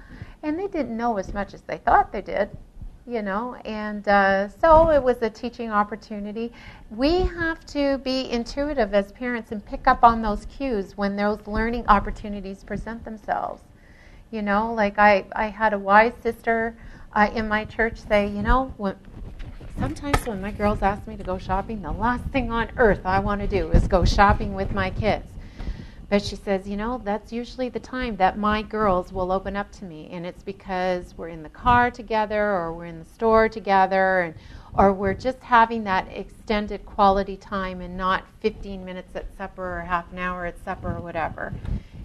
And 0.42 0.58
they 0.58 0.66
didn't 0.66 0.96
know 0.96 1.16
as 1.16 1.32
much 1.32 1.54
as 1.54 1.62
they 1.62 1.78
thought 1.78 2.12
they 2.12 2.22
did, 2.22 2.50
you 3.06 3.22
know. 3.22 3.54
And 3.64 4.06
uh, 4.06 4.48
so 4.48 4.90
it 4.90 5.02
was 5.02 5.22
a 5.22 5.30
teaching 5.30 5.70
opportunity. 5.70 6.52
We 6.90 7.22
have 7.22 7.64
to 7.66 7.98
be 7.98 8.30
intuitive 8.30 8.92
as 8.94 9.12
parents 9.12 9.52
and 9.52 9.64
pick 9.64 9.86
up 9.86 10.04
on 10.04 10.22
those 10.22 10.46
cues 10.46 10.96
when 10.96 11.16
those 11.16 11.46
learning 11.46 11.86
opportunities 11.88 12.62
present 12.64 13.04
themselves. 13.04 13.62
You 14.30 14.42
know, 14.42 14.74
like 14.74 14.98
I, 14.98 15.24
I 15.34 15.46
had 15.46 15.72
a 15.72 15.78
wise 15.78 16.12
sister 16.22 16.76
uh, 17.12 17.30
in 17.34 17.48
my 17.48 17.64
church 17.64 17.98
say, 17.98 18.28
you 18.28 18.42
know, 18.42 18.72
when, 18.76 18.96
sometimes 19.78 20.26
when 20.26 20.40
my 20.40 20.50
girls 20.50 20.82
ask 20.82 21.06
me 21.06 21.16
to 21.16 21.24
go 21.24 21.38
shopping, 21.38 21.82
the 21.82 21.92
last 21.92 22.24
thing 22.24 22.50
on 22.50 22.70
earth 22.76 23.02
I 23.04 23.18
want 23.18 23.40
to 23.40 23.46
do 23.46 23.70
is 23.70 23.86
go 23.86 24.04
shopping 24.04 24.54
with 24.54 24.72
my 24.72 24.90
kids. 24.90 25.26
But 26.08 26.22
she 26.22 26.36
says, 26.36 26.68
you 26.68 26.76
know, 26.76 27.00
that's 27.04 27.32
usually 27.32 27.68
the 27.68 27.80
time 27.80 28.16
that 28.16 28.38
my 28.38 28.62
girls 28.62 29.12
will 29.12 29.32
open 29.32 29.56
up 29.56 29.72
to 29.72 29.84
me, 29.84 30.08
and 30.12 30.24
it's 30.24 30.42
because 30.42 31.14
we're 31.16 31.28
in 31.28 31.42
the 31.42 31.48
car 31.48 31.90
together, 31.90 32.52
or 32.52 32.72
we're 32.72 32.84
in 32.84 33.00
the 33.00 33.04
store 33.04 33.48
together, 33.48 34.20
and 34.20 34.34
or 34.74 34.92
we're 34.92 35.14
just 35.14 35.40
having 35.40 35.82
that 35.84 36.06
extended 36.12 36.86
quality 36.86 37.36
time, 37.36 37.80
and 37.80 37.96
not 37.96 38.24
15 38.40 38.84
minutes 38.84 39.16
at 39.16 39.36
supper 39.36 39.78
or 39.78 39.82
half 39.82 40.12
an 40.12 40.18
hour 40.18 40.46
at 40.46 40.62
supper 40.64 40.96
or 40.96 41.00
whatever. 41.00 41.52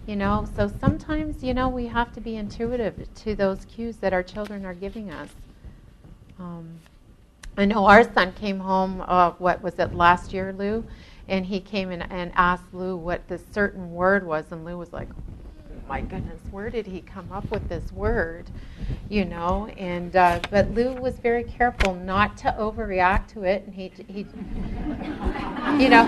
You 0.08 0.16
know, 0.16 0.48
so 0.56 0.68
sometimes 0.80 1.44
you 1.44 1.54
know 1.54 1.70
we 1.70 1.86
have 1.86 2.12
to 2.14 2.22
be 2.22 2.38
intuitive 2.38 3.08
to 3.14 3.36
those 3.36 3.66
cues 3.66 3.98
that 3.98 4.14
our 4.14 4.24
children 4.24 4.66
are 4.66 4.74
giving 4.74 5.12
us. 5.12 5.30
Um, 6.40 6.80
I 7.58 7.66
know 7.66 7.86
our 7.86 8.04
son 8.14 8.34
came 8.34 8.60
home, 8.60 9.04
uh, 9.06 9.32
what 9.32 9.62
was 9.62 9.78
it, 9.80 9.94
last 9.94 10.34
year, 10.34 10.54
Lou? 10.54 10.86
And 11.28 11.46
he 11.46 11.60
came 11.60 11.92
in 11.92 12.02
and 12.02 12.32
asked 12.36 12.74
Lou 12.74 12.96
what 12.96 13.28
this 13.28 13.44
certain 13.52 13.92
word 13.94 14.26
was, 14.26 14.52
and 14.52 14.66
Lou 14.66 14.78
was 14.78 14.94
like, 14.94 15.10
my 15.92 16.00
goodness, 16.00 16.40
where 16.52 16.70
did 16.70 16.88
he 16.88 17.02
come 17.02 17.30
up 17.34 17.50
with 17.52 17.68
this 17.68 17.92
word? 17.92 18.46
You 19.10 19.26
know, 19.26 19.68
and 19.78 20.16
uh, 20.16 20.40
but 20.50 20.74
Lou 20.74 20.94
was 20.94 21.20
very 21.20 21.44
careful 21.44 21.96
not 21.96 22.38
to 22.38 22.56
overreact 22.58 23.28
to 23.34 23.44
it, 23.44 23.66
and 23.66 23.76
he 23.76 23.92
he, 24.08 24.26
you 25.84 25.90
know, 25.90 26.06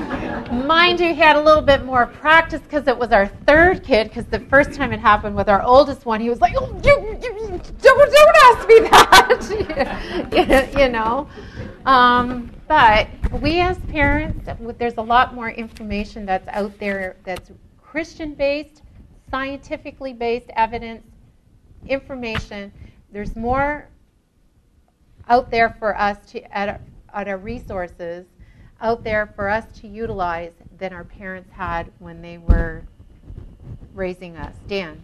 mind 0.65 1.01
you, 1.01 1.09
he 1.09 1.15
had 1.15 1.35
a 1.35 1.41
little 1.41 1.61
bit 1.61 1.83
more 1.83 2.05
practice 2.05 2.61
because 2.61 2.87
it 2.87 2.97
was 2.97 3.11
our 3.11 3.27
third 3.27 3.83
kid. 3.83 4.07
Because 4.07 4.25
the 4.25 4.39
first 4.39 4.71
time 4.71 4.93
it 4.93 5.01
happened 5.01 5.35
with 5.35 5.49
our 5.49 5.61
oldest 5.61 6.05
one, 6.05 6.21
he 6.21 6.29
was 6.29 6.39
like, 6.39 6.53
oh, 6.57 6.79
you, 6.85 7.19
you, 7.21 7.42
don't 8.43 8.57
ask 8.57 9.49
me 9.49 9.63
that, 9.65 10.73
you 10.77 10.89
know. 10.89 11.27
Um, 11.85 12.51
but 12.67 13.07
we 13.41 13.59
as 13.59 13.77
parents, 13.89 14.49
there's 14.77 14.97
a 14.97 15.01
lot 15.01 15.33
more 15.33 15.49
information 15.49 16.25
that's 16.25 16.47
out 16.49 16.77
there 16.79 17.17
that's 17.23 17.51
Christian 17.81 18.33
based 18.33 18.81
scientifically 19.29 20.13
based 20.13 20.49
evidence, 20.55 21.03
information. 21.87 22.71
There's 23.11 23.35
more 23.35 23.89
out 25.27 25.49
there 25.49 25.75
for 25.79 25.97
us 25.97 26.17
to, 26.31 26.57
at, 26.57 26.81
at 27.13 27.27
our 27.27 27.37
resources, 27.37 28.25
out 28.81 29.03
there 29.03 29.27
for 29.35 29.49
us 29.49 29.65
to 29.79 29.87
utilize 29.87 30.53
than 30.77 30.93
our 30.93 31.03
parents 31.03 31.49
had 31.51 31.91
when 31.99 32.21
they 32.21 32.37
were 32.37 32.83
raising 33.93 34.35
us. 34.37 34.55
Dan. 34.67 35.03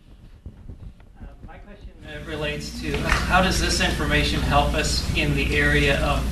Uh, 2.10 2.18
relates 2.26 2.82
to 2.82 2.97
how 2.97 3.39
does 3.39 3.60
this 3.62 3.82
information 3.82 4.39
help 4.39 4.74
us 4.74 5.05
in 5.16 5.36
the 5.36 5.55
area 5.55 6.03
of 6.03 6.24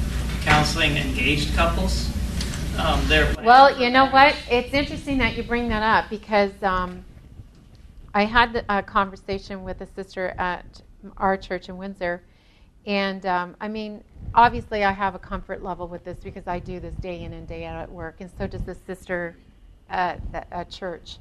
counseling 0.42 0.98
engaged 0.98 1.54
couples? 1.56 2.10
Um, 2.80 3.00
well, 3.44 3.80
you 3.80 3.92
know 3.92 4.08
what? 4.08 4.36
It's 4.50 4.74
interesting 4.74 5.20
that 5.20 5.38
you 5.38 5.44
bring 5.44 5.70
that 5.70 5.84
up 5.84 6.10
because 6.10 6.52
um, 6.64 7.04
I 8.14 8.26
had 8.26 8.66
a 8.70 8.82
conversation 8.82 9.64
with 9.64 9.82
a 9.82 9.88
sister 9.94 10.34
at 10.40 10.82
our 11.18 11.38
church 11.38 11.70
in 11.70 11.78
Windsor, 11.78 12.24
and 12.88 13.24
um, 13.28 13.56
I 13.62 13.68
mean, 13.68 14.04
obviously, 14.34 14.84
I 14.84 14.92
have 14.92 15.14
a 15.14 15.20
comfort 15.20 15.64
level 15.64 15.88
with 15.88 16.04
this 16.04 16.18
because 16.20 16.48
I 16.48 16.58
do 16.58 16.80
this 16.80 16.96
day 16.96 17.24
in 17.24 17.34
and 17.34 17.48
day 17.48 17.66
out 17.66 17.80
at 17.82 17.92
work, 17.92 18.16
and 18.20 18.32
so 18.36 18.48
does 18.48 18.64
the 18.64 18.76
sister 18.88 19.36
at, 19.90 20.22
at 20.52 20.72
church. 20.72 21.18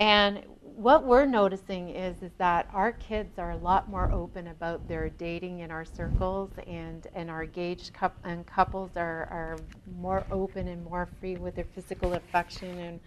And 0.00 0.42
what 0.76 1.04
we're 1.04 1.26
noticing 1.26 1.90
is 1.90 2.22
is 2.22 2.32
that 2.38 2.68
our 2.72 2.92
kids 2.92 3.38
are 3.38 3.52
a 3.52 3.56
lot 3.56 3.88
more 3.88 4.12
open 4.12 4.48
about 4.48 4.88
their 4.88 5.08
dating 5.08 5.60
in 5.60 5.70
our 5.70 5.84
circles, 5.84 6.50
and 6.66 7.06
and 7.14 7.30
our 7.30 7.44
engaged 7.44 7.92
and 8.24 8.46
couples 8.46 8.92
are 8.96 9.28
are 9.30 9.56
more 10.00 10.26
open 10.32 10.68
and 10.68 10.84
more 10.84 11.08
free 11.20 11.36
with 11.36 11.56
their 11.56 11.64
physical 11.64 12.14
affection 12.14 12.78
and 12.78 13.00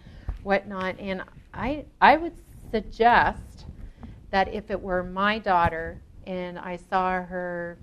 whatnot. 0.44 0.98
And 0.98 1.22
I 1.54 1.86
I 2.00 2.16
would 2.16 2.34
suggest 2.70 3.66
that 4.30 4.52
if 4.54 4.70
it 4.70 4.80
were 4.82 5.02
my 5.04 5.38
daughter 5.38 6.00
and 6.26 6.58
I 6.58 6.76
saw 6.76 7.22
her 7.22 7.78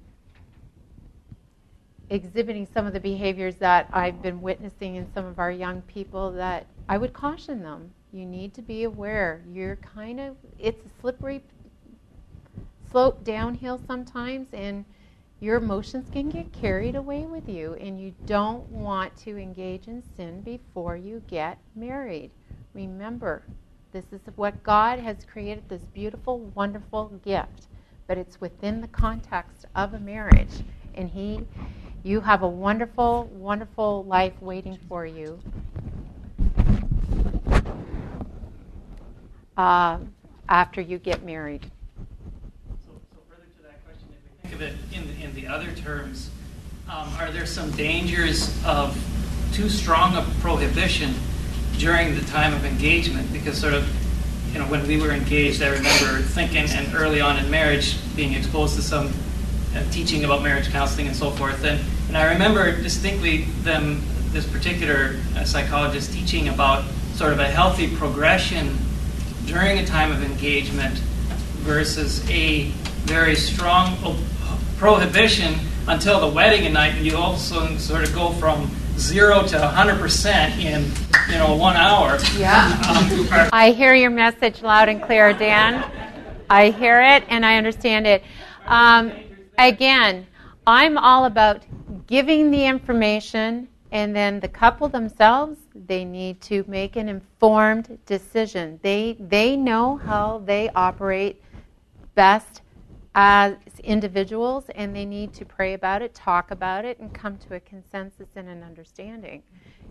exhibiting 2.09 2.67
some 2.73 2.87
of 2.87 2.93
the 2.93 3.01
behaviors 3.01 3.57
that 3.57 3.89
I've 3.93 4.21
been 4.21 4.41
witnessing 4.41 4.95
in 4.95 5.07
some 5.13 5.25
of 5.25 5.39
our 5.39 5.51
young 5.51 5.81
people, 5.83 6.31
that 6.33 6.67
I 6.89 6.97
would 6.99 7.13
caution 7.13 7.63
them. 7.63 7.94
You 8.15 8.25
need 8.25 8.53
to 8.53 8.61
be 8.61 8.83
aware. 8.85 9.43
You're 9.51 9.75
kind 9.75 10.21
of, 10.21 10.37
it's 10.57 10.85
a 10.85 11.01
slippery 11.01 11.43
slope 12.89 13.25
downhill 13.25 13.81
sometimes, 13.85 14.47
and 14.53 14.85
your 15.41 15.57
emotions 15.57 16.07
can 16.09 16.29
get 16.29 16.53
carried 16.53 16.95
away 16.95 17.25
with 17.25 17.49
you, 17.49 17.73
and 17.73 17.99
you 17.99 18.13
don't 18.25 18.65
want 18.69 19.17
to 19.17 19.37
engage 19.37 19.89
in 19.89 20.01
sin 20.15 20.39
before 20.43 20.95
you 20.95 21.21
get 21.27 21.57
married. 21.75 22.31
Remember, 22.73 23.43
this 23.91 24.05
is 24.13 24.21
what 24.37 24.63
God 24.63 24.97
has 24.99 25.17
created 25.25 25.67
this 25.67 25.83
beautiful, 25.93 26.39
wonderful 26.55 27.09
gift, 27.25 27.67
but 28.07 28.17
it's 28.17 28.39
within 28.39 28.79
the 28.79 28.87
context 28.87 29.65
of 29.75 29.93
a 29.93 29.99
marriage. 29.99 30.63
And 30.93 31.09
He, 31.09 31.41
you 32.03 32.21
have 32.21 32.43
a 32.43 32.47
wonderful, 32.47 33.25
wonderful 33.25 34.05
life 34.05 34.41
waiting 34.41 34.79
for 34.87 35.05
you. 35.05 35.37
Uh, 39.57 39.99
after 40.49 40.81
you 40.81 40.97
get 40.97 41.23
married. 41.23 41.63
So, 42.85 42.91
so, 43.09 43.17
further 43.29 43.47
to 43.57 43.63
that 43.63 43.85
question, 43.85 44.09
if 44.11 44.43
we 44.43 44.49
think 44.49 44.53
of 44.53 44.61
it 44.61 44.73
in, 44.91 45.23
in 45.23 45.33
the 45.33 45.47
other 45.47 45.71
terms, 45.71 46.29
um, 46.89 47.09
are 47.17 47.31
there 47.31 47.45
some 47.45 47.71
dangers 47.71 48.53
of 48.65 48.95
too 49.53 49.69
strong 49.69 50.17
a 50.17 50.21
prohibition 50.41 51.13
during 51.77 52.15
the 52.15 52.21
time 52.25 52.53
of 52.53 52.65
engagement? 52.65 53.31
Because 53.31 53.57
sort 53.57 53.73
of, 53.73 53.87
you 54.53 54.59
know, 54.59 54.65
when 54.65 54.85
we 54.87 54.99
were 54.99 55.11
engaged, 55.11 55.63
I 55.63 55.69
remember 55.69 56.21
thinking, 56.21 56.69
and 56.69 56.93
early 56.93 57.21
on 57.21 57.37
in 57.37 57.49
marriage, 57.49 57.97
being 58.17 58.33
exposed 58.33 58.75
to 58.75 58.81
some 58.81 59.13
uh, 59.73 59.89
teaching 59.89 60.25
about 60.25 60.43
marriage 60.43 60.69
counseling 60.69 61.07
and 61.07 61.15
so 61.15 61.31
forth, 61.31 61.63
and, 61.63 61.79
and 62.09 62.17
I 62.17 62.33
remember 62.33 62.75
distinctly 62.81 63.43
them, 63.63 64.03
this 64.31 64.45
particular 64.45 65.15
uh, 65.37 65.45
psychologist 65.45 66.11
teaching 66.11 66.49
about 66.49 66.83
sort 67.13 67.31
of 67.31 67.39
a 67.39 67.47
healthy 67.47 67.95
progression 67.95 68.77
during 69.45 69.79
a 69.79 69.85
time 69.85 70.11
of 70.11 70.23
engagement 70.23 70.95
versus 71.63 72.27
a 72.29 72.63
very 73.05 73.35
strong 73.35 73.97
prohibition 74.77 75.55
until 75.87 76.19
the 76.19 76.27
wedding 76.27 76.71
night, 76.73 76.95
and 76.95 77.05
you 77.05 77.17
also 77.17 77.77
sort 77.77 78.03
of 78.03 78.13
go 78.13 78.31
from 78.33 78.69
zero 78.97 79.43
to 79.43 79.57
100% 79.57 80.63
in 80.63 80.83
you 81.31 81.37
know 81.37 81.55
one 81.55 81.75
hour. 81.75 82.17
Yeah. 82.37 82.65
Um, 82.87 83.49
I 83.53 83.71
hear 83.71 83.93
your 83.93 84.09
message 84.09 84.61
loud 84.61 84.89
and 84.89 85.01
clear, 85.01 85.33
Dan. 85.33 85.91
I 86.49 86.71
hear 86.71 87.01
it 87.01 87.23
and 87.29 87.45
I 87.45 87.57
understand 87.57 88.07
it. 88.07 88.23
Um, 88.65 89.11
again, 89.57 90.27
I'm 90.67 90.97
all 90.97 91.25
about 91.25 91.63
giving 92.07 92.51
the 92.51 92.65
information, 92.65 93.67
and 93.95 94.13
then 94.13 94.41
the 94.41 94.47
couple 94.49 94.89
themselves 94.89 95.57
they 95.73 96.03
need 96.03 96.41
to 96.41 96.65
make 96.67 96.97
an 96.97 97.07
informed 97.07 97.97
decision. 98.05 98.77
They 98.83 99.15
they 99.21 99.55
know 99.55 99.95
how 99.95 100.43
they 100.45 100.69
operate 100.75 101.41
best 102.13 102.61
as 103.15 103.55
individuals 103.85 104.65
and 104.75 104.93
they 104.93 105.05
need 105.05 105.33
to 105.35 105.45
pray 105.45 105.75
about 105.75 106.01
it, 106.01 106.13
talk 106.13 106.51
about 106.51 106.83
it, 106.83 106.99
and 106.99 107.13
come 107.13 107.37
to 107.37 107.55
a 107.55 107.59
consensus 107.61 108.27
and 108.35 108.49
an 108.49 108.63
understanding. 108.63 109.41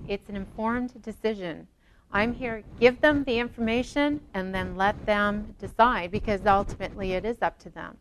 It's 0.06 0.28
an 0.28 0.36
informed 0.36 1.00
decision. 1.00 1.66
I'm 2.12 2.34
here, 2.34 2.62
give 2.78 3.00
them 3.00 3.24
the 3.24 3.38
information 3.38 4.20
and 4.34 4.54
then 4.54 4.76
let 4.76 5.06
them 5.06 5.54
decide 5.58 6.10
because 6.10 6.44
ultimately 6.44 7.12
it 7.12 7.24
is 7.24 7.38
up 7.40 7.58
to 7.60 7.70
them. 7.70 7.96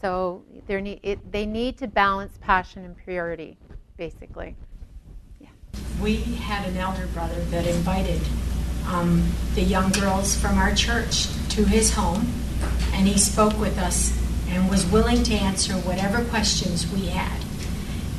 So 0.00 0.42
need, 0.68 0.98
it, 1.04 1.30
they 1.30 1.46
need 1.46 1.78
to 1.78 1.86
balance 1.86 2.36
passion 2.40 2.84
and 2.84 2.96
purity, 2.96 3.56
basically. 3.96 4.56
We 6.00 6.16
had 6.16 6.66
an 6.66 6.76
elder 6.76 7.06
brother 7.06 7.40
that 7.50 7.66
invited 7.66 8.20
um, 8.86 9.30
the 9.54 9.62
young 9.62 9.90
girls 9.92 10.36
from 10.36 10.58
our 10.58 10.74
church 10.74 11.26
to 11.50 11.64
his 11.64 11.94
home, 11.94 12.32
and 12.92 13.06
he 13.06 13.18
spoke 13.18 13.58
with 13.58 13.78
us 13.78 14.16
and 14.48 14.68
was 14.68 14.86
willing 14.86 15.22
to 15.24 15.34
answer 15.34 15.74
whatever 15.74 16.24
questions 16.24 16.90
we 16.90 17.06
had. 17.06 17.42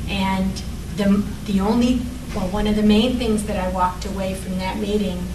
And 0.08 0.50
the, 0.96 1.24
the 1.44 1.60
only, 1.60 2.00
well, 2.34 2.48
one 2.48 2.66
of 2.66 2.76
the 2.76 2.82
main 2.82 3.16
things 3.16 3.44
that 3.44 3.56
I 3.56 3.70
walked 3.70 4.04
away 4.04 4.34
from 4.34 4.58
that 4.58 4.78
meeting 4.78 5.26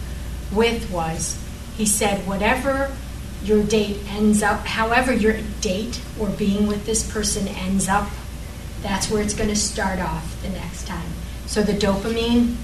with 0.52 0.92
was 0.92 1.42
he 1.78 1.86
said, 1.86 2.28
whatever 2.28 2.96
your 3.44 3.64
date 3.64 3.98
ends 4.10 4.44
up, 4.44 4.66
however 4.66 5.14
your 5.14 5.38
date 5.62 6.02
or 6.20 6.30
being 6.30 6.68
with 6.68 6.86
this 6.86 7.10
person 7.12 7.48
ends 7.48 7.88
up, 7.88 8.10
that's 8.82 9.10
where 9.10 9.22
it's 9.22 9.34
going 9.34 9.50
to 9.50 9.56
start 9.56 10.00
off 10.00 10.42
the 10.44 10.50
next 10.50 10.88
time. 10.88 11.12
So 11.52 11.62
the 11.62 11.74
dopamine 11.74 12.56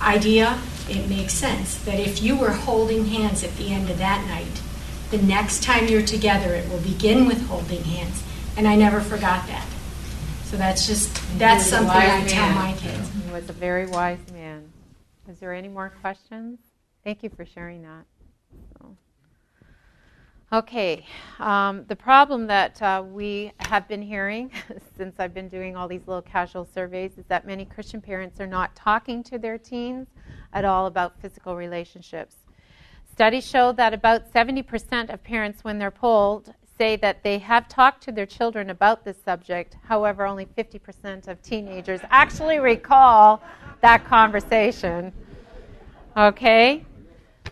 idea, 0.00 0.56
it 0.88 1.08
makes 1.08 1.34
sense 1.34 1.74
that 1.82 1.98
if 1.98 2.22
you 2.22 2.36
were 2.36 2.52
holding 2.52 3.06
hands 3.06 3.42
at 3.42 3.56
the 3.56 3.72
end 3.72 3.90
of 3.90 3.98
that 3.98 4.24
night, 4.28 4.62
the 5.10 5.18
next 5.18 5.64
time 5.64 5.88
you're 5.88 6.06
together, 6.06 6.54
it 6.54 6.70
will 6.70 6.78
begin 6.78 7.26
with 7.26 7.44
holding 7.48 7.82
hands. 7.82 8.22
And 8.56 8.68
I 8.68 8.76
never 8.76 9.00
forgot 9.00 9.48
that. 9.48 9.66
So 10.44 10.56
that's 10.56 10.86
just, 10.86 11.12
that's 11.40 11.66
something 11.66 11.90
I 11.90 12.20
man. 12.20 12.28
tell 12.28 12.54
my 12.54 12.72
kids. 12.74 13.10
He 13.26 13.32
was 13.32 13.50
a 13.50 13.52
very 13.52 13.86
wise 13.86 14.20
man. 14.32 14.70
Is 15.28 15.40
there 15.40 15.52
any 15.52 15.66
more 15.66 15.92
questions? 16.00 16.60
Thank 17.02 17.24
you 17.24 17.30
for 17.30 17.44
sharing 17.44 17.82
that. 17.82 18.04
Okay, 20.52 21.06
um, 21.38 21.84
the 21.86 21.94
problem 21.94 22.48
that 22.48 22.82
uh, 22.82 23.04
we 23.06 23.52
have 23.60 23.86
been 23.86 24.02
hearing 24.02 24.50
since 24.96 25.20
I've 25.20 25.32
been 25.32 25.48
doing 25.48 25.76
all 25.76 25.86
these 25.86 26.04
little 26.08 26.22
casual 26.22 26.64
surveys 26.64 27.12
is 27.18 27.24
that 27.28 27.46
many 27.46 27.64
Christian 27.64 28.00
parents 28.00 28.40
are 28.40 28.48
not 28.48 28.74
talking 28.74 29.22
to 29.24 29.38
their 29.38 29.58
teens 29.58 30.08
at 30.52 30.64
all 30.64 30.86
about 30.86 31.20
physical 31.20 31.54
relationships. 31.54 32.34
Studies 33.12 33.46
show 33.46 33.70
that 33.70 33.94
about 33.94 34.32
70% 34.32 35.14
of 35.14 35.22
parents, 35.22 35.62
when 35.62 35.78
they're 35.78 35.92
polled, 35.92 36.52
say 36.76 36.96
that 36.96 37.22
they 37.22 37.38
have 37.38 37.68
talked 37.68 38.02
to 38.02 38.10
their 38.10 38.26
children 38.26 38.70
about 38.70 39.04
this 39.04 39.22
subject. 39.24 39.76
However, 39.84 40.26
only 40.26 40.46
50% 40.46 41.28
of 41.28 41.40
teenagers 41.42 42.00
actually 42.10 42.58
recall 42.58 43.40
that 43.82 44.04
conversation. 44.04 45.12
Okay? 46.16 46.84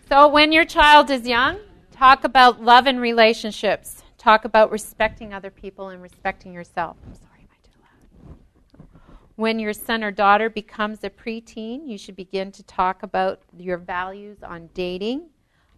So, 0.08 0.26
when 0.26 0.50
your 0.50 0.64
child 0.64 1.10
is 1.10 1.28
young, 1.28 1.58
talk 1.98 2.22
about 2.22 2.62
love 2.62 2.86
and 2.86 3.00
relationships. 3.00 4.04
Talk 4.18 4.44
about 4.44 4.70
respecting 4.70 5.34
other 5.34 5.50
people 5.50 5.88
and 5.88 6.00
respecting 6.00 6.52
yourself. 6.52 6.96
I'm 7.04 7.14
sorry, 7.14 7.48
I 7.50 7.56
did 7.64 7.74
loud. 7.82 8.86
When 9.34 9.58
your 9.58 9.72
son 9.72 10.04
or 10.04 10.12
daughter 10.12 10.48
becomes 10.48 11.02
a 11.02 11.10
preteen, 11.10 11.88
you 11.88 11.98
should 11.98 12.14
begin 12.14 12.52
to 12.52 12.62
talk 12.62 13.02
about 13.02 13.40
your 13.56 13.78
values 13.78 14.44
on 14.44 14.70
dating, 14.74 15.28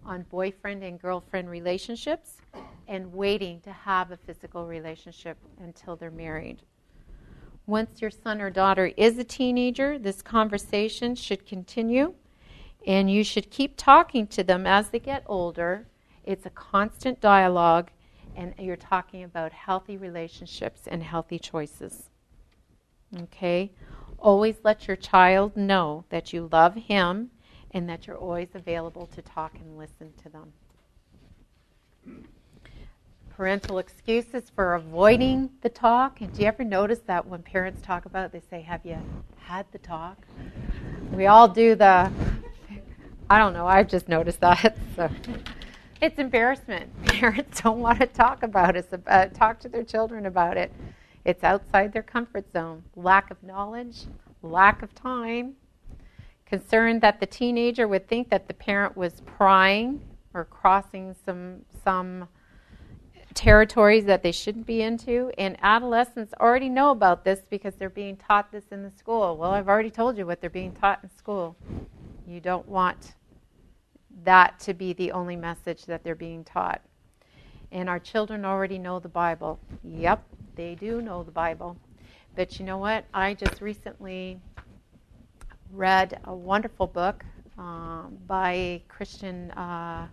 on 0.04 0.22
boyfriend 0.24 0.84
and 0.84 1.00
girlfriend 1.00 1.48
relationships 1.48 2.36
and 2.86 3.14
waiting 3.14 3.60
to 3.62 3.72
have 3.72 4.10
a 4.10 4.16
physical 4.18 4.66
relationship 4.66 5.38
until 5.62 5.96
they're 5.96 6.10
married. 6.10 6.60
Once 7.66 8.02
your 8.02 8.10
son 8.10 8.42
or 8.42 8.50
daughter 8.50 8.92
is 8.98 9.16
a 9.16 9.24
teenager, 9.24 9.98
this 9.98 10.20
conversation 10.20 11.14
should 11.14 11.46
continue 11.46 12.12
and 12.86 13.10
you 13.10 13.24
should 13.24 13.50
keep 13.50 13.74
talking 13.78 14.26
to 14.26 14.42
them 14.42 14.66
as 14.66 14.90
they 14.90 14.98
get 14.98 15.22
older. 15.26 15.86
It's 16.24 16.46
a 16.46 16.50
constant 16.50 17.20
dialogue 17.20 17.90
and 18.36 18.54
you're 18.58 18.76
talking 18.76 19.24
about 19.24 19.52
healthy 19.52 19.96
relationships 19.96 20.82
and 20.86 21.02
healthy 21.02 21.38
choices. 21.38 22.10
Okay? 23.22 23.72
Always 24.18 24.56
let 24.62 24.86
your 24.86 24.96
child 24.96 25.56
know 25.56 26.04
that 26.10 26.32
you 26.32 26.48
love 26.52 26.74
him 26.74 27.30
and 27.72 27.88
that 27.88 28.06
you're 28.06 28.16
always 28.16 28.48
available 28.54 29.06
to 29.06 29.22
talk 29.22 29.54
and 29.54 29.78
listen 29.78 30.12
to 30.22 30.28
them. 30.28 30.52
Parental 33.30 33.78
excuses 33.78 34.50
for 34.54 34.74
avoiding 34.74 35.50
the 35.62 35.68
talk. 35.68 36.20
And 36.20 36.32
do 36.32 36.42
you 36.42 36.48
ever 36.48 36.64
notice 36.64 37.00
that 37.06 37.26
when 37.26 37.42
parents 37.42 37.80
talk 37.80 38.04
about 38.04 38.26
it, 38.26 38.32
they 38.32 38.42
say, 38.50 38.60
Have 38.60 38.84
you 38.84 38.98
had 39.36 39.64
the 39.72 39.78
talk? 39.78 40.26
We 41.12 41.26
all 41.26 41.48
do 41.48 41.74
the, 41.74 42.10
I 43.30 43.38
don't 43.38 43.52
know, 43.52 43.66
I've 43.66 43.88
just 43.88 44.08
noticed 44.08 44.40
that. 44.40 44.76
So. 44.96 45.08
It's 46.00 46.18
embarrassment. 46.18 46.90
Parents 47.06 47.60
don't 47.60 47.80
want 47.80 48.00
to 48.00 48.06
talk 48.06 48.42
about 48.42 48.74
it, 48.74 48.88
about, 48.90 49.34
talk 49.34 49.60
to 49.60 49.68
their 49.68 49.84
children 49.84 50.24
about 50.24 50.56
it. 50.56 50.72
It's 51.26 51.44
outside 51.44 51.92
their 51.92 52.02
comfort 52.02 52.50
zone. 52.52 52.84
Lack 52.96 53.30
of 53.30 53.42
knowledge, 53.42 54.06
lack 54.42 54.82
of 54.82 54.94
time, 54.94 55.56
concern 56.46 57.00
that 57.00 57.20
the 57.20 57.26
teenager 57.26 57.86
would 57.86 58.08
think 58.08 58.30
that 58.30 58.48
the 58.48 58.54
parent 58.54 58.96
was 58.96 59.20
prying 59.26 60.00
or 60.32 60.44
crossing 60.44 61.14
some 61.24 61.64
some 61.84 62.28
territories 63.34 64.06
that 64.06 64.24
they 64.24 64.32
shouldn't 64.32 64.66
be 64.66 64.82
into 64.82 65.30
and 65.38 65.56
adolescents 65.62 66.34
already 66.40 66.68
know 66.68 66.90
about 66.90 67.24
this 67.24 67.42
because 67.48 67.74
they're 67.76 67.88
being 67.88 68.16
taught 68.16 68.50
this 68.50 68.64
in 68.72 68.82
the 68.82 68.90
school 68.90 69.36
well 69.36 69.52
i've 69.52 69.68
already 69.68 69.90
told 69.90 70.18
you 70.18 70.26
what 70.26 70.40
they're 70.40 70.50
being 70.50 70.72
taught 70.72 70.98
in 71.04 71.10
school 71.16 71.56
you 72.26 72.40
don't 72.40 72.66
want 72.66 73.14
that 74.24 74.58
to 74.58 74.74
be 74.74 74.92
the 74.92 75.12
only 75.12 75.36
message 75.36 75.84
that 75.86 76.02
they're 76.04 76.14
being 76.14 76.44
taught 76.44 76.80
and 77.72 77.88
our 77.88 77.98
children 77.98 78.44
already 78.44 78.78
know 78.78 78.98
the 78.98 79.08
bible 79.08 79.58
yep 79.84 80.22
they 80.56 80.74
do 80.74 81.00
know 81.00 81.22
the 81.22 81.30
bible 81.30 81.76
but 82.34 82.58
you 82.58 82.64
know 82.64 82.78
what 82.78 83.04
i 83.14 83.34
just 83.34 83.60
recently 83.60 84.38
read 85.72 86.20
a 86.24 86.34
wonderful 86.34 86.86
book 86.86 87.24
um, 87.58 88.16
by 88.26 88.80
Christian 88.88 89.50
uh, 89.52 90.08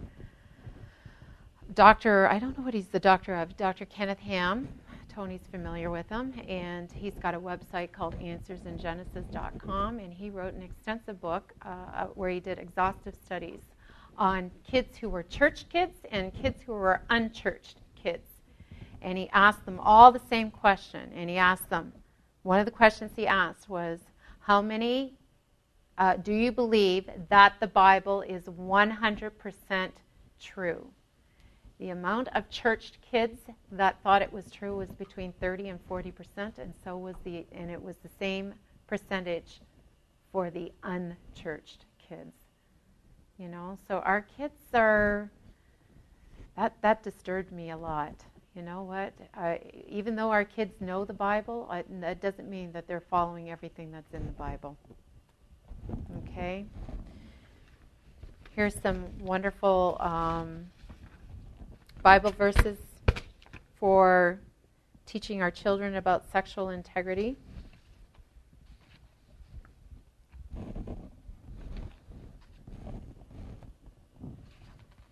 doctor. 1.74 2.28
I 2.28 2.40
don't 2.40 2.58
know 2.58 2.64
what 2.64 2.74
he's 2.74 2.88
the 2.88 3.00
doctor 3.00 3.36
of, 3.36 3.56
Dr. 3.58 3.86
Kenneth 3.86 4.20
Ham. 4.20 4.68
Tony's 5.10 5.48
familiar 5.50 5.90
with 5.90 6.08
him, 6.10 6.32
and 6.48 6.92
he's 6.92 7.16
got 7.16 7.34
a 7.34 7.40
website 7.40 7.92
called 7.92 8.20
AnswersInGenesis.com, 8.20 9.98
and 9.98 10.14
he 10.14 10.30
wrote 10.30 10.54
an 10.54 10.62
extensive 10.62 11.20
book 11.20 11.54
uh, 11.66 11.70
uh, 11.70 12.06
where 12.08 12.30
he 12.30 12.40
did 12.40 12.60
exhaustive 12.60 13.16
studies 13.16 13.62
on 14.18 14.52
kids 14.64 14.98
who 14.98 15.10
were 15.10 15.24
church 15.24 15.70
kids 15.70 15.98
and 16.12 16.34
kids 16.34 16.62
who 16.62 16.74
were 16.74 17.02
unchurched 17.10 17.78
kids. 17.96 18.28
And 19.02 19.18
he 19.18 19.30
asked 19.32 19.66
them 19.66 19.80
all 19.80 20.12
the 20.12 20.22
same 20.30 20.50
question, 20.50 21.12
and 21.16 21.30
he 21.30 21.38
asked 21.38 21.70
them, 21.70 21.94
one 22.44 22.60
of 22.60 22.66
the 22.66 22.72
questions 22.72 23.12
he 23.16 23.28
asked 23.28 23.70
was, 23.70 24.00
how 24.40 24.62
many 24.62 25.14
uh, 25.98 26.16
do 26.16 26.34
you 26.34 26.52
believe 26.52 27.10
that 27.30 27.54
the 27.60 27.68
Bible 27.68 28.22
is 28.22 28.46
100% 28.46 29.92
true? 30.40 30.88
The 31.80 31.90
amount 31.90 32.30
of 32.34 32.50
churched 32.50 32.98
kids 33.02 33.42
that 33.72 34.02
thought 34.02 34.22
it 34.22 34.34
was 34.34 34.50
true 34.50 34.78
was 34.78 34.90
between 34.94 35.32
30 35.34 35.70
and 35.70 35.80
40 35.88 36.12
percent, 36.12 36.58
and 36.58 36.74
so 36.84 36.98
was 36.98 37.16
the 37.24 37.46
and 37.52 37.70
it 37.70 37.82
was 37.82 37.98
the 37.98 38.10
same 38.10 38.56
percentage 38.88 39.62
for 40.32 40.50
the 40.50 40.72
unchurched 40.84 41.86
kids. 42.00 42.47
You 43.38 43.48
know, 43.48 43.78
so 43.88 44.00
our 44.00 44.22
kids 44.22 44.60
are 44.74 45.30
that 46.56 46.74
that 46.82 47.04
disturbed 47.04 47.52
me 47.52 47.70
a 47.70 47.78
lot. 47.78 48.16
You 48.56 48.64
know 48.64 48.82
what? 48.82 49.14
I, 49.36 49.60
even 49.88 50.16
though 50.16 50.32
our 50.32 50.44
kids 50.44 50.82
know 50.82 51.06
the 51.06 51.14
Bible, 51.14 51.68
I, 51.70 51.84
that 52.02 52.20
doesn't 52.20 52.50
mean 52.50 52.72
that 52.72 52.88
they're 52.88 53.00
following 53.00 53.52
everything 53.52 53.92
that's 53.92 54.12
in 54.16 54.26
the 54.26 54.32
Bible. 54.32 54.76
Okay. 56.24 56.66
Here's 58.56 58.74
some 58.82 59.06
wonderful 59.20 59.98
um, 60.00 60.66
Bible 62.02 62.32
verses 62.32 62.80
for 63.80 64.40
teaching 65.06 65.44
our 65.44 65.52
children 65.52 65.96
about 65.96 66.26
sexual 66.32 66.70
integrity. 66.70 67.38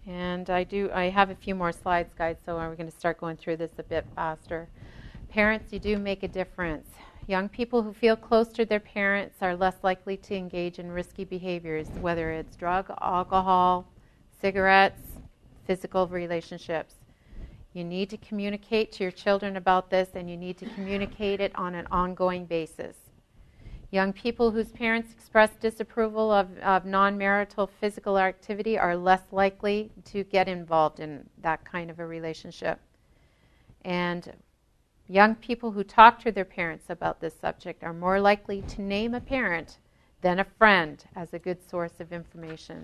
And 0.07 0.49
I 0.49 0.63
do 0.63 0.91
I 0.93 1.09
have 1.09 1.29
a 1.31 1.35
few 1.35 1.55
more 1.55 1.71
slides, 1.71 2.13
guys, 2.15 2.37
so 2.45 2.55
we're 2.55 2.75
going 2.75 2.89
to 2.89 2.97
start 2.97 3.19
going 3.19 3.37
through 3.37 3.57
this 3.57 3.71
a 3.79 3.83
bit 3.83 4.05
faster. 4.15 4.69
Parents, 5.29 5.73
you 5.73 5.79
do 5.79 5.97
make 5.97 6.23
a 6.23 6.27
difference. 6.27 6.87
Young 7.27 7.49
people 7.49 7.81
who 7.81 7.91
feel 7.91 8.15
close 8.15 8.49
to 8.49 8.65
their 8.65 8.79
parents 8.79 9.37
are 9.41 9.55
less 9.55 9.77
likely 9.81 10.15
to 10.17 10.35
engage 10.35 10.77
in 10.77 10.91
risky 10.91 11.23
behaviors, 11.23 11.87
whether 11.99 12.31
it's 12.31 12.55
drug, 12.55 12.91
alcohol, 13.01 13.87
cigarettes, 14.39 15.01
physical 15.65 16.07
relationships. 16.07 16.95
You 17.73 17.83
need 17.83 18.11
to 18.11 18.17
communicate 18.17 18.91
to 18.93 19.03
your 19.03 19.11
children 19.11 19.57
about 19.57 19.89
this 19.89 20.09
and 20.13 20.29
you 20.29 20.37
need 20.37 20.57
to 20.59 20.69
communicate 20.69 21.41
it 21.41 21.51
on 21.55 21.73
an 21.73 21.87
ongoing 21.89 22.45
basis. 22.45 22.95
Young 23.95 24.11
people 24.11 24.51
whose 24.51 24.73
parents 24.73 25.13
express 25.13 25.51
disapproval 25.55 26.29
of, 26.29 26.57
of 26.57 26.83
non 26.83 27.17
marital 27.17 27.65
physical 27.65 28.19
activity 28.19 28.77
are 28.77 28.93
less 28.93 29.21
likely 29.31 29.89
to 30.11 30.25
get 30.25 30.49
involved 30.49 30.99
in 30.99 31.29
that 31.41 31.63
kind 31.63 31.89
of 31.89 31.99
a 31.99 32.05
relationship. 32.05 32.81
And 33.85 34.33
young 35.07 35.35
people 35.35 35.71
who 35.71 35.85
talk 35.85 36.19
to 36.23 36.33
their 36.33 36.43
parents 36.43 36.89
about 36.89 37.21
this 37.21 37.39
subject 37.39 37.85
are 37.85 37.93
more 37.93 38.19
likely 38.19 38.63
to 38.63 38.81
name 38.81 39.13
a 39.13 39.21
parent 39.21 39.77
than 40.19 40.41
a 40.41 40.47
friend 40.57 41.01
as 41.15 41.33
a 41.33 41.39
good 41.39 41.63
source 41.65 42.01
of 42.01 42.11
information. 42.11 42.83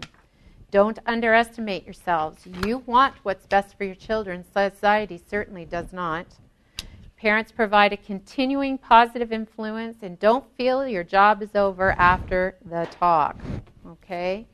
Don't 0.72 1.00
underestimate 1.06 1.84
yourselves. 1.84 2.48
You 2.66 2.84
want 2.86 3.16
what's 3.24 3.48
best 3.48 3.78
for 3.78 3.84
your 3.84 3.96
children. 3.96 4.46
Society 4.46 5.22
certainly 5.28 5.66
does 5.66 5.92
not. 5.92 6.28
Parents 7.22 7.52
provide 7.52 7.94
a 7.94 7.98
continuing 7.98 8.80
positive 8.80 9.32
influence 9.32 9.98
and 10.02 10.18
don't 10.18 10.44
feel 10.58 10.88
your 10.88 11.04
job 11.04 11.44
is 11.44 11.56
over 11.56 11.92
after 11.92 12.58
the 12.66 12.88
talk. 13.00 13.40
Okay? 13.88 14.48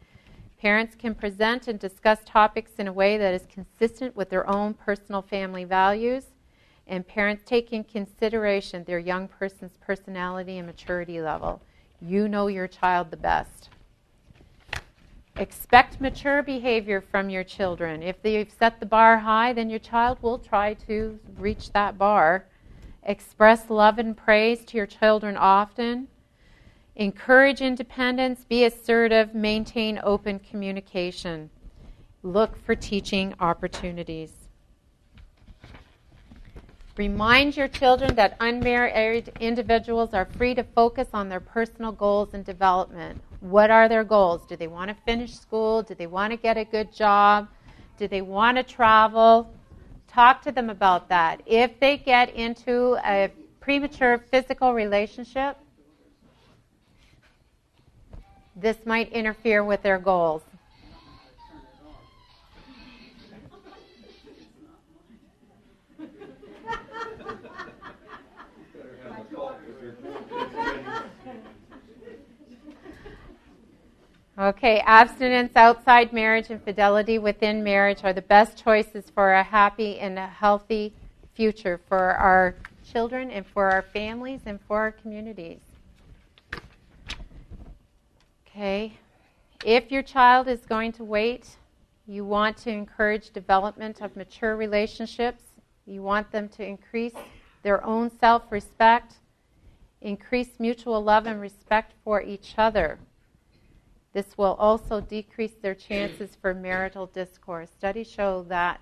Parents 0.59 0.93
can 0.93 1.15
present 1.15 1.69
and 1.69 1.79
discuss 1.79 2.19
topics 2.25 2.71
in 2.77 2.89
a 2.89 2.91
way 2.91 3.17
that 3.17 3.33
is 3.33 3.47
consistent 3.49 4.13
with 4.17 4.29
their 4.29 4.49
own 4.49 4.73
personal 4.73 5.21
family 5.21 5.63
values, 5.63 6.25
and 6.87 7.07
parents 7.07 7.41
take 7.45 7.71
in 7.71 7.85
consideration 7.85 8.83
their 8.83 8.99
young 8.99 9.29
person's 9.29 9.77
personality 9.77 10.57
and 10.57 10.67
maturity 10.67 11.21
level. 11.21 11.61
You 12.01 12.27
know 12.27 12.47
your 12.47 12.67
child 12.67 13.11
the 13.11 13.15
best. 13.15 13.69
Expect 15.37 16.01
mature 16.01 16.43
behavior 16.43 16.99
from 16.99 17.29
your 17.29 17.45
children. 17.45 18.03
If 18.03 18.21
they've 18.21 18.51
set 18.51 18.81
the 18.81 18.85
bar 18.85 19.19
high, 19.19 19.53
then 19.53 19.69
your 19.69 19.79
child 19.79 20.17
will 20.21 20.37
try 20.37 20.73
to 20.85 21.17
reach 21.37 21.71
that 21.71 21.97
bar. 21.97 22.43
Express 23.07 23.69
love 23.69 23.99
and 23.99 24.17
praise 24.17 24.65
to 24.65 24.75
your 24.75 24.85
children 24.85 25.37
often. 25.37 26.09
Encourage 26.97 27.61
independence, 27.61 28.43
be 28.43 28.65
assertive, 28.65 29.33
maintain 29.33 29.97
open 30.03 30.39
communication. 30.39 31.49
Look 32.21 32.57
for 32.65 32.75
teaching 32.75 33.33
opportunities. 33.39 34.33
Remind 36.97 37.55
your 37.55 37.69
children 37.69 38.13
that 38.15 38.35
unmarried 38.41 39.31
individuals 39.39 40.13
are 40.13 40.25
free 40.25 40.53
to 40.55 40.63
focus 40.63 41.07
on 41.13 41.29
their 41.29 41.39
personal 41.39 41.93
goals 41.93 42.33
and 42.33 42.43
development. 42.43 43.21
What 43.39 43.71
are 43.71 43.87
their 43.87 44.03
goals? 44.03 44.45
Do 44.47 44.57
they 44.57 44.67
want 44.67 44.89
to 44.89 44.97
finish 45.05 45.33
school? 45.33 45.81
Do 45.81 45.95
they 45.95 46.07
want 46.07 46.31
to 46.31 46.37
get 46.37 46.57
a 46.57 46.65
good 46.65 46.91
job? 46.91 47.47
Do 47.97 48.09
they 48.09 48.21
want 48.21 48.57
to 48.57 48.63
travel? 48.63 49.53
Talk 50.07 50.41
to 50.43 50.51
them 50.51 50.69
about 50.69 51.09
that. 51.09 51.41
If 51.45 51.79
they 51.79 51.97
get 51.97 52.33
into 52.33 52.97
a 53.05 53.31
premature 53.59 54.17
physical 54.17 54.73
relationship, 54.73 55.57
this 58.55 58.77
might 58.85 59.11
interfere 59.11 59.63
with 59.63 59.83
their 59.83 59.99
goals. 59.99 60.41
Okay, 74.39 74.83
abstinence 74.85 75.55
outside 75.55 76.13
marriage 76.13 76.51
and 76.51 76.61
fidelity 76.61 77.17
within 77.17 77.63
marriage 77.63 78.01
are 78.03 78.13
the 78.13 78.21
best 78.21 78.55
choices 78.55 79.09
for 79.09 79.33
a 79.33 79.41
happy 79.41 79.97
and 79.97 80.19
a 80.19 80.27
healthy 80.27 80.93
future 81.33 81.79
for 81.89 82.11
our 82.11 82.53
children 82.85 83.31
and 83.31 83.47
for 83.47 83.71
our 83.71 83.81
families 83.81 84.41
and 84.45 84.59
for 84.67 84.77
our 84.77 84.91
communities. 84.91 85.57
Okay, 88.47 88.93
if 89.65 89.91
your 89.91 90.03
child 90.03 90.47
is 90.47 90.67
going 90.67 90.91
to 90.91 91.03
wait, 91.03 91.57
you 92.05 92.23
want 92.23 92.57
to 92.57 92.69
encourage 92.69 93.31
development 93.31 94.01
of 94.01 94.15
mature 94.15 94.55
relationships. 94.55 95.41
You 95.87 96.03
want 96.03 96.31
them 96.31 96.47
to 96.49 96.63
increase 96.63 97.15
their 97.63 97.83
own 97.83 98.11
self 98.19 98.51
respect, 98.51 99.15
increase 100.01 100.59
mutual 100.59 101.03
love 101.03 101.25
and 101.25 101.41
respect 101.41 101.93
for 102.03 102.21
each 102.21 102.53
other. 102.55 102.99
This 104.17 104.35
will 104.35 104.55
also 104.57 104.99
decrease 104.99 105.53
their 105.61 105.75
chances 105.75 106.35
for 106.41 106.51
marital 106.51 107.05
discourse. 107.05 107.69
Studies 107.69 108.09
show 108.09 108.47
that 108.49 108.81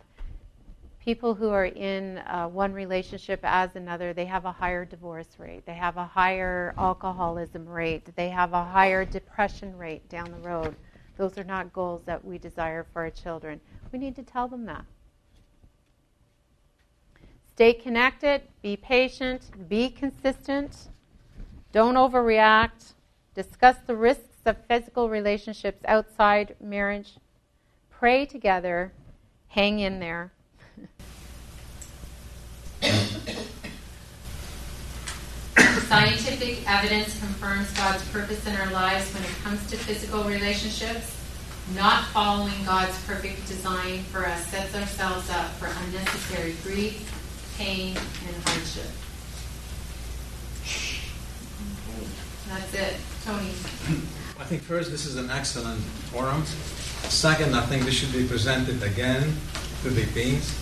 people 0.97 1.35
who 1.35 1.49
are 1.49 1.65
in 1.65 2.19
uh, 2.19 2.47
one 2.47 2.71
relationship 2.71 3.41
as 3.43 3.75
another, 3.75 4.13
they 4.13 4.23
have 4.23 4.45
a 4.45 4.51
higher 4.53 4.85
divorce 4.85 5.27
rate, 5.37 5.65
they 5.65 5.73
have 5.73 5.97
a 5.97 6.05
higher 6.05 6.73
alcoholism 6.77 7.67
rate, 7.67 8.15
they 8.15 8.29
have 8.29 8.53
a 8.53 8.63
higher 8.63 9.03
depression 9.03 9.77
rate 9.77 10.07
down 10.07 10.31
the 10.31 10.47
road. 10.47 10.73
Those 11.17 11.37
are 11.37 11.43
not 11.43 11.73
goals 11.73 12.03
that 12.05 12.23
we 12.23 12.37
desire 12.37 12.85
for 12.93 13.01
our 13.01 13.09
children. 13.09 13.59
We 13.91 13.99
need 13.99 14.15
to 14.15 14.23
tell 14.23 14.47
them 14.47 14.63
that. 14.67 14.85
Stay 17.45 17.73
connected, 17.73 18.43
be 18.61 18.77
patient, 18.77 19.67
be 19.67 19.89
consistent, 19.89 20.87
don't 21.73 21.95
overreact, 21.95 22.93
discuss 23.33 23.75
the 23.85 23.97
risks 23.97 24.34
of 24.45 24.57
physical 24.67 25.09
relationships 25.09 25.83
outside 25.87 26.55
marriage. 26.59 27.15
Pray 27.89 28.25
together. 28.25 28.91
Hang 29.47 29.79
in 29.79 29.99
there. 29.99 30.31
Scientific 35.87 36.69
evidence 36.69 37.17
confirms 37.19 37.71
God's 37.71 38.07
purpose 38.09 38.45
in 38.47 38.55
our 38.55 38.71
lives 38.71 39.13
when 39.13 39.23
it 39.23 39.29
comes 39.43 39.65
to 39.69 39.77
physical 39.77 40.23
relationships. 40.23 41.15
Not 41.75 42.05
following 42.07 42.53
God's 42.65 43.01
perfect 43.05 43.47
design 43.47 44.03
for 44.03 44.25
us 44.25 44.45
sets 44.47 44.75
ourselves 44.75 45.29
up 45.29 45.51
for 45.53 45.67
unnecessary 45.85 46.55
grief, 46.63 47.09
pain, 47.57 47.95
and 47.95 48.35
hardship. 48.45 48.91
That's 52.47 52.73
it. 52.73 52.95
Tony. 53.23 53.51
I 54.39 54.43
think 54.43 54.61
first, 54.63 54.91
this 54.91 55.05
is 55.05 55.15
an 55.15 55.29
excellent 55.29 55.79
forum. 56.11 56.45
Second, 56.45 57.55
I 57.55 57.61
think 57.61 57.85
this 57.85 57.93
should 57.93 58.11
be 58.11 58.27
presented 58.27 58.83
again 58.83 59.33
to 59.83 59.89
the 59.89 60.05
deans. 60.07 60.53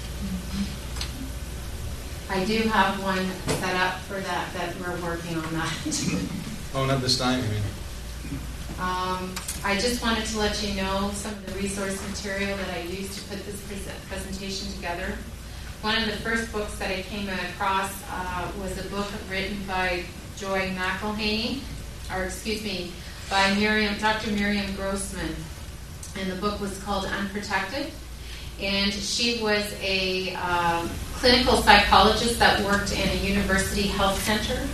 I 2.30 2.46
do 2.46 2.60
have 2.70 3.02
one 3.04 3.26
set 3.60 3.76
up 3.76 4.00
for 4.02 4.20
that, 4.20 4.54
that 4.54 4.76
we're 4.80 5.02
working 5.02 5.38
on 5.38 5.54
that. 5.54 6.30
oh, 6.76 6.86
not 6.86 7.02
this 7.02 7.18
time, 7.18 7.44
I 7.44 7.48
mean. 7.48 7.64
Um, 8.80 9.36
I 9.64 9.78
just 9.80 10.04
wanted 10.04 10.26
to 10.26 10.40
let 10.40 10.62
you 10.64 10.76
know 10.76 11.10
some 11.14 11.32
of 11.32 11.46
the 11.46 11.60
resource 11.60 11.98
material 12.10 12.56
that 12.56 12.70
I 12.76 12.82
used 12.82 13.14
to 13.18 13.30
put 13.30 13.46
this 13.46 13.60
presentation 14.08 14.72
together. 14.74 15.16
One 15.82 15.98
of 15.98 16.06
the 16.06 16.18
first 16.18 16.52
books 16.52 16.78
that 16.78 16.92
I 16.92 17.02
came 17.02 17.28
across 17.28 17.92
uh, 18.10 18.52
was 18.62 18.78
a 18.84 18.90
book 18.90 19.08
written 19.30 19.58
by 19.68 20.04
Joy 20.38 20.70
McIlhaney, 20.76 21.60
or 22.14 22.24
excuse 22.24 22.64
me, 22.64 22.92
by 23.30 23.54
Miriam, 23.56 23.98
Dr. 23.98 24.32
Miriam 24.32 24.74
Grossman, 24.76 25.36
and 26.18 26.32
the 26.32 26.36
book 26.36 26.60
was 26.60 26.78
called 26.84 27.06
Unprotected. 27.06 27.92
And 28.60 28.94
she 28.94 29.42
was 29.42 29.74
a 29.82 30.36
um, 30.36 30.90
clinical 31.14 31.58
psychologist 31.58 32.38
that 32.40 32.64
worked 32.64 32.92
in 32.92 33.10
a 33.10 33.16
university 33.16 33.84
health 33.84 34.22
center. 34.24 34.68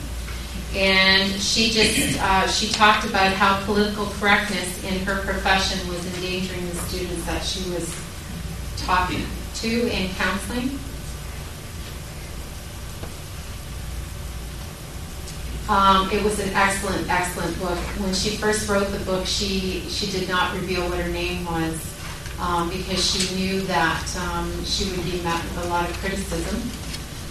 And 0.75 1.31
she 1.41 1.71
just 1.71 2.19
uh, 2.21 2.47
she 2.47 2.71
talked 2.71 3.07
about 3.07 3.33
how 3.33 3.63
political 3.65 4.05
correctness 4.05 4.83
in 4.83 4.99
her 5.05 5.21
profession 5.21 5.87
was 5.87 6.05
endangering 6.15 6.67
the 6.69 6.75
students 6.75 7.25
that 7.25 7.41
she 7.41 7.67
was 7.71 7.95
talking 8.77 9.25
to 9.55 9.87
in 9.91 10.09
counseling. 10.15 10.77
Um, 15.69 16.09
it 16.09 16.23
was 16.23 16.39
an 16.39 16.49
excellent, 16.55 17.07
excellent 17.11 17.55
book. 17.59 17.77
When 18.01 18.11
she 18.11 18.37
first 18.37 18.67
wrote 18.67 18.87
the 18.89 19.05
book, 19.05 19.27
she, 19.27 19.81
she 19.87 20.09
did 20.09 20.27
not 20.27 20.55
reveal 20.55 20.81
what 20.89 20.97
her 20.97 21.11
name 21.11 21.45
was 21.45 21.77
um, 22.39 22.71
because 22.71 23.05
she 23.05 23.35
knew 23.35 23.61
that 23.61 24.17
um, 24.17 24.51
she 24.65 24.89
would 24.89 25.03
be 25.05 25.21
met 25.21 25.37
with 25.43 25.65
a 25.65 25.69
lot 25.69 25.87
of 25.87 25.95
criticism 25.97 26.59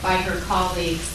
by 0.00 0.14
her 0.22 0.40
colleagues. 0.42 1.10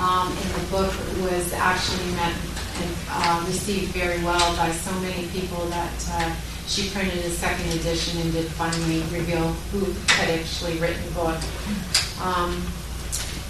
Um, 0.00 0.28
and 0.32 0.54
the 0.54 0.70
book 0.70 0.94
was 1.20 1.52
actually 1.52 2.10
met 2.12 2.34
and 2.80 2.96
uh, 3.10 3.44
received 3.46 3.92
very 3.92 4.24
well 4.24 4.56
by 4.56 4.72
so 4.72 4.98
many 5.00 5.28
people 5.28 5.66
that 5.66 5.92
uh, 6.12 6.34
she 6.66 6.88
printed 6.88 7.18
a 7.18 7.30
second 7.30 7.68
edition 7.78 8.18
and 8.22 8.32
did 8.32 8.46
finally 8.46 9.02
reveal 9.12 9.52
who 9.72 9.92
had 10.14 10.40
actually 10.40 10.78
written 10.78 11.04
the 11.04 11.10
book. 11.10 11.36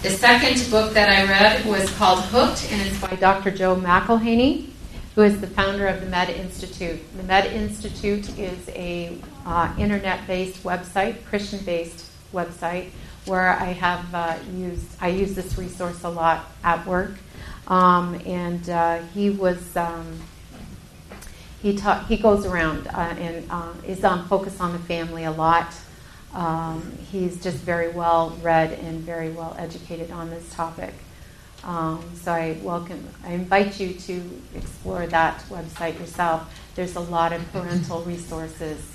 The 0.03 0.09
second 0.09 0.69
book 0.69 0.93
that 0.95 1.07
I 1.07 1.23
read 1.31 1.65
was 1.65 1.89
called 1.91 2.19
Hooked, 2.25 2.69
and 2.73 2.81
it's 2.81 2.99
by 2.99 3.15
Dr. 3.15 3.51
Joe 3.51 3.77
McIlhaney, 3.77 4.67
who 5.15 5.21
is 5.21 5.39
the 5.39 5.47
founder 5.47 5.87
of 5.87 6.01
the 6.01 6.07
Med 6.07 6.29
Institute. 6.29 6.99
The 7.15 7.23
Med 7.23 7.45
Institute 7.53 8.37
is 8.37 8.67
a 8.67 9.17
uh, 9.45 9.73
internet-based 9.79 10.61
website, 10.63 11.23
Christian-based 11.23 12.11
website, 12.33 12.89
where 13.27 13.51
I 13.51 13.67
have 13.67 14.13
uh, 14.13 14.35
used 14.53 14.85
I 14.99 15.07
use 15.07 15.35
this 15.35 15.57
resource 15.57 16.03
a 16.03 16.09
lot 16.09 16.51
at 16.65 16.85
work. 16.85 17.13
Um, 17.69 18.19
and 18.25 18.69
uh, 18.69 19.03
he 19.13 19.29
was 19.29 19.77
um, 19.77 20.19
he 21.61 21.77
ta- 21.77 22.03
he 22.09 22.17
goes 22.17 22.45
around 22.45 22.87
uh, 22.87 23.15
and 23.17 23.49
uh, 23.49 23.71
is 23.87 24.03
on 24.03 24.27
focus 24.27 24.59
on 24.59 24.73
the 24.73 24.79
family 24.79 25.23
a 25.23 25.31
lot. 25.31 25.73
Um, 26.33 26.97
he's 27.11 27.41
just 27.41 27.57
very 27.57 27.89
well 27.89 28.31
read 28.41 28.71
and 28.73 29.01
very 29.01 29.29
well 29.29 29.55
educated 29.59 30.11
on 30.11 30.29
this 30.29 30.51
topic. 30.53 30.93
Um, 31.63 32.03
so 32.15 32.33
I 32.33 32.57
welcome, 32.61 33.07
I 33.23 33.31
invite 33.31 33.79
you 33.79 33.93
to 33.93 34.41
explore 34.55 35.07
that 35.07 35.41
website 35.49 35.97
yourself. 35.99 36.53
There's 36.75 36.95
a 36.95 36.99
lot 36.99 37.31
of 37.31 37.49
parental 37.53 38.01
resources 38.01 38.93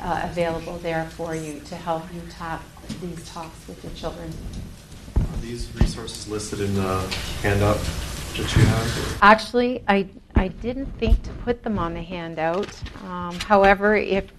uh, 0.00 0.20
available 0.24 0.78
there 0.78 1.06
for 1.10 1.34
you 1.34 1.60
to 1.60 1.76
help 1.76 2.02
you 2.12 2.20
talk 2.30 2.62
these 3.00 3.26
talks 3.28 3.66
with 3.68 3.82
your 3.84 3.92
children. 3.94 4.32
Are 5.16 5.40
these 5.40 5.72
resources 5.76 6.28
listed 6.28 6.60
in 6.60 6.74
the 6.74 7.00
handout 7.42 7.78
that 8.36 8.56
you 8.56 8.62
have? 8.64 9.18
Actually, 9.22 9.82
I, 9.88 10.06
I 10.34 10.48
didn't 10.48 10.86
think 10.98 11.22
to 11.22 11.30
put 11.44 11.62
them 11.62 11.78
on 11.78 11.94
the 11.94 12.02
handout. 12.02 12.68
Um, 13.04 13.34
however, 13.40 13.96
if 13.96 14.30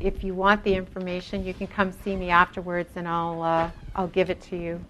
if 0.00 0.22
you 0.22 0.34
want 0.34 0.62
the 0.64 0.74
information, 0.74 1.44
you 1.44 1.54
can 1.54 1.66
come 1.66 1.92
see 1.92 2.14
me 2.14 2.30
afterwards, 2.30 2.90
and 2.96 3.08
I'll 3.08 3.42
uh, 3.42 3.70
I'll 3.94 4.08
give 4.08 4.30
it 4.30 4.40
to 4.42 4.56
you. 4.56 4.84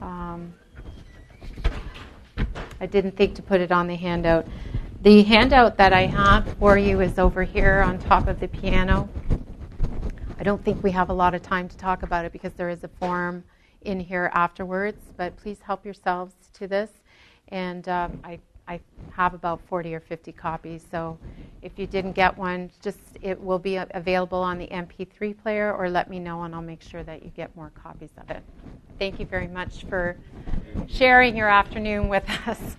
Um, 0.00 0.52
I 2.80 2.86
didn't 2.86 3.16
think 3.16 3.34
to 3.36 3.42
put 3.42 3.60
it 3.60 3.70
on 3.70 3.86
the 3.86 3.94
handout. 3.94 4.46
The 5.02 5.22
handout 5.22 5.76
that 5.76 5.92
I 5.92 6.06
have 6.06 6.56
for 6.58 6.76
you 6.76 7.00
is 7.00 7.18
over 7.18 7.42
here 7.42 7.80
on 7.80 7.98
top 7.98 8.26
of 8.26 8.40
the 8.40 8.48
piano. 8.48 9.08
I 10.38 10.42
don't 10.42 10.64
think 10.64 10.82
we 10.82 10.90
have 10.90 11.10
a 11.10 11.12
lot 11.12 11.34
of 11.34 11.42
time 11.42 11.68
to 11.68 11.76
talk 11.76 12.02
about 12.02 12.24
it 12.24 12.32
because 12.32 12.52
there 12.54 12.70
is 12.70 12.82
a 12.82 12.88
form 12.88 13.44
in 13.82 14.00
here 14.00 14.30
afterwards, 14.34 15.02
but 15.16 15.36
please 15.36 15.58
help 15.60 15.84
yourselves 15.84 16.34
to 16.54 16.66
this. 16.66 16.90
And 17.48 17.88
um, 17.88 18.20
I, 18.24 18.40
I 18.70 18.80
have 19.10 19.34
about 19.34 19.60
40 19.68 19.96
or 19.96 20.00
50 20.00 20.30
copies, 20.30 20.84
so 20.88 21.18
if 21.60 21.72
you 21.76 21.88
didn't 21.88 22.12
get 22.12 22.38
one, 22.38 22.70
just 22.80 23.00
it 23.20 23.40
will 23.42 23.58
be 23.58 23.76
available 23.76 24.38
on 24.38 24.58
the 24.58 24.68
MP3 24.68 25.36
player, 25.42 25.74
or 25.74 25.90
let 25.90 26.08
me 26.08 26.20
know 26.20 26.42
and 26.42 26.54
I'll 26.54 26.62
make 26.62 26.80
sure 26.80 27.02
that 27.02 27.24
you 27.24 27.30
get 27.30 27.54
more 27.56 27.72
copies 27.74 28.10
of 28.16 28.30
it. 28.30 28.44
Thank 28.96 29.18
you 29.18 29.26
very 29.26 29.48
much 29.48 29.84
for 29.86 30.16
sharing 30.86 31.36
your 31.36 31.48
afternoon 31.48 32.08
with 32.08 32.24
us. 32.46 32.76